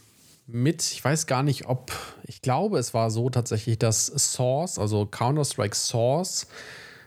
mit, 0.46 0.82
ich 0.82 1.02
weiß 1.02 1.26
gar 1.26 1.42
nicht, 1.42 1.66
ob, 1.66 1.92
ich 2.24 2.42
glaube, 2.42 2.78
es 2.78 2.92
war 2.92 3.10
so 3.10 3.30
tatsächlich, 3.30 3.78
dass 3.78 4.06
Source, 4.06 4.78
also 4.78 5.06
Counter-Strike 5.06 5.74
Source, 5.74 6.46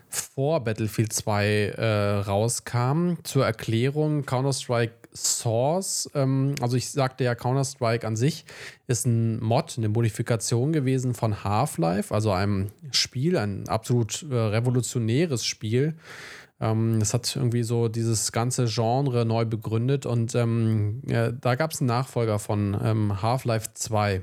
vor 0.09 0.63
Battlefield 0.63 1.13
2 1.13 1.45
äh, 1.45 2.11
rauskam. 2.19 3.15
Zur 3.23 3.45
Erklärung, 3.45 4.25
Counter-Strike 4.25 4.93
Source, 5.15 6.09
ähm, 6.13 6.55
also 6.61 6.77
ich 6.77 6.89
sagte 6.89 7.23
ja, 7.23 7.35
Counter-Strike 7.35 8.05
an 8.05 8.15
sich 8.15 8.45
ist 8.87 9.05
ein 9.05 9.41
Mod, 9.41 9.75
eine 9.77 9.89
Modifikation 9.89 10.73
gewesen 10.73 11.13
von 11.13 11.43
Half-Life, 11.43 12.13
also 12.13 12.31
einem 12.31 12.71
Spiel, 12.91 13.37
ein 13.37 13.67
absolut 13.69 14.25
äh, 14.29 14.35
revolutionäres 14.35 15.45
Spiel. 15.45 15.95
Ähm, 16.59 16.99
das 16.99 17.13
hat 17.13 17.35
irgendwie 17.35 17.63
so 17.63 17.87
dieses 17.87 18.31
ganze 18.31 18.65
Genre 18.65 19.25
neu 19.25 19.45
begründet 19.45 20.05
und 20.05 20.35
ähm, 20.35 21.01
ja, 21.07 21.31
da 21.31 21.55
gab 21.55 21.71
es 21.71 21.81
einen 21.81 21.87
Nachfolger 21.87 22.39
von 22.39 22.77
ähm, 22.81 23.21
Half-Life 23.21 23.69
2. 23.73 24.21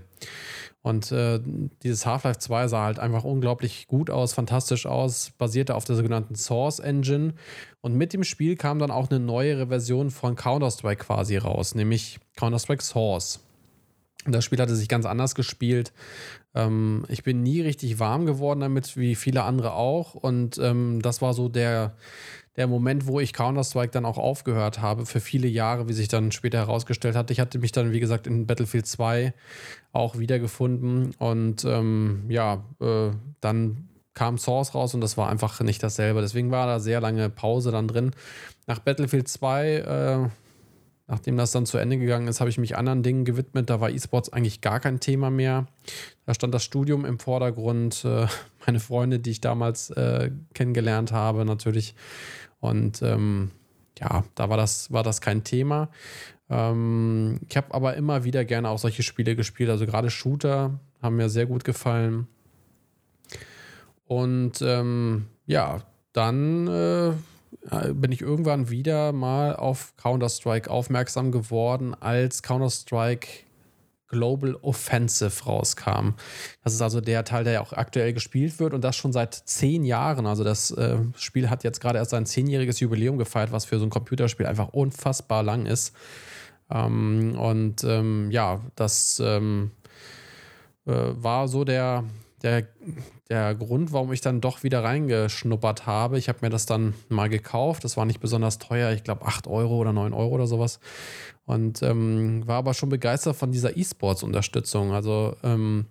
Und 0.82 1.12
äh, 1.12 1.40
dieses 1.84 2.06
Half-Life 2.06 2.40
2 2.40 2.66
sah 2.66 2.84
halt 2.84 2.98
einfach 2.98 3.22
unglaublich 3.22 3.86
gut 3.86 4.10
aus, 4.10 4.32
fantastisch 4.32 4.84
aus, 4.86 5.30
basierte 5.38 5.76
auf 5.76 5.84
der 5.84 5.94
sogenannten 5.94 6.34
Source 6.34 6.80
Engine. 6.80 7.34
Und 7.80 7.94
mit 7.94 8.12
dem 8.12 8.24
Spiel 8.24 8.56
kam 8.56 8.80
dann 8.80 8.90
auch 8.90 9.08
eine 9.08 9.20
neuere 9.20 9.68
Version 9.68 10.10
von 10.10 10.34
Counter-Strike 10.34 11.04
quasi 11.04 11.36
raus, 11.36 11.76
nämlich 11.76 12.18
Counter-Strike 12.36 12.82
Source. 12.82 13.40
Das 14.26 14.44
Spiel 14.44 14.60
hatte 14.60 14.76
sich 14.76 14.88
ganz 14.88 15.06
anders 15.06 15.34
gespielt. 15.34 15.92
Ähm, 16.54 17.04
ich 17.08 17.22
bin 17.22 17.42
nie 17.42 17.60
richtig 17.60 17.98
warm 17.98 18.26
geworden 18.26 18.60
damit, 18.60 18.96
wie 18.96 19.14
viele 19.14 19.44
andere 19.44 19.74
auch. 19.74 20.14
Und 20.14 20.58
ähm, 20.58 21.00
das 21.02 21.22
war 21.22 21.32
so 21.32 21.48
der, 21.48 21.96
der 22.56 22.66
Moment, 22.66 23.06
wo 23.06 23.18
ich 23.18 23.32
Counter-Strike 23.32 23.92
dann 23.92 24.04
auch 24.04 24.18
aufgehört 24.18 24.80
habe, 24.80 25.06
für 25.06 25.20
viele 25.20 25.48
Jahre, 25.48 25.88
wie 25.88 25.94
sich 25.94 26.08
dann 26.08 26.32
später 26.32 26.58
herausgestellt 26.58 27.16
hat. 27.16 27.30
Ich 27.30 27.40
hatte 27.40 27.58
mich 27.58 27.72
dann, 27.72 27.92
wie 27.92 28.00
gesagt, 28.00 28.26
in 28.26 28.46
Battlefield 28.46 28.86
2 28.86 29.32
auch 29.92 30.18
wiedergefunden 30.18 31.14
und 31.18 31.64
ähm, 31.64 32.24
ja, 32.28 32.64
äh, 32.80 33.10
dann 33.40 33.88
kam 34.14 34.36
Source 34.36 34.74
raus 34.74 34.94
und 34.94 35.00
das 35.00 35.16
war 35.16 35.30
einfach 35.30 35.60
nicht 35.60 35.82
dasselbe. 35.82 36.20
Deswegen 36.20 36.50
war 36.50 36.66
da 36.66 36.80
sehr 36.80 37.00
lange 37.00 37.30
Pause 37.30 37.70
dann 37.70 37.88
drin. 37.88 38.10
Nach 38.66 38.78
Battlefield 38.78 39.28
2, 39.28 39.74
äh, 39.74 40.28
nachdem 41.06 41.36
das 41.36 41.52
dann 41.52 41.66
zu 41.66 41.78
Ende 41.78 41.98
gegangen 41.98 42.28
ist, 42.28 42.40
habe 42.40 42.50
ich 42.50 42.58
mich 42.58 42.76
anderen 42.76 43.02
Dingen 43.02 43.24
gewidmet. 43.24 43.70
Da 43.70 43.80
war 43.80 43.90
E-Sports 43.90 44.32
eigentlich 44.32 44.60
gar 44.60 44.80
kein 44.80 45.00
Thema 45.00 45.30
mehr. 45.30 45.66
Da 46.26 46.34
stand 46.34 46.54
das 46.54 46.62
Studium 46.62 47.04
im 47.04 47.18
Vordergrund, 47.18 48.04
äh, 48.04 48.26
meine 48.66 48.80
Freunde, 48.80 49.18
die 49.18 49.30
ich 49.30 49.40
damals 49.40 49.90
äh, 49.90 50.30
kennengelernt 50.52 51.12
habe, 51.12 51.44
natürlich 51.44 51.94
und 52.62 53.02
ähm, 53.02 53.50
ja, 53.98 54.24
da 54.36 54.48
war 54.48 54.56
das, 54.56 54.92
war 54.92 55.02
das 55.02 55.20
kein 55.20 55.42
Thema. 55.42 55.90
Ähm, 56.48 57.40
ich 57.48 57.56
habe 57.56 57.74
aber 57.74 57.96
immer 57.96 58.22
wieder 58.22 58.44
gerne 58.44 58.68
auch 58.68 58.78
solche 58.78 59.02
Spiele 59.02 59.34
gespielt. 59.34 59.68
Also 59.68 59.84
gerade 59.84 60.10
Shooter 60.10 60.78
haben 61.02 61.16
mir 61.16 61.28
sehr 61.28 61.46
gut 61.46 61.64
gefallen. 61.64 62.28
Und 64.06 64.62
ähm, 64.62 65.26
ja, 65.44 65.82
dann 66.12 66.68
äh, 66.68 67.12
bin 67.92 68.12
ich 68.12 68.20
irgendwann 68.20 68.70
wieder 68.70 69.12
mal 69.12 69.56
auf 69.56 69.96
Counter-Strike 69.96 70.70
aufmerksam 70.70 71.32
geworden, 71.32 71.96
als 71.98 72.44
Counter-Strike 72.44 73.26
Global 74.12 74.56
Offensive 74.62 75.44
rauskam. 75.44 76.10
Das 76.62 76.72
ist 76.72 76.82
also 76.82 77.00
der 77.00 77.24
Teil, 77.24 77.42
der 77.42 77.54
ja 77.54 77.60
auch 77.60 77.72
aktuell 77.72 78.12
gespielt 78.12 78.60
wird 78.60 78.74
und 78.74 78.84
das 78.84 78.94
schon 78.94 79.12
seit 79.12 79.34
zehn 79.34 79.84
Jahren. 79.84 80.26
Also 80.26 80.44
das 80.44 80.70
äh, 80.70 80.98
Spiel 81.16 81.50
hat 81.50 81.64
jetzt 81.64 81.80
gerade 81.80 81.98
erst 81.98 82.12
sein 82.12 82.26
zehnjähriges 82.26 82.78
Jubiläum 82.78 83.18
gefeiert, 83.18 83.50
was 83.50 83.64
für 83.64 83.78
so 83.78 83.86
ein 83.86 83.90
Computerspiel 83.90 84.46
einfach 84.46 84.68
unfassbar 84.68 85.42
lang 85.42 85.66
ist. 85.66 85.94
Ähm, 86.70 87.36
und 87.38 87.82
ähm, 87.84 88.30
ja, 88.30 88.60
das 88.76 89.20
ähm, 89.24 89.72
äh, 90.86 90.92
war 90.92 91.48
so 91.48 91.64
der, 91.64 92.04
der, 92.42 92.66
der 93.28 93.54
Grund, 93.54 93.92
warum 93.92 94.12
ich 94.12 94.20
dann 94.20 94.40
doch 94.40 94.62
wieder 94.62 94.84
reingeschnuppert 94.84 95.86
habe. 95.86 96.18
Ich 96.18 96.28
habe 96.28 96.40
mir 96.42 96.50
das 96.50 96.66
dann 96.66 96.94
mal 97.08 97.28
gekauft. 97.28 97.84
Das 97.84 97.96
war 97.96 98.04
nicht 98.04 98.20
besonders 98.20 98.58
teuer. 98.58 98.92
Ich 98.92 99.04
glaube 99.04 99.24
8 99.26 99.46
Euro 99.46 99.76
oder 99.76 99.92
9 99.92 100.12
Euro 100.12 100.34
oder 100.34 100.46
sowas. 100.46 100.80
Und 101.44 101.82
ähm, 101.82 102.46
war 102.46 102.58
aber 102.58 102.74
schon 102.74 102.88
begeistert 102.88 103.36
von 103.36 103.50
dieser 103.50 103.76
E-Sports-Unterstützung. 103.76 104.92
Also 104.92 105.36
ähm, 105.42 105.86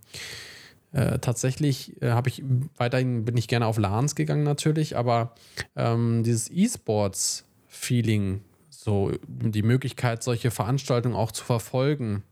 äh, 0.93 1.19
tatsächlich 1.19 2.01
äh, 2.01 2.11
habe 2.11 2.29
ich 2.29 2.43
weiterhin 2.77 3.25
bin 3.25 3.37
ich 3.37 3.47
gerne 3.47 3.65
auf 3.65 3.77
LANs 3.77 4.15
gegangen 4.15 4.43
natürlich, 4.43 4.97
aber 4.97 5.35
ähm, 5.75 6.23
dieses 6.23 6.49
E-Sports-Feeling, 6.51 8.41
so 8.69 9.11
die 9.27 9.63
Möglichkeit, 9.63 10.23
solche 10.23 10.51
Veranstaltungen 10.51 11.15
auch 11.15 11.31
zu 11.31 11.43
verfolgen, 11.43 12.23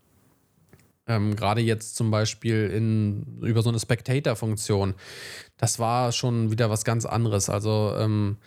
ähm, 1.10 1.36
gerade 1.36 1.62
jetzt 1.62 1.96
zum 1.96 2.12
Beispiel 2.12 2.70
in, 2.70 3.40
über 3.42 3.62
so 3.62 3.70
eine 3.70 3.80
Spectator-Funktion, 3.80 4.94
das 5.58 5.80
war 5.80 6.12
schon 6.12 6.52
wieder 6.52 6.70
was 6.70 6.86
ganz 6.86 7.06
anderes. 7.06 7.50
Also, 7.50 7.94
ähm, 7.98 8.38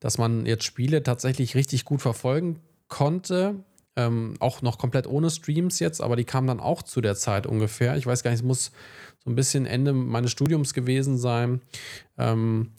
dass 0.00 0.18
man 0.18 0.46
jetzt 0.46 0.64
Spiele 0.64 1.02
tatsächlich 1.02 1.54
richtig 1.54 1.84
gut 1.84 2.00
verfolgen 2.00 2.60
konnte, 2.88 3.56
ähm, 3.96 4.34
auch 4.40 4.62
noch 4.62 4.78
komplett 4.78 5.06
ohne 5.06 5.30
Streams 5.30 5.78
jetzt, 5.80 6.00
aber 6.00 6.16
die 6.16 6.24
kamen 6.24 6.46
dann 6.46 6.60
auch 6.60 6.82
zu 6.82 7.00
der 7.00 7.16
Zeit 7.16 7.46
ungefähr. 7.46 7.96
Ich 7.96 8.06
weiß 8.06 8.22
gar 8.22 8.30
nicht, 8.30 8.40
es 8.40 8.46
muss 8.46 8.72
so 9.24 9.30
ein 9.30 9.34
bisschen 9.34 9.66
Ende 9.66 9.92
meines 9.92 10.30
Studiums 10.30 10.74
gewesen 10.74 11.18
sein. 11.18 11.60
Ähm, 12.18 12.70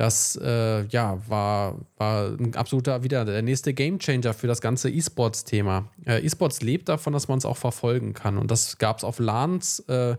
das 0.00 0.34
äh, 0.42 0.86
ja, 0.86 1.20
war, 1.28 1.78
war 1.98 2.28
ein 2.30 2.54
absoluter 2.54 3.02
wieder 3.02 3.24
der 3.26 3.42
nächste 3.42 3.74
Gamechanger 3.74 4.32
für 4.32 4.46
das 4.46 4.62
ganze 4.62 4.88
E-Sports-Thema. 4.88 5.90
Äh, 6.06 6.24
E-Sports 6.24 6.62
lebt 6.62 6.88
davon, 6.88 7.12
dass 7.12 7.28
man 7.28 7.36
es 7.36 7.44
auch 7.44 7.58
verfolgen 7.58 8.14
kann. 8.14 8.38
Und 8.38 8.50
das 8.50 8.78
gab 8.78 8.98
es 8.98 9.04
auf 9.04 9.18
LANs. 9.18 9.80
Äh, 9.80 10.16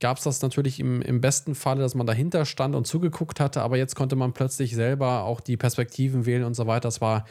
gab 0.00 0.18
es 0.18 0.24
das 0.24 0.42
natürlich 0.42 0.80
im, 0.80 1.02
im 1.02 1.20
besten 1.20 1.54
Falle, 1.54 1.80
dass 1.80 1.94
man 1.94 2.06
dahinter 2.06 2.44
stand 2.44 2.74
und 2.74 2.86
zugeguckt 2.86 3.40
hatte, 3.40 3.62
aber 3.62 3.76
jetzt 3.76 3.96
konnte 3.96 4.16
man 4.16 4.32
plötzlich 4.32 4.74
selber 4.74 5.24
auch 5.24 5.40
die 5.40 5.56
Perspektiven 5.56 6.26
wählen 6.26 6.44
und 6.44 6.54
so 6.54 6.66
weiter. 6.66 6.88
Das 6.88 7.00
war 7.00 7.24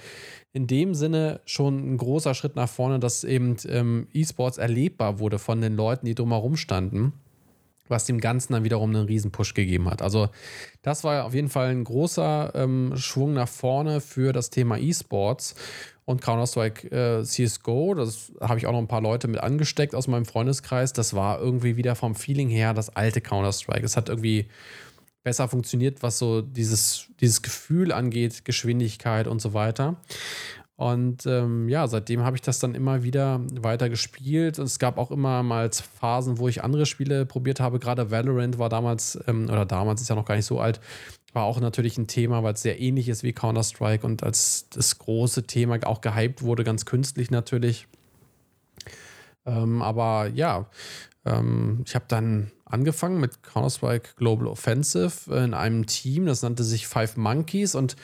in 0.54 0.68
dem 0.68 0.94
Sinne 0.94 1.40
schon 1.46 1.94
ein 1.94 1.98
großer 1.98 2.34
Schritt 2.34 2.56
nach 2.56 2.70
vorne, 2.70 3.00
dass 3.00 3.24
eben 3.24 3.56
ähm, 3.68 4.08
E-Sports 4.14 4.58
erlebbar 4.58 5.20
wurde 5.20 5.40
von 5.40 5.62
den 5.62 5.76
Leuten, 5.76 6.06
die 6.06 6.16
drumherum 6.16 6.58
standen, 6.58 7.14
was 7.88 8.06
dem 8.06 8.20
Ganzen 8.20 8.54
dann 8.54 8.64
wiederum 8.64 8.90
einen 8.90 9.06
riesen 9.06 9.32
Push 9.32 9.54
gegeben 9.54 9.90
hat. 9.90 10.02
Also 10.02 10.30
das 10.82 11.04
war 11.04 11.26
auf 11.26 11.34
jeden 11.34 11.50
Fall 11.50 11.70
ein 11.70 11.84
großer 11.84 12.52
ähm, 12.56 12.94
Schwung 12.98 13.34
nach 13.34 13.48
vorne 13.48 14.02
für 14.02 14.34
das 14.34 14.50
Thema 14.50 14.78
E-Sports 14.78 15.56
und 16.08 16.22
Counter-Strike 16.22 16.88
äh, 16.90 17.24
CSGO. 17.24 17.94
Das 17.94 18.32
habe 18.40 18.58
ich 18.58 18.66
auch 18.66 18.72
noch 18.72 18.80
ein 18.80 18.88
paar 18.88 19.02
Leute 19.02 19.28
mit 19.28 19.42
angesteckt 19.42 19.94
aus 19.94 20.08
meinem 20.08 20.26
Freundeskreis. 20.26 20.94
Das 20.94 21.14
war 21.14 21.40
irgendwie 21.40 21.76
wieder 21.76 21.96
vom 21.96 22.16
Feeling 22.16 22.48
her 22.48 22.74
das 22.74 22.96
alte 22.96 23.20
Counter-Strike. 23.20 23.84
Es 23.86 23.98
hat 23.98 24.08
irgendwie 24.08 24.48
besser 25.24 25.50
funktioniert, 25.50 26.02
was 26.04 26.18
so 26.18 26.42
dieses, 26.42 27.08
dieses 27.20 27.42
Gefühl 27.42 27.92
angeht, 27.92 28.46
Geschwindigkeit 28.46 29.28
und 29.28 29.42
so 29.42 29.54
weiter. 29.54 29.98
Und 30.78 31.26
ähm, 31.26 31.68
ja, 31.68 31.88
seitdem 31.88 32.24
habe 32.24 32.38
ich 32.38 32.42
das 32.42 32.60
dann 32.60 32.74
immer 32.74 33.04
wieder 33.04 33.42
weiter 33.60 33.90
gespielt. 33.90 34.60
Es 34.60 34.80
gab 34.80 34.98
auch 34.98 35.12
immer 35.12 35.44
mal 35.44 35.70
Phasen, 35.72 36.38
wo 36.38 36.48
ich 36.48 36.64
andere 36.64 36.86
Spiele 36.86 37.26
probiert 37.26 37.60
habe. 37.60 37.80
Gerade 37.80 38.12
Valorant 38.12 38.60
war 38.60 38.70
damals, 38.70 39.20
ähm, 39.28 39.50
oder 39.50 39.66
damals 39.66 40.02
ist 40.02 40.08
ja 40.08 40.16
noch 40.16 40.24
gar 40.24 40.36
nicht 40.36 40.46
so 40.46 40.62
alt, 40.62 40.80
war 41.34 41.44
auch 41.44 41.60
natürlich 41.60 41.98
ein 41.98 42.08
Thema, 42.08 42.44
weil 42.44 42.54
es 42.54 42.62
sehr 42.62 42.80
ähnlich 42.80 43.10
ist 43.10 43.24
wie 43.24 43.34
Counter-Strike 43.34 44.06
und 44.06 44.24
als 44.24 44.68
das 44.70 44.98
große 44.98 45.44
Thema 45.44 45.80
auch 45.86 46.02
gehypt 46.02 46.42
wurde, 46.42 46.64
ganz 46.64 46.86
künstlich 46.86 47.32
natürlich. 47.32 47.88
Ähm, 49.46 49.82
aber 49.82 50.28
ja, 50.28 50.70
ähm, 51.26 51.84
ich 51.86 51.96
habe 51.96 52.06
dann 52.08 52.52
angefangen 52.66 53.20
mit 53.20 53.44
Counter-Strike 53.44 54.16
Global 54.16 54.48
Offensive 54.48 55.34
in 55.36 55.54
einem 55.54 55.86
Team, 55.86 56.26
das 56.26 56.42
nannte 56.42 56.64
sich 56.64 56.88
Five 56.88 57.18
Monkeys 57.18 57.76
und 57.76 57.96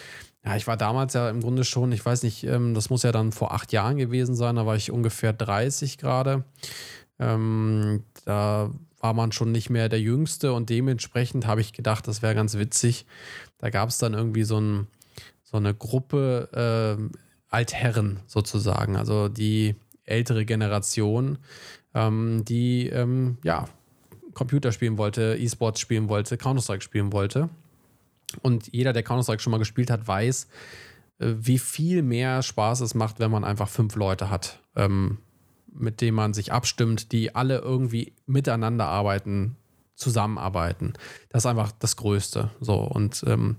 ja, 0.46 0.58
ich 0.58 0.68
war 0.68 0.76
damals 0.76 1.14
ja 1.14 1.30
im 1.30 1.40
Grunde 1.40 1.64
schon, 1.64 1.92
ich 1.94 2.06
weiß 2.06 2.24
nicht, 2.24 2.44
ähm, 2.44 2.74
das 2.74 2.90
muss 2.90 3.04
ja 3.04 3.12
dann 3.12 3.32
vor 3.32 3.54
acht 3.54 3.72
Jahren 3.72 3.98
gewesen 3.98 4.36
sein, 4.36 4.58
da 4.58 4.66
war 4.66 4.76
ich 4.76 4.92
ungefähr 4.92 5.32
30 5.32 5.98
gerade. 5.98 6.44
Ähm, 7.20 8.04
da 8.26 8.72
war 9.04 9.14
man 9.14 9.34
schon 9.34 9.52
nicht 9.52 9.70
mehr 9.70 9.90
der 9.90 10.00
Jüngste 10.00 10.54
und 10.54 10.70
dementsprechend 10.70 11.46
habe 11.46 11.60
ich 11.60 11.74
gedacht, 11.74 12.08
das 12.08 12.22
wäre 12.22 12.36
ganz 12.36 12.58
witzig. 12.58 13.06
Da 13.58 13.70
gab 13.70 13.90
es 13.90 13.98
dann 13.98 14.14
irgendwie 14.14 14.44
so, 14.44 14.58
ein, 14.58 14.88
so 15.44 15.58
eine 15.58 15.74
Gruppe 15.74 16.98
äh, 17.12 17.18
Altherren 17.50 18.22
sozusagen, 18.28 18.96
also 18.96 19.28
die 19.28 19.76
ältere 20.06 20.46
Generation, 20.46 21.38
ähm, 21.94 22.46
die 22.46 22.88
ähm, 22.88 23.40
ja 23.44 23.66
Computer 24.34 24.72
spielen 24.72 24.98
wollte, 24.98 25.38
E-Sports 25.38 25.82
spielen 25.82 26.08
wollte, 26.08 26.38
Counter-Strike 26.38 26.82
spielen 26.82 27.12
wollte. 27.12 27.50
Und 28.42 28.70
jeder, 28.72 28.94
der 28.94 29.04
Counter-Strike 29.04 29.42
schon 29.42 29.52
mal 29.52 29.58
gespielt 29.58 29.92
hat, 29.92 30.08
weiß, 30.08 30.48
äh, 31.20 31.34
wie 31.38 31.60
viel 31.60 32.04
mehr 32.04 32.42
Spaß 32.42 32.80
es 32.80 32.96
macht, 32.96 33.20
wenn 33.20 33.32
man 33.32 33.44
einfach 33.44 33.68
fünf 33.68 33.96
Leute 33.96 34.30
hat. 34.30 34.62
Ähm, 34.78 35.18
mit 35.74 36.02
dem 36.02 36.16
man 36.16 36.34
sich 36.34 36.52
abstimmt, 36.52 37.12
die 37.12 37.36
alle 37.36 37.60
irgendwie 37.60 38.14
miteinander 38.26 38.86
arbeiten 38.86 39.58
zusammenarbeiten. 39.96 40.94
Das 41.30 41.44
ist 41.44 41.46
einfach 41.46 41.72
das 41.72 41.96
Größte. 41.96 42.50
So 42.60 42.76
und 42.76 43.24
ähm, 43.28 43.58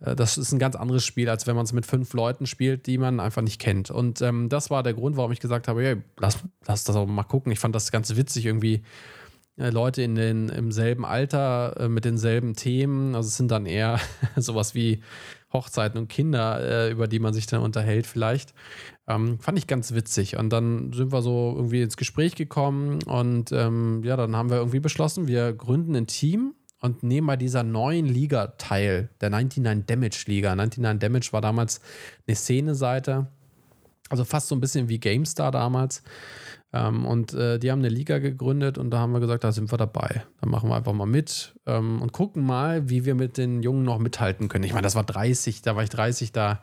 äh, 0.00 0.16
das 0.16 0.38
ist 0.38 0.52
ein 0.52 0.58
ganz 0.58 0.76
anderes 0.76 1.04
Spiel, 1.04 1.28
als 1.28 1.46
wenn 1.46 1.56
man 1.56 1.64
es 1.64 1.72
mit 1.72 1.86
fünf 1.86 2.12
Leuten 2.12 2.46
spielt, 2.46 2.86
die 2.86 2.98
man 2.98 3.20
einfach 3.20 3.42
nicht 3.42 3.60
kennt. 3.60 3.90
Und 3.90 4.20
ähm, 4.22 4.48
das 4.48 4.70
war 4.70 4.82
der 4.82 4.94
Grund, 4.94 5.16
warum 5.16 5.32
ich 5.32 5.40
gesagt 5.40 5.68
habe, 5.68 5.82
hey, 5.82 5.96
lass, 6.18 6.38
lass 6.66 6.84
das 6.84 6.96
auch 6.96 7.06
mal 7.06 7.24
gucken. 7.24 7.52
Ich 7.52 7.58
fand 7.58 7.74
das 7.74 7.92
ganz 7.92 8.14
witzig, 8.16 8.46
irgendwie 8.46 8.82
äh, 9.56 9.70
Leute 9.70 10.02
in 10.02 10.14
den, 10.14 10.48
im 10.48 10.72
selben 10.72 11.04
Alter 11.04 11.76
äh, 11.78 11.88
mit 11.88 12.04
denselben 12.04 12.54
Themen. 12.54 13.14
Also 13.14 13.28
es 13.28 13.36
sind 13.36 13.50
dann 13.50 13.66
eher 13.66 14.00
sowas 14.36 14.74
wie 14.74 15.02
Hochzeiten 15.52 15.98
und 15.98 16.08
Kinder, 16.08 16.60
äh, 16.60 16.90
über 16.90 17.08
die 17.08 17.18
man 17.18 17.34
sich 17.34 17.46
dann 17.46 17.62
unterhält 17.62 18.06
vielleicht. 18.06 18.54
Ähm, 19.08 19.38
fand 19.40 19.58
ich 19.58 19.66
ganz 19.66 19.92
witzig. 19.92 20.36
Und 20.36 20.50
dann 20.50 20.92
sind 20.92 21.12
wir 21.12 21.22
so 21.22 21.54
irgendwie 21.56 21.82
ins 21.82 21.96
Gespräch 21.96 22.34
gekommen 22.36 23.02
und 23.04 23.52
ähm, 23.52 24.02
ja, 24.04 24.16
dann 24.16 24.36
haben 24.36 24.50
wir 24.50 24.58
irgendwie 24.58 24.80
beschlossen, 24.80 25.26
wir 25.26 25.52
gründen 25.52 25.96
ein 25.96 26.06
Team 26.06 26.54
und 26.80 27.02
nehmen 27.02 27.26
bei 27.26 27.36
dieser 27.36 27.62
neuen 27.62 28.06
Liga 28.06 28.48
teil, 28.58 29.10
der 29.20 29.30
99 29.30 29.86
Damage 29.86 30.24
Liga. 30.26 30.54
99 30.54 30.98
Damage 31.00 31.32
war 31.32 31.40
damals 31.40 31.80
eine 32.26 32.36
Szene-Seite, 32.36 33.26
also 34.08 34.24
fast 34.24 34.48
so 34.48 34.54
ein 34.54 34.60
bisschen 34.60 34.88
wie 34.88 34.98
GameStar 34.98 35.50
damals. 35.50 36.02
Ähm, 36.72 37.04
und 37.04 37.34
äh, 37.34 37.58
die 37.58 37.70
haben 37.70 37.80
eine 37.80 37.88
Liga 37.88 38.18
gegründet 38.18 38.78
und 38.78 38.90
da 38.90 38.98
haben 38.98 39.12
wir 39.12 39.20
gesagt, 39.20 39.44
da 39.44 39.52
sind 39.52 39.72
wir 39.72 39.78
dabei. 39.78 40.22
Da 40.40 40.48
machen 40.48 40.68
wir 40.70 40.76
einfach 40.76 40.92
mal 40.92 41.06
mit 41.06 41.54
ähm, 41.66 42.00
und 42.00 42.12
gucken 42.12 42.44
mal, 42.44 42.88
wie 42.88 43.04
wir 43.04 43.14
mit 43.14 43.38
den 43.38 43.62
Jungen 43.62 43.82
noch 43.82 43.98
mithalten 43.98 44.48
können. 44.48 44.64
Ich 44.64 44.72
meine, 44.72 44.84
das 44.84 44.94
war 44.94 45.04
30, 45.04 45.62
da 45.62 45.74
war 45.74 45.82
ich 45.82 45.90
30, 45.90 46.32
da 46.32 46.62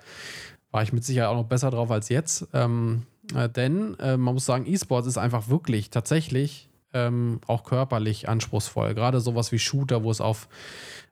war 0.72 0.84
ich 0.84 0.94
mit 0.94 1.04
Sicherheit 1.04 1.30
auch 1.30 1.36
noch 1.36 1.48
besser 1.48 1.72
drauf 1.72 1.92
als 1.92 2.10
jetzt. 2.10 2.48
Ähm, 2.54 3.04
äh, 3.36 3.50
denn 3.50 4.00
äh, 4.00 4.18
man 4.18 4.34
muss 4.34 4.46
sagen, 4.46 4.66
E-Sports 4.66 5.08
ist 5.08 5.18
einfach 5.18 5.50
wirklich 5.50 5.90
tatsächlich 5.90 6.70
ähm, 6.94 7.42
auch 7.48 7.64
körperlich 7.64 8.30
anspruchsvoll. 8.30 8.94
Gerade 8.94 9.20
sowas 9.20 9.52
wie 9.52 9.60
Shooter, 9.60 10.04
wo 10.04 10.12
es 10.12 10.22
auf 10.22 10.48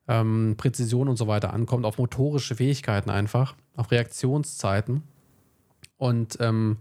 ähm, 0.07 0.55
Präzision 0.57 1.09
und 1.09 1.17
so 1.17 1.27
weiter 1.27 1.53
ankommt, 1.53 1.85
auf 1.85 1.97
motorische 1.97 2.55
Fähigkeiten 2.55 3.09
einfach, 3.09 3.55
auf 3.75 3.91
Reaktionszeiten. 3.91 5.03
Und 5.97 6.37
ähm, 6.39 6.77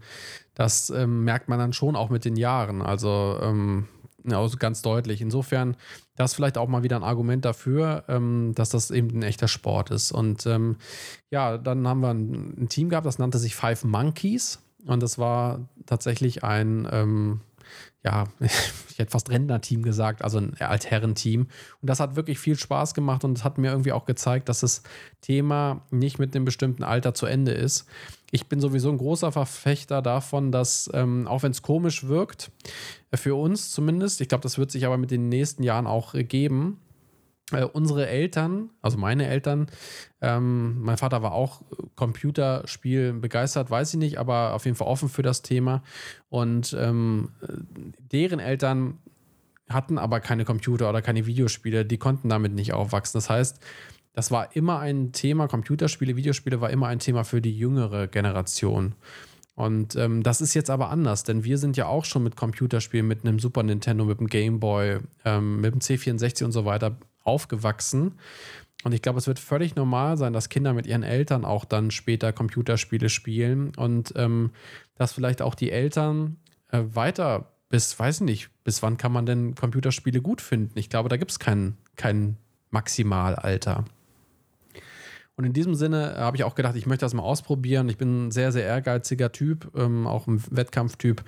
das 0.53 0.89
ähm, 0.89 1.23
merkt 1.23 1.49
man 1.49 1.59
dann 1.59 1.73
schon 1.73 1.95
auch 1.95 2.09
mit 2.09 2.25
den 2.25 2.35
Jahren. 2.35 2.81
Also, 2.81 3.39
ähm, 3.41 3.87
also 4.29 4.57
ganz 4.57 4.81
deutlich. 4.81 5.21
Insofern, 5.21 5.77
das 6.15 6.31
ist 6.31 6.35
vielleicht 6.35 6.57
auch 6.57 6.67
mal 6.67 6.83
wieder 6.83 6.95
ein 6.95 7.03
Argument 7.03 7.45
dafür, 7.45 8.03
ähm, 8.07 8.53
dass 8.55 8.69
das 8.69 8.91
eben 8.91 9.09
ein 9.19 9.23
echter 9.23 9.47
Sport 9.47 9.91
ist. 9.91 10.11
Und 10.11 10.45
ähm, 10.45 10.77
ja, 11.29 11.57
dann 11.57 11.87
haben 11.87 12.01
wir 12.01 12.09
ein, 12.09 12.55
ein, 12.57 12.69
Team 12.69 12.89
gehabt, 12.89 13.05
das 13.05 13.19
nannte 13.19 13.37
sich 13.37 13.55
Five 13.55 13.83
Monkeys. 13.83 14.59
Und 14.85 15.01
das 15.01 15.17
war 15.17 15.67
tatsächlich 15.85 16.43
ein, 16.43 16.87
ähm, 16.91 17.41
ja, 18.05 18.25
ich 18.39 18.99
hätte 18.99 19.11
fast 19.11 19.29
Rentner-Team 19.29 19.81
gesagt, 19.81 20.23
also 20.23 20.37
ein 20.37 20.53
Altherren-Team. 20.59 21.41
Und 21.41 21.89
das 21.89 21.99
hat 21.99 22.15
wirklich 22.15 22.39
viel 22.39 22.57
Spaß 22.57 22.93
gemacht 22.93 23.23
und 23.25 23.43
hat 23.43 23.57
mir 23.57 23.71
irgendwie 23.71 23.91
auch 23.91 24.05
gezeigt, 24.05 24.47
dass 24.47 24.61
das 24.61 24.83
Thema 25.21 25.81
nicht 25.91 26.19
mit 26.19 26.35
einem 26.35 26.45
bestimmten 26.45 26.83
Alter 26.83 27.13
zu 27.13 27.25
Ende 27.25 27.51
ist. 27.51 27.85
Ich 28.31 28.47
bin 28.47 28.59
sowieso 28.59 28.89
ein 28.89 28.97
großer 28.97 29.31
Verfechter 29.31 30.01
davon, 30.01 30.51
dass, 30.51 30.89
ähm, 30.93 31.27
auch 31.27 31.43
wenn 31.43 31.51
es 31.51 31.61
komisch 31.61 32.07
wirkt, 32.07 32.51
äh, 33.11 33.17
für 33.17 33.35
uns 33.35 33.71
zumindest, 33.71 34.21
ich 34.21 34.29
glaube, 34.29 34.43
das 34.43 34.57
wird 34.57 34.71
sich 34.71 34.85
aber 34.85 34.97
mit 34.97 35.11
den 35.11 35.29
nächsten 35.29 35.63
Jahren 35.63 35.87
auch 35.87 36.13
äh, 36.13 36.23
geben, 36.23 36.79
äh, 37.51 37.63
unsere 37.63 38.07
Eltern, 38.07 38.71
also 38.81 38.97
meine 38.97 39.27
Eltern, 39.27 39.67
ähm, 40.21 40.81
mein 40.81 40.97
Vater 40.97 41.21
war 41.21 41.33
auch 41.33 41.61
Computerspiel 41.95 43.13
begeistert, 43.13 43.69
weiß 43.69 43.93
ich 43.93 43.99
nicht, 43.99 44.17
aber 44.17 44.53
auf 44.53 44.65
jeden 44.65 44.75
Fall 44.75 44.87
offen 44.87 45.09
für 45.09 45.21
das 45.21 45.41
Thema. 45.41 45.83
Und 46.29 46.75
ähm, 46.79 47.29
deren 48.11 48.39
Eltern 48.39 48.97
hatten 49.69 49.97
aber 49.97 50.19
keine 50.19 50.45
Computer 50.45 50.89
oder 50.89 51.01
keine 51.01 51.25
Videospiele, 51.25 51.85
die 51.85 51.97
konnten 51.97 52.29
damit 52.29 52.53
nicht 52.53 52.73
aufwachsen. 52.73 53.17
Das 53.17 53.29
heißt, 53.29 53.59
das 54.13 54.31
war 54.31 54.55
immer 54.55 54.79
ein 54.79 55.11
Thema, 55.11 55.47
Computerspiele, 55.47 56.15
Videospiele 56.15 56.61
war 56.61 56.69
immer 56.69 56.87
ein 56.87 56.99
Thema 56.99 57.23
für 57.23 57.41
die 57.41 57.57
jüngere 57.57 58.07
Generation. 58.07 58.95
Und 59.55 59.95
ähm, 59.95 60.21
das 60.23 60.41
ist 60.41 60.53
jetzt 60.53 60.69
aber 60.69 60.89
anders, 60.89 61.23
denn 61.23 61.43
wir 61.43 61.57
sind 61.57 61.77
ja 61.77 61.87
auch 61.87 62.05
schon 62.05 62.23
mit 62.23 62.35
Computerspielen, 62.35 63.07
mit 63.07 63.23
einem 63.23 63.39
Super 63.39 63.63
Nintendo, 63.63 64.03
mit 64.03 64.19
dem 64.19 64.27
Game 64.27 64.59
Boy, 64.59 64.99
ähm, 65.23 65.61
mit 65.61 65.73
dem 65.73 65.79
C64 65.79 66.43
und 66.43 66.51
so 66.51 66.65
weiter 66.65 66.97
aufgewachsen. 67.25 68.19
Und 68.83 68.93
ich 68.93 69.01
glaube, 69.01 69.19
es 69.19 69.27
wird 69.27 69.39
völlig 69.39 69.75
normal 69.75 70.15
sein, 70.15 70.31
dass 70.31 70.49
Kinder 70.49 70.73
mit 70.73 70.85
ihren 70.85 71.03
Eltern 71.03 71.43
auch 71.43 71.65
dann 71.65 71.91
später 71.91 72.31
Computerspiele 72.31 73.09
spielen 73.09 73.73
und 73.75 74.13
ähm, 74.15 74.51
dass 74.95 75.13
vielleicht 75.13 75.41
auch 75.41 75.55
die 75.55 75.71
Eltern 75.71 76.37
äh, 76.69 76.81
weiter 76.93 77.51
bis, 77.69 77.97
weiß 77.97 78.21
nicht, 78.21 78.49
bis 78.63 78.83
wann 78.83 78.97
kann 78.97 79.11
man 79.11 79.25
denn 79.25 79.55
Computerspiele 79.55 80.21
gut 80.21 80.39
finden? 80.39 80.77
Ich 80.77 80.89
glaube, 80.89 81.09
da 81.09 81.17
gibt 81.17 81.31
es 81.31 81.39
kein, 81.39 81.77
kein 81.95 82.37
Maximalalter. 82.69 83.85
Und 85.37 85.43
in 85.43 85.51
diesem 85.51 85.75
Sinne 85.75 86.15
habe 86.17 86.37
ich 86.37 86.45
auch 86.45 86.55
gedacht, 86.55 86.75
ich 86.77 86.85
möchte 86.85 87.05
das 87.05 87.13
mal 87.13 87.23
ausprobieren. 87.23 87.89
Ich 87.89 87.97
bin 87.97 88.27
ein 88.27 88.31
sehr, 88.31 88.53
sehr 88.53 88.63
ehrgeiziger 88.63 89.33
Typ, 89.33 89.69
ähm, 89.75 90.07
auch 90.07 90.27
ein 90.27 90.41
Wettkampftyp. 90.49 91.23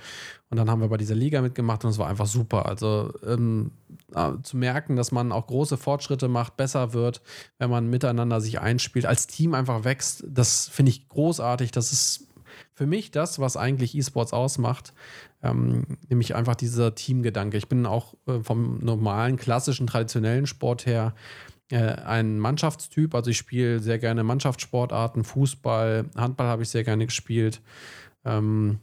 Und 0.48 0.56
dann 0.56 0.70
haben 0.70 0.80
wir 0.80 0.88
bei 0.88 0.96
dieser 0.96 1.14
Liga 1.14 1.42
mitgemacht 1.42 1.84
und 1.84 1.90
es 1.90 1.98
war 1.98 2.08
einfach 2.08 2.26
super. 2.26 2.64
Also 2.64 3.12
ähm, 3.26 3.72
äh, 4.14 4.32
zu 4.42 4.56
merken, 4.56 4.96
dass 4.96 5.12
man 5.12 5.30
auch 5.30 5.46
große 5.46 5.76
Fortschritte 5.76 6.28
macht, 6.28 6.56
besser 6.56 6.94
wird, 6.94 7.20
wenn 7.58 7.68
man 7.68 7.90
miteinander 7.90 8.40
sich 8.40 8.60
einspielt, 8.60 9.04
als 9.04 9.26
Team 9.26 9.52
einfach 9.52 9.84
wächst, 9.84 10.24
das 10.26 10.68
finde 10.68 10.90
ich 10.90 11.06
großartig. 11.08 11.70
Das 11.70 11.92
ist 11.92 12.28
für 12.72 12.86
mich 12.86 13.10
das, 13.10 13.38
was 13.38 13.58
eigentlich 13.58 13.94
E-Sports 13.94 14.32
ausmacht, 14.32 14.94
ähm, 15.42 15.98
nämlich 16.08 16.34
einfach 16.34 16.54
dieser 16.54 16.94
Teamgedanke. 16.94 17.58
Ich 17.58 17.68
bin 17.68 17.84
auch 17.84 18.14
äh, 18.26 18.40
vom 18.40 18.78
normalen, 18.78 19.36
klassischen, 19.36 19.86
traditionellen 19.86 20.46
Sport 20.46 20.86
her 20.86 21.12
äh, 21.14 21.57
ein 21.76 22.38
Mannschaftstyp. 22.38 23.14
Also 23.14 23.30
ich 23.30 23.36
spiele 23.36 23.80
sehr 23.80 23.98
gerne 23.98 24.24
Mannschaftssportarten, 24.24 25.24
Fußball, 25.24 26.06
Handball 26.16 26.46
habe 26.46 26.62
ich 26.62 26.70
sehr 26.70 26.84
gerne 26.84 27.06
gespielt. 27.06 27.60
Ähm, 28.24 28.78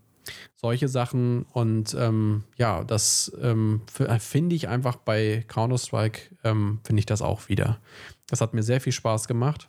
solche 0.55 0.87
Sachen. 0.87 1.43
Und 1.53 1.95
ähm, 1.99 2.43
ja, 2.57 2.83
das 2.83 3.31
ähm, 3.41 3.81
finde 4.19 4.55
ich 4.55 4.67
einfach 4.67 4.95
bei 4.95 5.43
Counter-Strike, 5.47 6.21
ähm, 6.43 6.79
finde 6.83 6.99
ich 6.99 7.05
das 7.05 7.21
auch 7.21 7.49
wieder. 7.49 7.79
Das 8.27 8.41
hat 8.41 8.53
mir 8.53 8.63
sehr 8.63 8.81
viel 8.81 8.93
Spaß 8.93 9.27
gemacht. 9.27 9.67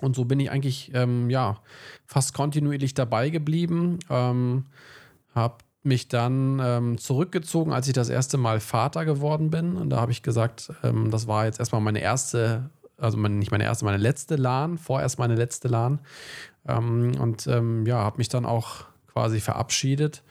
Und 0.00 0.14
so 0.14 0.24
bin 0.24 0.40
ich 0.40 0.50
eigentlich 0.50 0.92
ähm, 0.94 1.28
ja 1.28 1.60
fast 2.06 2.32
kontinuierlich 2.34 2.94
dabei 2.94 3.30
geblieben. 3.30 3.98
Ähm, 4.08 4.66
habe 5.34 5.58
mich 5.88 6.08
dann 6.08 6.60
ähm, 6.62 6.98
zurückgezogen, 6.98 7.72
als 7.72 7.88
ich 7.88 7.94
das 7.94 8.08
erste 8.08 8.38
Mal 8.38 8.60
Vater 8.60 9.04
geworden 9.04 9.50
bin. 9.50 9.76
Und 9.76 9.90
da 9.90 10.00
habe 10.00 10.12
ich 10.12 10.22
gesagt, 10.22 10.70
ähm, 10.84 11.10
das 11.10 11.26
war 11.26 11.46
jetzt 11.46 11.58
erstmal 11.58 11.80
meine 11.80 12.00
erste, 12.00 12.70
also 12.96 13.16
meine, 13.16 13.34
nicht 13.34 13.50
meine 13.50 13.64
erste, 13.64 13.84
meine 13.84 13.98
letzte 13.98 14.36
LAN, 14.36 14.78
vorerst 14.78 15.18
meine 15.18 15.34
letzte 15.34 15.68
LAN. 15.68 16.00
Ähm, 16.68 17.12
und 17.20 17.46
ähm, 17.48 17.86
ja, 17.86 17.96
habe 17.96 18.18
mich 18.18 18.28
dann 18.28 18.46
auch 18.46 18.84
quasi 19.12 19.40
verabschiedet 19.40 20.22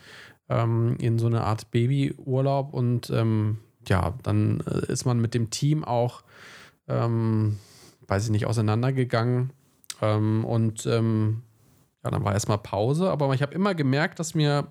ähm, 0.48 0.96
in 1.00 1.20
so 1.20 1.28
eine 1.28 1.44
Art 1.44 1.72
Babyurlaub. 1.72 2.74
Und 2.74 3.10
ähm, 3.10 3.60
ja, 3.88 4.14
dann 4.24 4.62
äh, 4.62 4.92
ist 4.92 5.06
man 5.06 5.20
mit 5.20 5.34
dem 5.34 5.50
Team 5.50 5.84
auch, 5.84 6.24
weiß 6.88 8.24
ich 8.24 8.30
nicht, 8.30 8.46
auseinandergegangen. 8.46 9.52
und 10.00 10.86
ja, 10.86 12.12
dann 12.12 12.24
war 12.24 12.32
erstmal 12.32 12.60
Pause. 12.60 13.12
Aber 13.12 13.34
ich 13.34 13.42
habe 13.42 13.54
immer 13.54 13.76
gemerkt, 13.76 14.20
dass 14.20 14.36
mir 14.36 14.68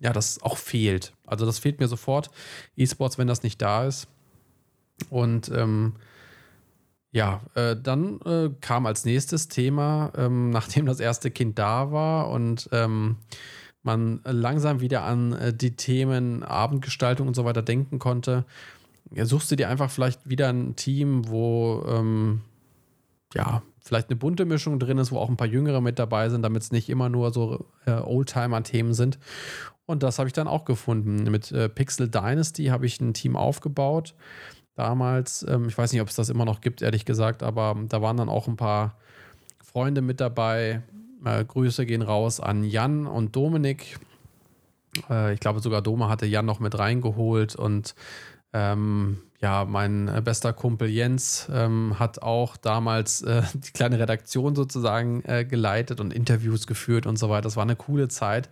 ja, 0.00 0.12
das 0.12 0.42
auch 0.42 0.56
fehlt. 0.56 1.12
Also 1.26 1.46
das 1.46 1.58
fehlt 1.58 1.78
mir 1.78 1.88
sofort. 1.88 2.30
E-Sports, 2.76 3.18
wenn 3.18 3.28
das 3.28 3.42
nicht 3.42 3.60
da 3.62 3.86
ist. 3.86 4.08
Und 5.08 5.50
ähm, 5.54 5.94
ja, 7.12 7.40
äh, 7.54 7.76
dann 7.76 8.20
äh, 8.22 8.50
kam 8.60 8.86
als 8.86 9.04
nächstes 9.04 9.48
Thema, 9.48 10.12
ähm, 10.16 10.50
nachdem 10.50 10.86
das 10.86 11.00
erste 11.00 11.30
Kind 11.30 11.58
da 11.58 11.92
war 11.92 12.30
und 12.30 12.68
ähm, 12.72 13.16
man 13.82 14.20
langsam 14.24 14.80
wieder 14.80 15.04
an 15.04 15.32
äh, 15.32 15.54
die 15.54 15.76
Themen 15.76 16.42
Abendgestaltung 16.42 17.28
und 17.28 17.34
so 17.34 17.44
weiter 17.44 17.62
denken 17.62 17.98
konnte, 17.98 18.44
ja, 19.12 19.24
suchst 19.24 19.50
du 19.50 19.56
dir 19.56 19.68
einfach 19.68 19.90
vielleicht 19.90 20.28
wieder 20.28 20.48
ein 20.50 20.76
Team, 20.76 21.28
wo 21.28 21.84
ähm, 21.88 22.42
ja, 23.34 23.62
vielleicht 23.82 24.10
eine 24.10 24.16
bunte 24.16 24.44
Mischung 24.44 24.78
drin 24.78 24.98
ist, 24.98 25.12
wo 25.12 25.18
auch 25.18 25.28
ein 25.28 25.36
paar 25.36 25.46
Jüngere 25.46 25.80
mit 25.80 25.98
dabei 25.98 26.28
sind, 26.28 26.42
damit 26.42 26.62
es 26.62 26.72
nicht 26.72 26.88
immer 26.88 27.08
nur 27.08 27.32
so 27.32 27.66
äh, 27.86 27.92
Oldtimer-Themen 27.92 28.94
sind. 28.94 29.18
Und 29.86 30.02
das 30.02 30.18
habe 30.18 30.28
ich 30.28 30.32
dann 30.32 30.46
auch 30.46 30.64
gefunden. 30.64 31.30
Mit 31.30 31.50
äh, 31.52 31.68
Pixel 31.68 32.08
Dynasty 32.08 32.66
habe 32.66 32.86
ich 32.86 33.00
ein 33.00 33.14
Team 33.14 33.36
aufgebaut. 33.36 34.14
Damals, 34.76 35.44
ähm, 35.48 35.68
ich 35.68 35.76
weiß 35.76 35.92
nicht, 35.92 36.00
ob 36.00 36.08
es 36.08 36.16
das 36.16 36.28
immer 36.28 36.44
noch 36.44 36.60
gibt, 36.60 36.80
ehrlich 36.82 37.04
gesagt, 37.04 37.42
aber 37.42 37.76
da 37.88 38.00
waren 38.00 38.16
dann 38.16 38.28
auch 38.28 38.46
ein 38.46 38.56
paar 38.56 38.96
Freunde 39.62 40.00
mit 40.00 40.20
dabei. 40.20 40.82
Äh, 41.24 41.44
Grüße 41.44 41.86
gehen 41.86 42.02
raus 42.02 42.40
an 42.40 42.64
Jan 42.64 43.06
und 43.06 43.34
Dominik. 43.34 43.98
Äh, 45.08 45.34
ich 45.34 45.40
glaube, 45.40 45.60
sogar 45.60 45.82
Dome 45.82 46.08
hatte 46.08 46.26
Jan 46.26 46.46
noch 46.46 46.60
mit 46.60 46.78
reingeholt 46.78 47.56
und 47.56 47.94
ähm, 48.52 49.18
ja, 49.42 49.64
mein 49.64 50.08
äh, 50.08 50.20
bester 50.22 50.52
Kumpel 50.52 50.88
Jens 50.88 51.48
ähm, 51.50 51.98
hat 51.98 52.22
auch 52.22 52.56
damals 52.56 53.22
äh, 53.22 53.42
die 53.54 53.72
kleine 53.72 53.98
Redaktion 53.98 54.54
sozusagen 54.54 55.22
äh, 55.24 55.44
geleitet 55.44 56.00
und 56.00 56.12
Interviews 56.12 56.66
geführt 56.66 57.06
und 57.06 57.18
so 57.18 57.30
weiter. 57.30 57.42
Das 57.42 57.56
war 57.56 57.62
eine 57.62 57.76
coole 57.76 58.08
Zeit. 58.08 58.50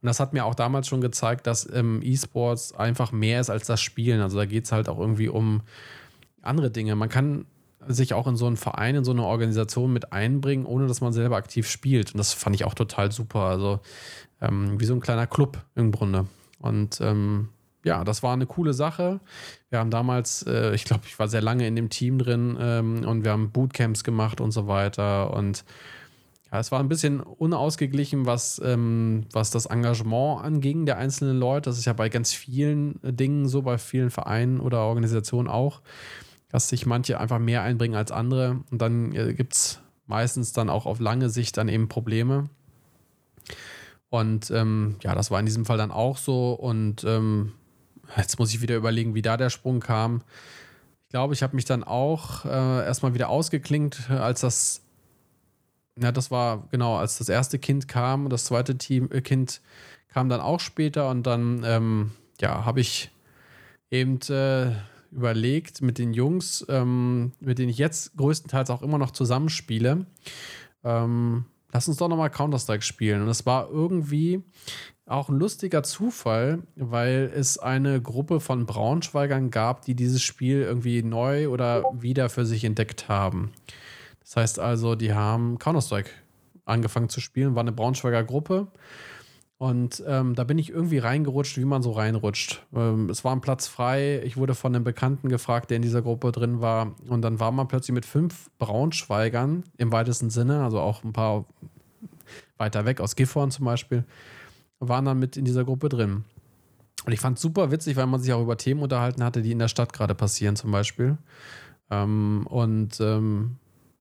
Und 0.00 0.06
das 0.06 0.20
hat 0.20 0.32
mir 0.32 0.44
auch 0.44 0.54
damals 0.54 0.88
schon 0.88 1.00
gezeigt, 1.00 1.46
dass 1.46 1.68
ähm, 1.72 2.00
E-Sports 2.02 2.74
einfach 2.74 3.12
mehr 3.12 3.40
ist 3.40 3.50
als 3.50 3.66
das 3.66 3.80
Spielen. 3.80 4.20
Also 4.20 4.38
da 4.38 4.46
geht 4.46 4.64
es 4.64 4.72
halt 4.72 4.88
auch 4.88 4.98
irgendwie 4.98 5.28
um 5.28 5.60
andere 6.40 6.70
Dinge. 6.70 6.96
Man 6.96 7.08
kann 7.10 7.44
sich 7.86 8.14
auch 8.14 8.26
in 8.26 8.36
so 8.36 8.46
einen 8.46 8.56
Verein, 8.56 8.94
in 8.94 9.04
so 9.04 9.12
eine 9.12 9.24
Organisation 9.24 9.92
mit 9.92 10.12
einbringen, 10.12 10.66
ohne 10.66 10.86
dass 10.86 11.00
man 11.00 11.12
selber 11.12 11.36
aktiv 11.36 11.68
spielt. 11.68 12.12
Und 12.14 12.18
das 12.18 12.32
fand 12.32 12.56
ich 12.56 12.64
auch 12.64 12.74
total 12.74 13.12
super. 13.12 13.40
Also 13.40 13.80
ähm, 14.40 14.80
wie 14.80 14.86
so 14.86 14.94
ein 14.94 15.00
kleiner 15.00 15.26
Club 15.26 15.58
im 15.74 15.92
Grunde. 15.92 16.26
Und 16.58 17.00
ähm, 17.00 17.48
ja, 17.84 18.04
das 18.04 18.22
war 18.22 18.32
eine 18.32 18.46
coole 18.46 18.72
Sache. 18.72 19.20
Wir 19.70 19.78
haben 19.78 19.90
damals, 19.90 20.44
äh, 20.46 20.74
ich 20.74 20.84
glaube, 20.84 21.02
ich 21.06 21.18
war 21.18 21.28
sehr 21.28 21.40
lange 21.40 21.66
in 21.66 21.76
dem 21.76 21.90
Team 21.90 22.18
drin 22.18 22.56
ähm, 22.60 23.04
und 23.04 23.24
wir 23.24 23.32
haben 23.32 23.50
Bootcamps 23.50 24.04
gemacht 24.04 24.40
und 24.40 24.52
so 24.52 24.68
weiter. 24.68 25.34
Und 25.34 25.64
ja, 26.52 26.60
es 26.60 26.70
war 26.70 26.80
ein 26.80 26.88
bisschen 26.88 27.20
unausgeglichen, 27.20 28.26
was, 28.26 28.60
ähm, 28.64 29.24
was 29.32 29.50
das 29.50 29.66
Engagement 29.66 30.44
anging 30.44 30.86
der 30.86 30.98
einzelnen 30.98 31.38
Leute. 31.38 31.70
Das 31.70 31.78
ist 31.78 31.86
ja 31.86 31.92
bei 31.92 32.08
ganz 32.08 32.32
vielen 32.32 33.00
Dingen 33.02 33.48
so, 33.48 33.62
bei 33.62 33.78
vielen 33.78 34.10
Vereinen 34.10 34.60
oder 34.60 34.80
Organisationen 34.80 35.48
auch, 35.48 35.80
dass 36.50 36.68
sich 36.68 36.86
manche 36.86 37.18
einfach 37.18 37.38
mehr 37.38 37.62
einbringen 37.62 37.96
als 37.96 38.12
andere. 38.12 38.60
Und 38.70 38.80
dann 38.80 39.12
äh, 39.12 39.34
gibt 39.34 39.54
es 39.54 39.80
meistens 40.06 40.52
dann 40.52 40.68
auch 40.68 40.86
auf 40.86 41.00
lange 41.00 41.30
Sicht 41.30 41.56
dann 41.56 41.68
eben 41.68 41.88
Probleme. 41.88 42.50
Und 44.10 44.50
ähm, 44.50 44.96
ja, 45.02 45.14
das 45.14 45.30
war 45.30 45.40
in 45.40 45.46
diesem 45.46 45.64
Fall 45.64 45.78
dann 45.78 45.90
auch 45.90 46.18
so. 46.18 46.52
Und 46.52 47.02
ähm, 47.04 47.52
Jetzt 48.16 48.38
muss 48.38 48.52
ich 48.52 48.60
wieder 48.60 48.76
überlegen, 48.76 49.14
wie 49.14 49.22
da 49.22 49.36
der 49.36 49.50
Sprung 49.50 49.80
kam. 49.80 50.22
Ich 51.04 51.08
glaube, 51.10 51.34
ich 51.34 51.42
habe 51.42 51.56
mich 51.56 51.64
dann 51.64 51.84
auch 51.84 52.44
äh, 52.44 52.84
erstmal 52.84 53.14
wieder 53.14 53.28
ausgeklingt, 53.28 54.10
als 54.10 54.40
das, 54.40 54.82
ja, 56.00 56.10
das 56.12 56.30
war 56.30 56.68
genau, 56.70 56.96
als 56.96 57.18
das 57.18 57.28
erste 57.28 57.58
Kind 57.58 57.88
kam. 57.88 58.28
Das 58.28 58.44
zweite 58.44 58.78
Team, 58.78 59.10
äh, 59.12 59.20
Kind 59.20 59.60
kam 60.08 60.28
dann 60.28 60.40
auch 60.40 60.60
später 60.60 61.08
und 61.10 61.26
dann, 61.26 61.62
ähm, 61.64 62.12
ja, 62.40 62.64
habe 62.64 62.80
ich 62.80 63.10
eben 63.90 64.20
äh, 64.30 64.72
überlegt 65.10 65.82
mit 65.82 65.98
den 65.98 66.14
Jungs, 66.14 66.64
ähm, 66.68 67.32
mit 67.40 67.58
denen 67.58 67.68
ich 67.68 67.78
jetzt 67.78 68.16
größtenteils 68.16 68.70
auch 68.70 68.82
immer 68.82 68.98
noch 68.98 69.10
zusammenspiele, 69.10 70.06
ähm, 70.84 71.44
lass 71.72 71.88
uns 71.88 71.98
doch 71.98 72.08
nochmal 72.08 72.30
Counter-Strike 72.30 72.82
spielen. 72.82 73.22
Und 73.22 73.28
es 73.28 73.46
war 73.46 73.68
irgendwie 73.70 74.42
auch 75.06 75.28
ein 75.28 75.38
lustiger 75.38 75.82
Zufall, 75.82 76.62
weil 76.76 77.30
es 77.34 77.58
eine 77.58 78.00
Gruppe 78.00 78.40
von 78.40 78.66
Braunschweigern 78.66 79.50
gab, 79.50 79.82
die 79.84 79.94
dieses 79.94 80.22
Spiel 80.22 80.62
irgendwie 80.62 81.02
neu 81.02 81.48
oder 81.48 81.84
wieder 81.92 82.28
für 82.28 82.46
sich 82.46 82.64
entdeckt 82.64 83.08
haben. 83.08 83.52
Das 84.20 84.36
heißt 84.36 84.58
also, 84.58 84.94
die 84.94 85.12
haben 85.12 85.58
Counter-Strike 85.58 86.10
angefangen 86.64 87.08
zu 87.08 87.20
spielen, 87.20 87.54
war 87.54 87.62
eine 87.62 87.72
Braunschweiger 87.72 88.22
Gruppe. 88.22 88.68
Und 89.58 90.02
ähm, 90.08 90.34
da 90.34 90.42
bin 90.42 90.58
ich 90.58 90.70
irgendwie 90.70 90.98
reingerutscht, 90.98 91.56
wie 91.56 91.64
man 91.64 91.82
so 91.82 91.92
reinrutscht. 91.92 92.66
Ähm, 92.74 93.08
es 93.10 93.22
war 93.22 93.32
ein 93.32 93.40
Platz 93.40 93.68
frei. 93.68 94.20
Ich 94.24 94.36
wurde 94.36 94.56
von 94.56 94.74
einem 94.74 94.82
Bekannten 94.82 95.28
gefragt, 95.28 95.70
der 95.70 95.76
in 95.76 95.82
dieser 95.82 96.02
Gruppe 96.02 96.32
drin 96.32 96.60
war. 96.60 96.96
Und 97.08 97.22
dann 97.22 97.38
war 97.38 97.52
man 97.52 97.68
plötzlich 97.68 97.94
mit 97.94 98.04
fünf 98.04 98.50
Braunschweigern 98.58 99.62
im 99.78 99.92
weitesten 99.92 100.30
Sinne, 100.30 100.64
also 100.64 100.80
auch 100.80 101.04
ein 101.04 101.12
paar 101.12 101.44
weiter 102.58 102.84
weg 102.86 103.00
aus 103.00 103.14
Gifhorn 103.14 103.52
zum 103.52 103.64
Beispiel, 103.64 104.04
waren 104.88 105.04
dann 105.04 105.18
mit 105.18 105.36
in 105.36 105.44
dieser 105.44 105.64
Gruppe 105.64 105.88
drin. 105.88 106.24
Und 107.04 107.12
ich 107.12 107.20
fand 107.20 107.36
es 107.36 107.42
super 107.42 107.70
witzig, 107.70 107.96
weil 107.96 108.06
man 108.06 108.20
sich 108.20 108.32
auch 108.32 108.42
über 108.42 108.56
Themen 108.56 108.82
unterhalten 108.82 109.24
hatte, 109.24 109.42
die 109.42 109.52
in 109.52 109.58
der 109.58 109.68
Stadt 109.68 109.92
gerade 109.92 110.14
passieren, 110.14 110.56
zum 110.56 110.70
Beispiel. 110.70 111.18
Ähm, 111.90 112.46
und 112.48 113.00
ähm, 113.00 113.56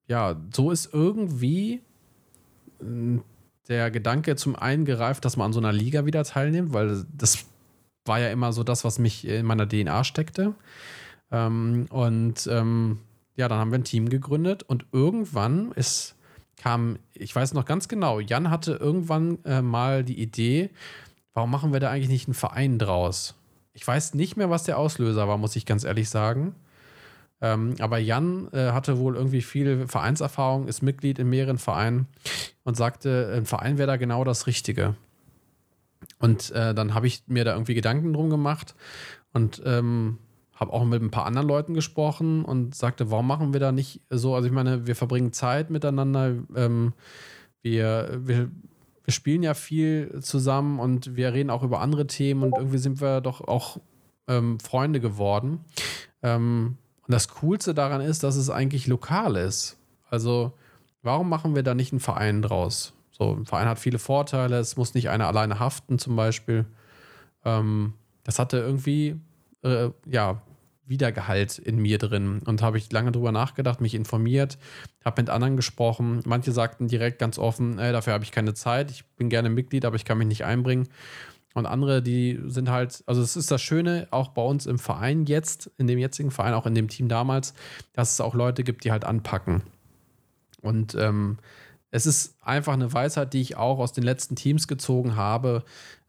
ja, 0.07 0.35
so 0.53 0.71
ist 0.71 0.93
irgendwie 0.93 1.81
äh, 2.81 3.19
der 3.67 3.91
Gedanke 3.91 4.35
zum 4.35 4.55
einen 4.55 4.85
gereift, 4.85 5.25
dass 5.25 5.37
man 5.37 5.45
an 5.45 5.53
so 5.53 5.59
einer 5.59 5.73
Liga 5.73 6.05
wieder 6.05 6.23
teilnimmt, 6.23 6.73
weil 6.73 7.05
das 7.15 7.45
war 8.05 8.19
ja 8.19 8.29
immer 8.29 8.51
so 8.53 8.63
das, 8.63 8.83
was 8.83 8.99
mich 8.99 9.27
in 9.27 9.45
meiner 9.45 9.67
DNA 9.67 10.03
steckte. 10.03 10.53
Ähm, 11.31 11.85
und 11.89 12.47
ähm, 12.51 12.99
ja, 13.35 13.47
dann 13.47 13.59
haben 13.59 13.71
wir 13.71 13.79
ein 13.79 13.83
Team 13.83 14.09
gegründet 14.09 14.63
und 14.63 14.85
irgendwann 14.91 15.71
ist 15.71 16.15
kam, 16.61 16.99
ich 17.13 17.35
weiß 17.35 17.53
noch 17.53 17.65
ganz 17.65 17.87
genau, 17.87 18.19
Jan 18.19 18.51
hatte 18.51 18.73
irgendwann 18.73 19.39
äh, 19.45 19.63
mal 19.63 20.03
die 20.03 20.21
Idee, 20.21 20.69
warum 21.33 21.49
machen 21.49 21.73
wir 21.73 21.79
da 21.79 21.89
eigentlich 21.89 22.09
nicht 22.09 22.27
einen 22.27 22.35
Verein 22.35 22.77
draus? 22.77 23.33
Ich 23.73 23.87
weiß 23.87 24.13
nicht 24.13 24.37
mehr, 24.37 24.51
was 24.51 24.63
der 24.63 24.77
Auslöser 24.77 25.27
war, 25.27 25.37
muss 25.37 25.55
ich 25.55 25.65
ganz 25.65 25.83
ehrlich 25.83 26.09
sagen. 26.09 26.53
Ähm, 27.41 27.75
aber 27.79 27.97
Jan 27.97 28.47
äh, 28.53 28.71
hatte 28.73 28.99
wohl 28.99 29.15
irgendwie 29.15 29.41
viel 29.41 29.87
Vereinserfahrung, 29.87 30.67
ist 30.67 30.83
Mitglied 30.83 31.17
in 31.17 31.29
mehreren 31.29 31.57
Vereinen 31.57 32.07
und 32.63 32.77
sagte, 32.77 33.33
ein 33.35 33.47
Verein 33.47 33.79
wäre 33.79 33.87
da 33.87 33.97
genau 33.97 34.23
das 34.23 34.45
Richtige. 34.45 34.95
Und 36.19 36.51
äh, 36.51 36.75
dann 36.75 36.93
habe 36.93 37.07
ich 37.07 37.23
mir 37.25 37.43
da 37.43 37.53
irgendwie 37.53 37.73
Gedanken 37.73 38.13
drum 38.13 38.29
gemacht 38.29 38.75
und 39.33 39.63
ähm, 39.65 40.19
habe 40.61 40.73
auch 40.73 40.85
mit 40.85 41.01
ein 41.01 41.09
paar 41.09 41.25
anderen 41.25 41.47
Leuten 41.47 41.73
gesprochen 41.73 42.45
und 42.45 42.75
sagte, 42.75 43.09
warum 43.09 43.25
machen 43.25 43.51
wir 43.51 43.59
da 43.59 43.71
nicht 43.71 43.99
so? 44.11 44.35
Also 44.35 44.45
ich 44.45 44.53
meine, 44.53 44.85
wir 44.85 44.95
verbringen 44.95 45.33
Zeit 45.33 45.71
miteinander, 45.71 46.35
ähm, 46.55 46.93
wir, 47.63 48.19
wir, 48.23 48.51
wir 49.03 49.11
spielen 49.11 49.41
ja 49.41 49.55
viel 49.55 50.19
zusammen 50.21 50.79
und 50.79 51.15
wir 51.15 51.33
reden 51.33 51.49
auch 51.49 51.63
über 51.63 51.81
andere 51.81 52.05
Themen 52.05 52.43
und 52.43 52.55
irgendwie 52.55 52.77
sind 52.77 53.01
wir 53.01 53.21
doch 53.21 53.41
auch 53.41 53.77
ähm, 54.27 54.59
Freunde 54.59 54.99
geworden. 54.99 55.61
Ähm, 56.21 56.77
und 57.07 57.11
das 57.11 57.27
Coolste 57.29 57.73
daran 57.73 58.01
ist, 58.01 58.21
dass 58.21 58.35
es 58.35 58.51
eigentlich 58.51 58.85
lokal 58.85 59.37
ist. 59.37 59.79
Also 60.11 60.53
warum 61.01 61.27
machen 61.27 61.55
wir 61.55 61.63
da 61.63 61.73
nicht 61.73 61.91
einen 61.91 61.99
Verein 61.99 62.43
draus? 62.43 62.93
So, 63.09 63.33
ein 63.33 63.47
Verein 63.47 63.67
hat 63.67 63.79
viele 63.79 63.97
Vorteile, 63.97 64.59
es 64.59 64.77
muss 64.77 64.93
nicht 64.93 65.09
einer 65.09 65.25
alleine 65.25 65.59
haften 65.59 65.97
zum 65.97 66.15
Beispiel. 66.15 66.65
Ähm, 67.45 67.93
das 68.23 68.37
hatte 68.37 68.59
irgendwie, 68.59 69.19
äh, 69.63 69.89
ja, 70.05 70.43
Wiedergehalt 70.91 71.57
in 71.57 71.77
mir 71.77 71.97
drin. 71.97 72.43
Und 72.45 72.61
habe 72.61 72.77
ich 72.77 72.91
lange 72.91 73.11
drüber 73.11 73.31
nachgedacht, 73.31 73.81
mich 73.81 73.95
informiert, 73.95 74.59
habe 75.03 75.23
mit 75.23 75.31
anderen 75.31 75.55
gesprochen. 75.55 76.21
Manche 76.25 76.51
sagten 76.51 76.87
direkt 76.87 77.17
ganz 77.17 77.39
offen, 77.39 77.79
äh, 77.79 77.91
dafür 77.91 78.13
habe 78.13 78.23
ich 78.23 78.31
keine 78.31 78.53
Zeit, 78.53 78.91
ich 78.91 79.03
bin 79.15 79.29
gerne 79.29 79.49
Mitglied, 79.49 79.85
aber 79.85 79.95
ich 79.95 80.05
kann 80.05 80.19
mich 80.19 80.27
nicht 80.27 80.45
einbringen. 80.45 80.87
Und 81.53 81.65
andere, 81.65 82.01
die 82.01 82.39
sind 82.45 82.69
halt, 82.69 83.03
also 83.07 83.21
es 83.21 83.35
ist 83.35 83.51
das 83.51 83.61
Schöne, 83.61 84.07
auch 84.11 84.29
bei 84.29 84.41
uns 84.41 84.67
im 84.67 84.79
Verein 84.79 85.25
jetzt, 85.25 85.69
in 85.77 85.87
dem 85.87 85.99
jetzigen 85.99 86.31
Verein, 86.31 86.53
auch 86.53 86.65
in 86.65 86.75
dem 86.75 86.87
Team 86.87 87.09
damals, 87.09 87.53
dass 87.93 88.13
es 88.13 88.21
auch 88.21 88.35
Leute 88.35 88.63
gibt, 88.63 88.83
die 88.83 88.91
halt 88.91 89.03
anpacken. 89.03 89.63
Und 90.61 90.95
ähm, 90.95 91.39
es 91.89 92.05
ist 92.05 92.37
einfach 92.41 92.73
eine 92.73 92.93
Weisheit, 92.93 93.33
die 93.33 93.41
ich 93.41 93.57
auch 93.57 93.79
aus 93.79 93.91
den 93.91 94.03
letzten 94.03 94.35
Teams 94.35 94.67
gezogen 94.67 95.17
habe. 95.17 95.63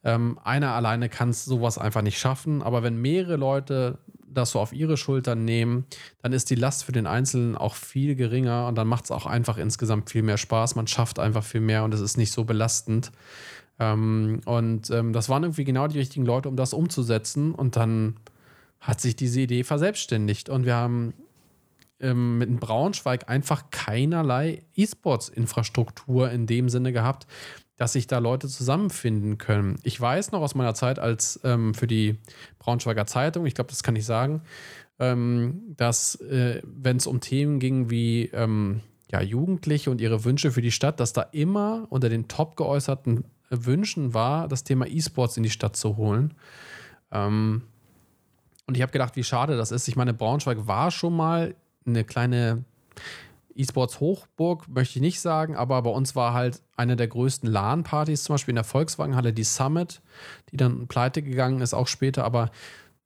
Ähm, 0.04 0.38
einer 0.44 0.72
alleine 0.72 1.08
kann 1.08 1.32
sowas 1.32 1.76
einfach 1.76 2.02
nicht 2.02 2.18
schaffen, 2.18 2.62
aber 2.62 2.82
wenn 2.82 3.00
mehrere 3.00 3.36
Leute 3.36 3.98
das 4.34 4.50
so 4.50 4.60
auf 4.60 4.72
ihre 4.72 4.96
Schultern 4.96 5.44
nehmen, 5.44 5.86
dann 6.22 6.32
ist 6.32 6.50
die 6.50 6.54
Last 6.54 6.84
für 6.84 6.92
den 6.92 7.06
Einzelnen 7.06 7.56
auch 7.56 7.74
viel 7.74 8.14
geringer 8.14 8.66
und 8.66 8.76
dann 8.76 8.88
macht 8.88 9.04
es 9.04 9.10
auch 9.10 9.26
einfach 9.26 9.58
insgesamt 9.58 10.10
viel 10.10 10.22
mehr 10.22 10.38
Spaß. 10.38 10.74
Man 10.74 10.86
schafft 10.86 11.18
einfach 11.18 11.44
viel 11.44 11.60
mehr 11.60 11.84
und 11.84 11.94
es 11.94 12.00
ist 12.00 12.16
nicht 12.16 12.32
so 12.32 12.44
belastend. 12.44 13.12
Ähm, 13.78 14.40
und 14.44 14.90
ähm, 14.90 15.12
das 15.12 15.28
waren 15.28 15.42
irgendwie 15.42 15.64
genau 15.64 15.86
die 15.88 15.98
richtigen 15.98 16.26
Leute, 16.26 16.48
um 16.48 16.56
das 16.56 16.72
umzusetzen. 16.72 17.54
Und 17.54 17.76
dann 17.76 18.16
hat 18.80 19.00
sich 19.00 19.16
diese 19.16 19.40
Idee 19.40 19.64
verselbstständigt. 19.64 20.48
Und 20.48 20.66
wir 20.66 20.74
haben 20.74 21.14
ähm, 22.00 22.38
mit 22.38 22.60
Braunschweig 22.60 23.28
einfach 23.28 23.70
keinerlei 23.70 24.62
E-Sports-Infrastruktur 24.74 26.30
in 26.30 26.46
dem 26.46 26.68
Sinne 26.68 26.92
gehabt, 26.92 27.26
dass 27.82 27.94
sich 27.94 28.06
da 28.06 28.18
Leute 28.18 28.46
zusammenfinden 28.46 29.38
können. 29.38 29.74
Ich 29.82 30.00
weiß 30.00 30.30
noch 30.30 30.40
aus 30.40 30.54
meiner 30.54 30.72
Zeit 30.72 31.00
als 31.00 31.40
ähm, 31.42 31.74
für 31.74 31.88
die 31.88 32.16
Braunschweiger 32.60 33.06
Zeitung, 33.06 33.44
ich 33.44 33.56
glaube, 33.56 33.70
das 33.70 33.82
kann 33.82 33.96
ich 33.96 34.06
sagen, 34.06 34.42
ähm, 35.00 35.74
dass 35.76 36.14
äh, 36.20 36.62
wenn 36.64 36.98
es 36.98 37.08
um 37.08 37.18
Themen 37.18 37.58
ging 37.58 37.90
wie 37.90 38.26
ähm, 38.26 38.82
ja, 39.10 39.20
Jugendliche 39.20 39.90
und 39.90 40.00
ihre 40.00 40.24
Wünsche 40.24 40.52
für 40.52 40.62
die 40.62 40.70
Stadt, 40.70 41.00
dass 41.00 41.12
da 41.12 41.22
immer 41.32 41.88
unter 41.90 42.08
den 42.08 42.28
top 42.28 42.54
geäußerten 42.54 43.24
Wünschen 43.50 44.14
war, 44.14 44.46
das 44.46 44.62
Thema 44.62 44.86
E-Sports 44.86 45.36
in 45.36 45.42
die 45.42 45.50
Stadt 45.50 45.74
zu 45.74 45.96
holen. 45.96 46.34
Ähm, 47.10 47.62
und 48.68 48.76
ich 48.76 48.82
habe 48.82 48.92
gedacht, 48.92 49.16
wie 49.16 49.24
schade 49.24 49.56
das 49.56 49.72
ist. 49.72 49.88
Ich 49.88 49.96
meine, 49.96 50.14
Braunschweig 50.14 50.68
war 50.68 50.92
schon 50.92 51.16
mal 51.16 51.56
eine 51.84 52.04
kleine 52.04 52.62
E-Sports 53.56 54.00
Hochburg 54.00 54.68
möchte 54.68 54.98
ich 54.98 55.02
nicht 55.02 55.20
sagen, 55.20 55.56
aber 55.56 55.82
bei 55.82 55.90
uns 55.90 56.16
war 56.16 56.32
halt 56.32 56.62
eine 56.76 56.96
der 56.96 57.08
größten 57.08 57.48
LAN-Partys, 57.50 58.24
zum 58.24 58.34
Beispiel 58.34 58.52
in 58.52 58.56
der 58.56 58.64
Volkswagenhalle, 58.64 59.32
die 59.32 59.44
Summit, 59.44 60.00
die 60.50 60.56
dann 60.56 60.86
pleite 60.86 61.22
gegangen 61.22 61.60
ist, 61.60 61.74
auch 61.74 61.86
später. 61.86 62.24
Aber 62.24 62.50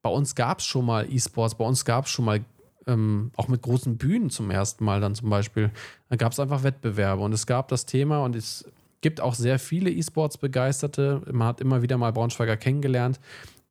bei 0.03 0.11
uns 0.11 0.35
gab 0.35 0.61
es 0.61 0.67
schon 0.67 0.87
mal 0.87 1.11
E-Sports, 1.11 1.57
bei 1.57 1.65
uns 1.65 1.85
gab 1.85 2.07
es 2.07 2.11
schon 2.11 2.25
mal 2.25 2.45
ähm, 2.87 3.33
auch 3.37 3.49
mit 3.49 3.63
großen 3.63 3.99
Bühnen 3.99 4.31
zum 4.31 4.51
ersten 4.51 4.85
Mal 4.85 5.01
dann 5.01 5.15
zum 5.15 5.31
Beispiel. 5.31 5.71
Da 6.09 6.17
gab 6.17 6.33
es 6.33 6.41
einfach 6.41 6.63
Wettbewerbe 6.63 7.23
und 7.23 7.33
es 7.33 7.47
gab 7.47 7.69
das 7.69 7.87
Thema 7.87 8.23
und 8.23 8.37
es 8.37 8.65
gibt 9.01 9.21
auch 9.21 9.35
sehr 9.35 9.59
viele 9.59 9.91
E-Sports-Begeisterte. 9.91 11.23
Man 11.31 11.49
hat 11.49 11.61
immer 11.61 11.83
wieder 11.83 11.99
mal 11.99 12.13
Braunschweiger 12.13 12.57
kennengelernt. 12.57 13.21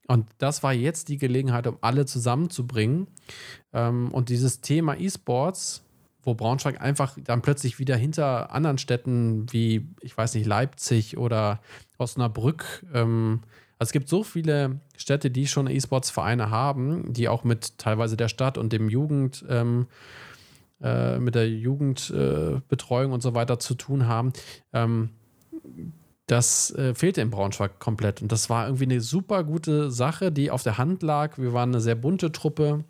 Und 0.08 0.28
das 0.38 0.62
war 0.62 0.74
jetzt 0.74 1.10
die 1.10 1.18
Gelegenheit, 1.18 1.66
um 1.68 1.78
alle 1.82 2.06
zusammenzubringen. 2.06 3.08
Ähm, 3.74 4.12
und 4.12 4.30
dieses 4.30 4.62
Thema 4.62 4.99
E-Sports 4.99 5.85
wo 6.26 6.34
Braunschweig 6.34 6.82
einfach 6.82 7.17
dann 7.23 7.41
plötzlich 7.41 7.80
wieder 7.80 7.95
hinter 7.95 8.51
anderen 8.51 8.78
Städten 8.78 9.45
wie, 9.51 9.88
ich 10.01 10.17
weiß 10.17 10.34
nicht, 10.34 10.45
Leipzig 10.45 11.17
oder 11.17 11.61
Osnabrück, 11.97 12.86
ähm, 12.93 13.41
also 13.78 13.89
es 13.89 13.91
gibt 13.93 14.07
so 14.07 14.23
viele 14.23 14.80
Städte, 14.95 15.30
die 15.30 15.47
schon 15.47 15.67
E-Sports-Vereine 15.67 16.49
haben, 16.49 17.11
die 17.11 17.28
auch 17.28 17.43
mit 17.43 17.78
teilweise 17.78 18.15
der 18.15 18.30
Stadt 18.30 18.57
und 18.57 18.71
dem 18.71 18.89
Jugend, 18.89 19.43
ähm, 19.49 19.88
äh, 20.82 21.19
mit 21.19 21.36
der 21.36 21.49
Jugendbetreuung 21.49 23.11
äh, 23.11 23.13
und 23.13 23.21
so 23.21 23.34
weiter 23.34 23.59
zu 23.59 23.76
tun 23.76 24.07
haben. 24.07 24.32
Ähm, 24.71 25.09
das 26.28 26.71
äh, 26.71 26.95
fehlte 26.95 27.21
in 27.21 27.30
Braunschweig 27.30 27.80
komplett. 27.80 28.21
Und 28.21 28.32
das 28.32 28.49
war 28.49 28.65
irgendwie 28.65 28.86
eine 28.86 29.01
super 29.01 29.43
gute 29.43 29.91
Sache, 29.91 30.32
die 30.32 30.51
auf 30.51 30.63
der 30.63 30.78
Hand 30.78 31.03
lag. 31.03 31.38
Wir 31.38 31.53
waren 31.53 31.69
eine 31.69 31.82
sehr 31.82 31.95
bunte 31.95 32.32
Truppe. 32.32 32.86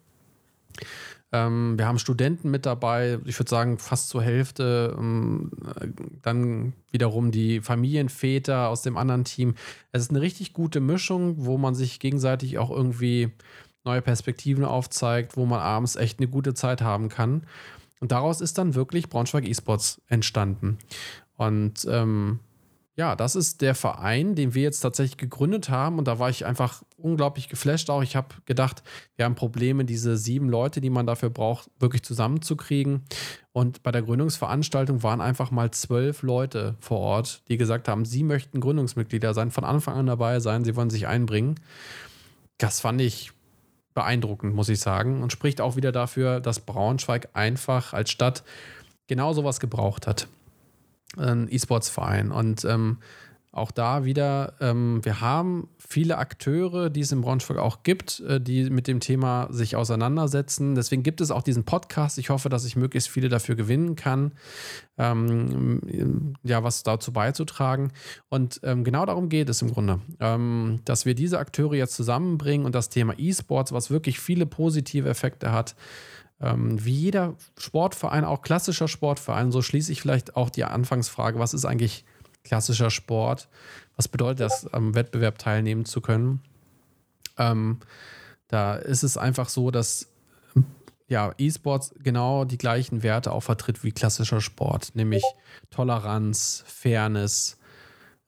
Ähm, 1.36 1.77
wir 1.77 1.86
haben 1.86 1.99
Studenten 1.99 2.49
mit 2.49 2.65
dabei, 2.65 3.19
ich 3.25 3.38
würde 3.38 3.49
sagen 3.49 3.77
fast 3.77 4.07
zur 4.07 4.21
Hälfte. 4.21 4.95
Ähm, 4.97 5.51
dann 6.21 6.73
wiederum 6.91 7.31
die 7.31 7.59
Familienväter 7.59 8.69
aus 8.69 8.83
dem 8.83 8.95
anderen 8.95 9.25
Team. 9.25 9.55
Es 9.91 10.03
ist 10.03 10.11
eine 10.11 10.21
richtig 10.21 10.53
gute 10.53 10.79
Mischung, 10.79 11.45
wo 11.45 11.57
man 11.57 11.75
sich 11.75 11.99
gegenseitig 11.99 12.57
auch 12.57 12.71
irgendwie 12.71 13.31
neue 13.83 14.01
Perspektiven 14.01 14.63
aufzeigt, 14.63 15.36
wo 15.36 15.45
man 15.45 15.59
abends 15.59 15.97
echt 15.97 16.19
eine 16.19 16.29
gute 16.29 16.53
Zeit 16.53 16.81
haben 16.81 17.09
kann. 17.09 17.45
Und 17.99 18.13
daraus 18.13 18.39
ist 18.39 18.57
dann 18.57 18.73
wirklich 18.73 19.09
Braunschweig 19.09 19.47
eSports 19.47 20.01
entstanden. 20.07 20.77
Und 21.36 21.86
ähm, 21.89 22.39
ja, 22.98 23.18
das 23.18 23.36
ist 23.36 23.62
der 23.62 23.76
Verein, 23.76 24.36
den 24.36 24.54
wir 24.54 24.64
jetzt 24.64 24.80
tatsächlich 24.80 25.18
gegründet 25.18 25.70
haben. 25.70 25.98
Und 26.00 26.08
da 26.08 26.18
war 26.18 26.30
ich 26.30 26.46
einfach 26.46 26.82
unglaublich 26.96 27.50
geflasht 27.50 27.89
auch. 27.89 28.02
Ich 28.02 28.16
habe 28.16 28.30
gedacht, 28.46 28.84
wir 29.18 29.26
haben 29.26 29.36
Probleme, 29.36 29.84
diese 29.84 30.16
sieben 30.16 30.48
Leute, 30.48 30.80
die 30.80 30.89
man 30.89 31.06
dafür 31.06 31.30
braucht, 31.30 31.70
wirklich 31.78 32.04
zusammenzukriegen. 32.04 33.04
Und 33.52 33.84
bei 33.84 33.91
der 33.91 34.02
Gründungsveranstaltung 34.02 35.04
waren 35.04 35.20
einfach 35.20 35.52
mal 35.52 35.72
zwölf 35.72 36.22
Leute 36.22 36.76
vor 36.80 37.00
Ort, 37.00 37.43
die 37.50 37.58
gesagt 37.58 37.89
haben, 37.89 38.06
sie 38.06 38.24
möchten 38.24 38.62
Gründungsmitglieder 38.62 39.34
sein, 39.34 39.52
von 39.52 39.66
Anfang 39.66 39.96
an 39.96 40.06
dabei 40.06 40.39
sein, 40.39 40.64
sie 40.64 40.78
wollen 40.78 40.89
sich 40.89 41.06
einbringen. 41.06 41.60
Das 42.58 42.80
fand 42.80 43.02
ich 43.02 43.34
beeindruckend, 43.93 44.56
muss 44.56 44.70
ich 44.70 44.80
sagen. 44.80 45.22
Und 45.22 45.34
spricht 45.34 45.60
auch 45.60 45.76
wieder 45.76 45.91
dafür, 45.91 46.39
dass 46.39 46.62
Braunschweig 46.62 47.30
einfach 47.34 47.91
als 47.93 48.10
Stadt 48.10 48.43
genau 49.08 49.34
sowas 49.34 49.60
gebraucht 49.60 50.08
hat 50.08 50.30
ein 51.18 51.47
E-Sports-Verein. 51.49 52.32
Und 52.32 52.66
ähm, 52.66 52.99
auch 53.56 53.72
da 53.72 54.03
wieder, 54.03 54.53
ähm, 54.60 54.99
wir 55.03 55.22
haben 55.22 55.70
viele 55.80 56.18
Akteure, 56.18 56.89
die 56.89 56.99
es 56.99 57.14
in 57.14 57.22
Braunschweig 57.22 57.58
auch 57.58 57.84
gibt, 57.84 58.20
äh, 58.20 58.41
die 58.41 58.70
mit 58.70 58.86
dem 58.86 58.99
Thema 58.99 59.47
sich 59.49 59.78
auseinandersetzen. 59.78 60.76
Deswegen 60.76 61.03
gibt 61.03 61.22
es 61.22 61.32
auch 61.32 61.41
diesen 61.41 61.64
Podcast. 61.64 62.18
Ich 62.18 62.30
hoffe, 62.30 62.49
dass 62.49 62.66
ich 62.66 62.76
möglichst 62.76 63.08
viele 63.08 63.30
dafür 63.30 63.56
gewinnen 63.56 63.95
kann, 63.95 64.34
ähm, 64.97 66.34
ja, 66.43 66.64
was 66.64 66.84
dazu 66.84 67.14
beizutragen. 67.14 67.93
Und 68.28 68.60
ähm, 68.64 68.84
genau 68.84 69.06
darum 69.06 69.30
geht 69.30 69.47
es 69.47 69.62
im 69.62 69.72
Grunde, 69.72 70.01
ähm, 70.20 70.82
dass 70.84 71.06
wir 71.06 71.16
diese 71.16 71.39
Akteure 71.39 71.76
jetzt 71.76 71.95
zusammenbringen 71.95 72.66
und 72.66 72.76
das 72.76 72.89
Thema 72.89 73.14
E-Sports, 73.18 73.72
was 73.72 73.89
wirklich 73.89 74.20
viele 74.20 74.45
positive 74.45 75.08
Effekte 75.08 75.53
hat, 75.53 75.76
wie 76.54 76.93
jeder 76.93 77.36
Sportverein, 77.58 78.24
auch 78.26 78.41
klassischer 78.41 78.88
Sportverein, 78.88 79.52
so 79.52 79.62
schließe 79.62 79.91
ich 79.91 80.02
vielleicht 80.02 80.36
auch 80.36 80.50
die 80.50 80.64
Anfangsfrage, 80.64 81.39
was 81.39 81.54
ist 81.54 81.66
eigentlich 81.66 82.06
klassischer 82.43 82.91
Sport? 82.91 83.50
Was 83.96 84.08
bedeutet 84.08 84.41
das, 84.41 84.68
am 84.68 84.96
Wettbewerb 84.96 85.38
teilnehmen 85.38 85.86
zu 85.86 86.02
können? 86.02 86.41
Ähm, 87.38 87.80
da 88.48 88.76
ist 88.76 89.04
es 89.04 89.18
einfach 89.18 89.50
so, 89.50 89.72
dass 89.72 90.08
ja, 91.08 91.34
E-Sports 91.38 91.93
genau 92.04 92.46
die 92.46 92.58
gleichen 92.58 93.04
Werte 93.04 93.32
auch 93.32 93.41
vertritt 93.41 93.84
wie 93.84 93.91
klassischer 93.91 94.41
Sport, 94.41 94.96
nämlich 94.96 95.24
Toleranz, 95.70 96.64
Fairness. 96.66 97.58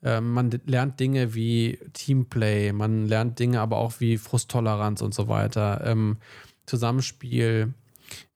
Ähm, 0.04 0.32
man 0.32 0.52
lernt 0.66 1.00
Dinge 1.00 1.34
wie 1.34 1.80
Teamplay, 1.94 2.72
man 2.72 3.08
lernt 3.08 3.40
Dinge 3.40 3.62
aber 3.62 3.78
auch 3.78 4.00
wie 4.00 4.18
Frusttoleranz 4.18 5.02
und 5.02 5.14
so 5.14 5.28
weiter, 5.28 5.82
ähm, 5.86 6.18
Zusammenspiel, 6.68 7.74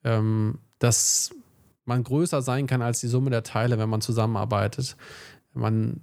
ähm, 0.04 0.60
dass 0.80 1.32
man 1.86 2.04
größer 2.04 2.42
sein 2.42 2.68
kann 2.68 2.82
als 2.82 3.00
die 3.00 3.08
Summe 3.08 3.30
der 3.30 3.44
Teile, 3.44 3.78
wenn 3.78 3.90
man 3.90 4.02
zusammenarbeitet. 4.02 4.96
Man 5.54 6.02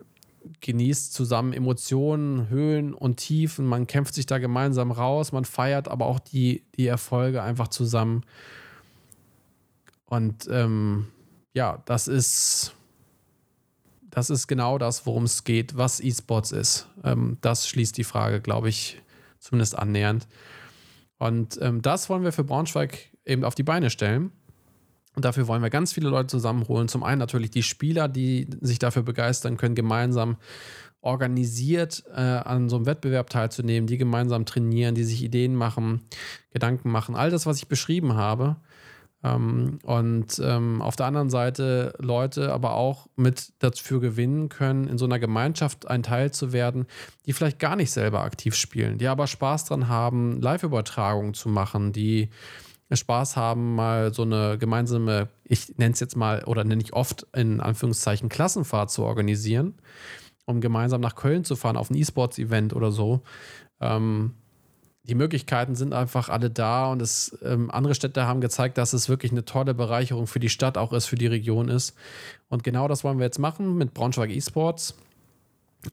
genießt 0.61 1.12
zusammen 1.12 1.53
Emotionen, 1.53 2.49
Höhen 2.49 2.94
und 2.94 3.16
Tiefen, 3.16 3.66
man 3.66 3.86
kämpft 3.86 4.14
sich 4.14 4.26
da 4.26 4.38
gemeinsam 4.38 4.90
raus, 4.90 5.32
man 5.32 5.44
feiert 5.44 5.88
aber 5.88 6.07
auch 6.07 6.18
die, 6.20 6.64
die 6.76 6.86
Erfolge 6.86 7.42
einfach 7.42 7.68
zusammen. 7.68 8.22
Und 10.07 10.49
ähm, 10.51 11.09
ja, 11.53 11.82
das 11.84 12.09
ist, 12.09 12.74
das 14.11 14.30
ist 14.30 14.46
genau 14.46 14.78
das, 14.78 15.07
worum 15.07 15.24
es 15.24 15.44
geht, 15.44 15.76
was 15.76 16.01
E-Sports 16.01 16.53
ist. 16.53 16.88
Ähm, 17.05 17.36
das 17.40 17.68
schließt 17.68 17.96
die 17.96 18.05
Frage, 18.05 18.40
glaube 18.40 18.68
ich, 18.68 19.01
zumindest 19.38 19.78
annähernd. 19.78 20.26
Und 21.18 21.59
ähm, 21.61 21.82
das 21.82 22.09
wollen 22.09 22.22
wir 22.22 22.32
für 22.32 22.44
Braunschweig 22.44 23.07
eben 23.29 23.45
auf 23.45 23.55
die 23.55 23.62
Beine 23.62 23.91
stellen. 23.91 24.33
Und 25.14 25.24
dafür 25.24 25.49
wollen 25.49 25.62
wir 25.62 25.70
ganz 25.70 25.93
viele 25.93 26.09
Leute 26.09 26.29
zusammenholen. 26.29 26.89
Zum 26.89 27.03
einen 27.03 27.18
natürlich 27.18 27.51
die 27.51 27.62
Spieler, 27.62 28.09
die 28.09 28.49
sich 28.61 28.79
dafür 28.79 29.03
begeistern 29.03 29.57
können, 29.57 29.74
gemeinsam 29.74 30.37
organisiert 31.01 32.05
äh, 32.14 32.20
an 32.20 32.68
so 32.68 32.76
einem 32.76 32.87
Wettbewerb 32.87 33.31
teilzunehmen, 33.31 33.87
die 33.87 33.99
gemeinsam 33.99 34.45
trainieren, 34.45 34.95
die 34.95 35.05
sich 35.05 35.22
Ideen 35.22 35.55
machen, 35.55 36.03
Gedanken 36.53 36.91
machen. 36.91 37.16
All 37.16 37.31
das, 37.31 37.47
was 37.47 37.59
ich 37.59 37.68
beschrieben 37.68 38.14
habe. 38.14 38.57
Ähm, 39.24 39.79
und 39.83 40.41
ähm, 40.45 40.81
auf 40.81 40.95
der 40.95 41.07
anderen 41.07 41.31
Seite 41.31 41.95
Leute 41.99 42.53
aber 42.53 42.74
auch 42.74 43.09
mit 43.16 43.53
dafür 43.59 44.01
gewinnen 44.01 44.49
können, 44.49 44.87
in 44.87 44.99
so 44.99 45.05
einer 45.05 45.18
Gemeinschaft 45.18 45.89
ein 45.89 46.05
Teil 46.05 46.31
zu 46.31 46.53
werden, 46.53 46.87
die 47.26 47.33
vielleicht 47.33 47.59
gar 47.59 47.74
nicht 47.74 47.91
selber 47.91 48.22
aktiv 48.22 48.55
spielen, 48.55 48.99
die 48.99 49.09
aber 49.09 49.26
Spaß 49.26 49.64
dran 49.64 49.89
haben, 49.89 50.41
Live-Übertragungen 50.41 51.35
zu 51.35 51.49
machen, 51.49 51.93
die 51.93 52.29
Spaß 52.97 53.36
haben, 53.36 53.74
mal 53.74 54.14
so 54.14 54.22
eine 54.22 54.57
gemeinsame, 54.59 55.28
ich 55.45 55.76
nenne 55.76 55.93
es 55.93 56.01
jetzt 56.01 56.16
mal 56.16 56.45
oder 56.45 56.64
nenne 56.64 56.82
ich 56.82 56.93
oft 56.93 57.26
in 57.34 57.61
Anführungszeichen 57.61 58.28
Klassenfahrt 58.28 58.91
zu 58.91 59.03
organisieren, 59.05 59.74
um 60.47 60.61
gemeinsam 60.61 61.01
nach 61.01 61.14
Köln 61.14 61.45
zu 61.45 61.57
fahren 61.57 61.76
auf 61.76 61.91
ein 61.91 61.97
E-Sports-Event 61.97 62.74
oder 62.74 62.91
so. 62.91 63.22
Ähm, 63.80 64.34
die 65.09 65.14
Möglichkeiten 65.14 65.74
sind 65.74 65.95
einfach 65.95 66.28
alle 66.28 66.51
da 66.51 66.91
und 66.93 67.01
es, 67.01 67.36
ähm, 67.43 67.70
andere 67.70 67.95
Städte 67.95 68.26
haben 68.26 68.43
gezeigt, 68.43 68.76
dass 68.76 68.93
es 68.93 69.09
wirklich 69.09 69.32
eine 69.32 69.45
tolle 69.45 69.72
Bereicherung 69.72 70.26
für 70.26 70.39
die 70.39 70.51
Stadt 70.51 70.76
auch 70.76 70.93
ist, 70.93 71.07
für 71.07 71.16
die 71.16 71.26
Region 71.26 71.68
ist. 71.68 71.95
Und 72.49 72.62
genau 72.62 72.89
das 72.89 73.05
wollen 73.05 73.18
wir 73.18 73.24
jetzt 73.24 73.39
machen 73.39 73.76
mit 73.76 73.95
Braunschweig 73.95 74.30
eSports. 74.30 74.95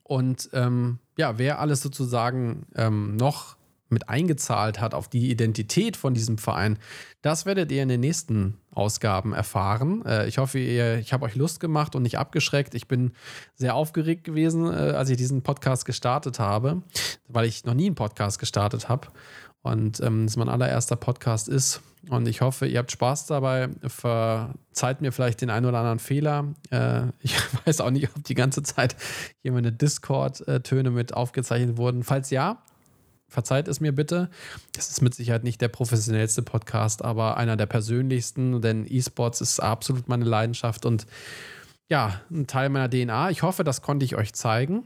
Und 0.02 0.50
ähm, 0.52 0.98
ja, 1.16 1.38
wer 1.38 1.60
alles 1.60 1.80
sozusagen 1.80 2.66
ähm, 2.74 3.16
noch 3.16 3.56
mit 3.88 4.08
eingezahlt 4.08 4.80
hat 4.80 4.94
auf 4.94 5.08
die 5.08 5.30
Identität 5.30 5.96
von 5.96 6.14
diesem 6.14 6.38
Verein, 6.38 6.78
das 7.22 7.46
werdet 7.46 7.70
ihr 7.72 7.82
in 7.82 7.88
den 7.88 8.00
nächsten 8.00 8.58
Ausgaben 8.72 9.32
erfahren. 9.32 10.04
Äh, 10.04 10.28
ich 10.28 10.38
hoffe, 10.38 10.58
ihr, 10.58 10.98
ich 10.98 11.12
habe 11.12 11.24
euch 11.24 11.34
Lust 11.34 11.60
gemacht 11.60 11.94
und 11.94 12.02
nicht 12.02 12.18
abgeschreckt. 12.18 12.74
Ich 12.74 12.88
bin 12.88 13.12
sehr 13.54 13.74
aufgeregt 13.74 14.24
gewesen, 14.24 14.66
äh, 14.66 14.92
als 14.92 15.10
ich 15.10 15.16
diesen 15.16 15.42
Podcast 15.42 15.84
gestartet 15.84 16.38
habe, 16.38 16.82
weil 17.28 17.46
ich 17.46 17.64
noch 17.64 17.74
nie 17.74 17.86
einen 17.86 17.94
Podcast 17.94 18.38
gestartet 18.38 18.88
habe 18.88 19.08
und 19.62 20.00
ähm, 20.00 20.24
es 20.24 20.36
mein 20.36 20.48
allererster 20.48 20.96
Podcast 20.96 21.48
ist. 21.48 21.82
Und 22.08 22.28
ich 22.28 22.40
hoffe, 22.40 22.66
ihr 22.66 22.78
habt 22.78 22.92
Spaß 22.92 23.26
dabei. 23.26 23.68
Verzeiht 23.82 25.00
mir 25.00 25.10
vielleicht 25.10 25.40
den 25.40 25.50
einen 25.50 25.66
oder 25.66 25.78
anderen 25.78 25.98
Fehler. 25.98 26.54
Äh, 26.70 27.08
ich 27.20 27.34
weiß 27.66 27.80
auch 27.80 27.90
nicht, 27.90 28.08
ob 28.14 28.22
die 28.22 28.34
ganze 28.34 28.62
Zeit 28.62 28.96
hier 29.42 29.52
meine 29.52 29.72
Discord-Töne 29.72 30.90
mit 30.90 31.14
aufgezeichnet 31.14 31.76
wurden. 31.76 32.04
Falls 32.04 32.30
ja, 32.30 32.62
verzeiht 33.28 33.68
es 33.68 33.80
mir 33.80 33.92
bitte. 33.92 34.30
Das 34.72 34.90
ist 34.90 35.02
mit 35.02 35.14
Sicherheit 35.14 35.44
nicht 35.44 35.60
der 35.60 35.68
professionellste 35.68 36.42
Podcast, 36.42 37.04
aber 37.04 37.36
einer 37.36 37.56
der 37.56 37.66
persönlichsten, 37.66 38.60
denn 38.60 38.86
E-Sports 38.88 39.40
ist 39.40 39.60
absolut 39.60 40.08
meine 40.08 40.24
Leidenschaft 40.24 40.86
und 40.86 41.06
ja, 41.88 42.20
ein 42.30 42.46
Teil 42.46 42.68
meiner 42.68 42.90
DNA. 42.90 43.30
Ich 43.30 43.42
hoffe, 43.42 43.62
das 43.64 43.82
konnte 43.82 44.04
ich 44.04 44.16
euch 44.16 44.32
zeigen 44.32 44.84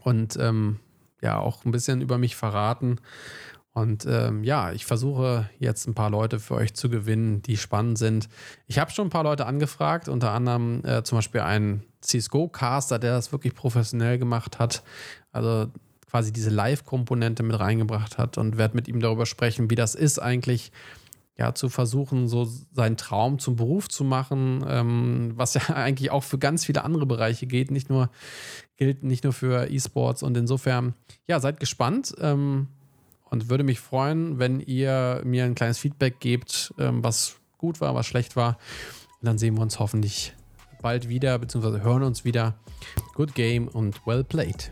und 0.00 0.36
ähm, 0.36 0.80
ja, 1.22 1.38
auch 1.38 1.64
ein 1.64 1.72
bisschen 1.72 2.00
über 2.02 2.18
mich 2.18 2.36
verraten. 2.36 3.00
Und 3.72 4.06
ähm, 4.06 4.42
ja, 4.42 4.72
ich 4.72 4.86
versuche 4.86 5.50
jetzt 5.58 5.86
ein 5.86 5.94
paar 5.94 6.08
Leute 6.08 6.40
für 6.40 6.54
euch 6.54 6.72
zu 6.72 6.88
gewinnen, 6.88 7.42
die 7.42 7.58
spannend 7.58 7.98
sind. 7.98 8.28
Ich 8.66 8.78
habe 8.78 8.90
schon 8.90 9.08
ein 9.08 9.10
paar 9.10 9.24
Leute 9.24 9.44
angefragt, 9.44 10.08
unter 10.08 10.30
anderem 10.30 10.82
äh, 10.82 11.02
zum 11.02 11.18
Beispiel 11.18 11.42
einen 11.42 11.82
CSGO-Caster, 12.00 12.98
der 12.98 13.12
das 13.12 13.32
wirklich 13.32 13.54
professionell 13.54 14.18
gemacht 14.18 14.58
hat. 14.58 14.82
Also 15.30 15.66
quasi 16.08 16.32
diese 16.32 16.50
Live-Komponente 16.50 17.42
mit 17.42 17.58
reingebracht 17.58 18.18
hat 18.18 18.38
und 18.38 18.56
werde 18.56 18.76
mit 18.76 18.88
ihm 18.88 19.00
darüber 19.00 19.26
sprechen, 19.26 19.70
wie 19.70 19.74
das 19.74 19.94
ist 19.94 20.18
eigentlich, 20.18 20.72
ja, 21.36 21.54
zu 21.54 21.68
versuchen, 21.68 22.28
so 22.28 22.48
seinen 22.72 22.96
Traum 22.96 23.38
zum 23.38 23.56
Beruf 23.56 23.88
zu 23.88 24.04
machen, 24.04 24.64
ähm, 24.66 25.32
was 25.34 25.54
ja 25.54 25.62
eigentlich 25.74 26.10
auch 26.10 26.22
für 26.22 26.38
ganz 26.38 26.64
viele 26.64 26.84
andere 26.84 27.06
Bereiche 27.06 27.46
geht, 27.46 27.70
nicht 27.70 27.90
nur, 27.90 28.10
gilt 28.76 29.02
nicht 29.02 29.24
nur 29.24 29.32
für 29.32 29.70
E-Sports 29.70 30.22
und 30.22 30.36
insofern, 30.36 30.94
ja, 31.26 31.40
seid 31.40 31.60
gespannt 31.60 32.14
ähm, 32.20 32.68
und 33.24 33.50
würde 33.50 33.64
mich 33.64 33.80
freuen, 33.80 34.38
wenn 34.38 34.60
ihr 34.60 35.20
mir 35.24 35.44
ein 35.44 35.54
kleines 35.54 35.78
Feedback 35.78 36.20
gebt, 36.20 36.72
ähm, 36.78 37.02
was 37.02 37.36
gut 37.58 37.80
war, 37.80 37.94
was 37.94 38.06
schlecht 38.06 38.36
war. 38.36 38.58
Und 39.20 39.26
dann 39.26 39.38
sehen 39.38 39.56
wir 39.56 39.62
uns 39.62 39.78
hoffentlich 39.78 40.34
bald 40.80 41.08
wieder, 41.08 41.38
beziehungsweise 41.38 41.82
hören 41.82 42.02
uns 42.02 42.24
wieder. 42.24 42.54
Good 43.14 43.34
game 43.34 43.68
und 43.68 44.06
well 44.06 44.22
played. 44.24 44.70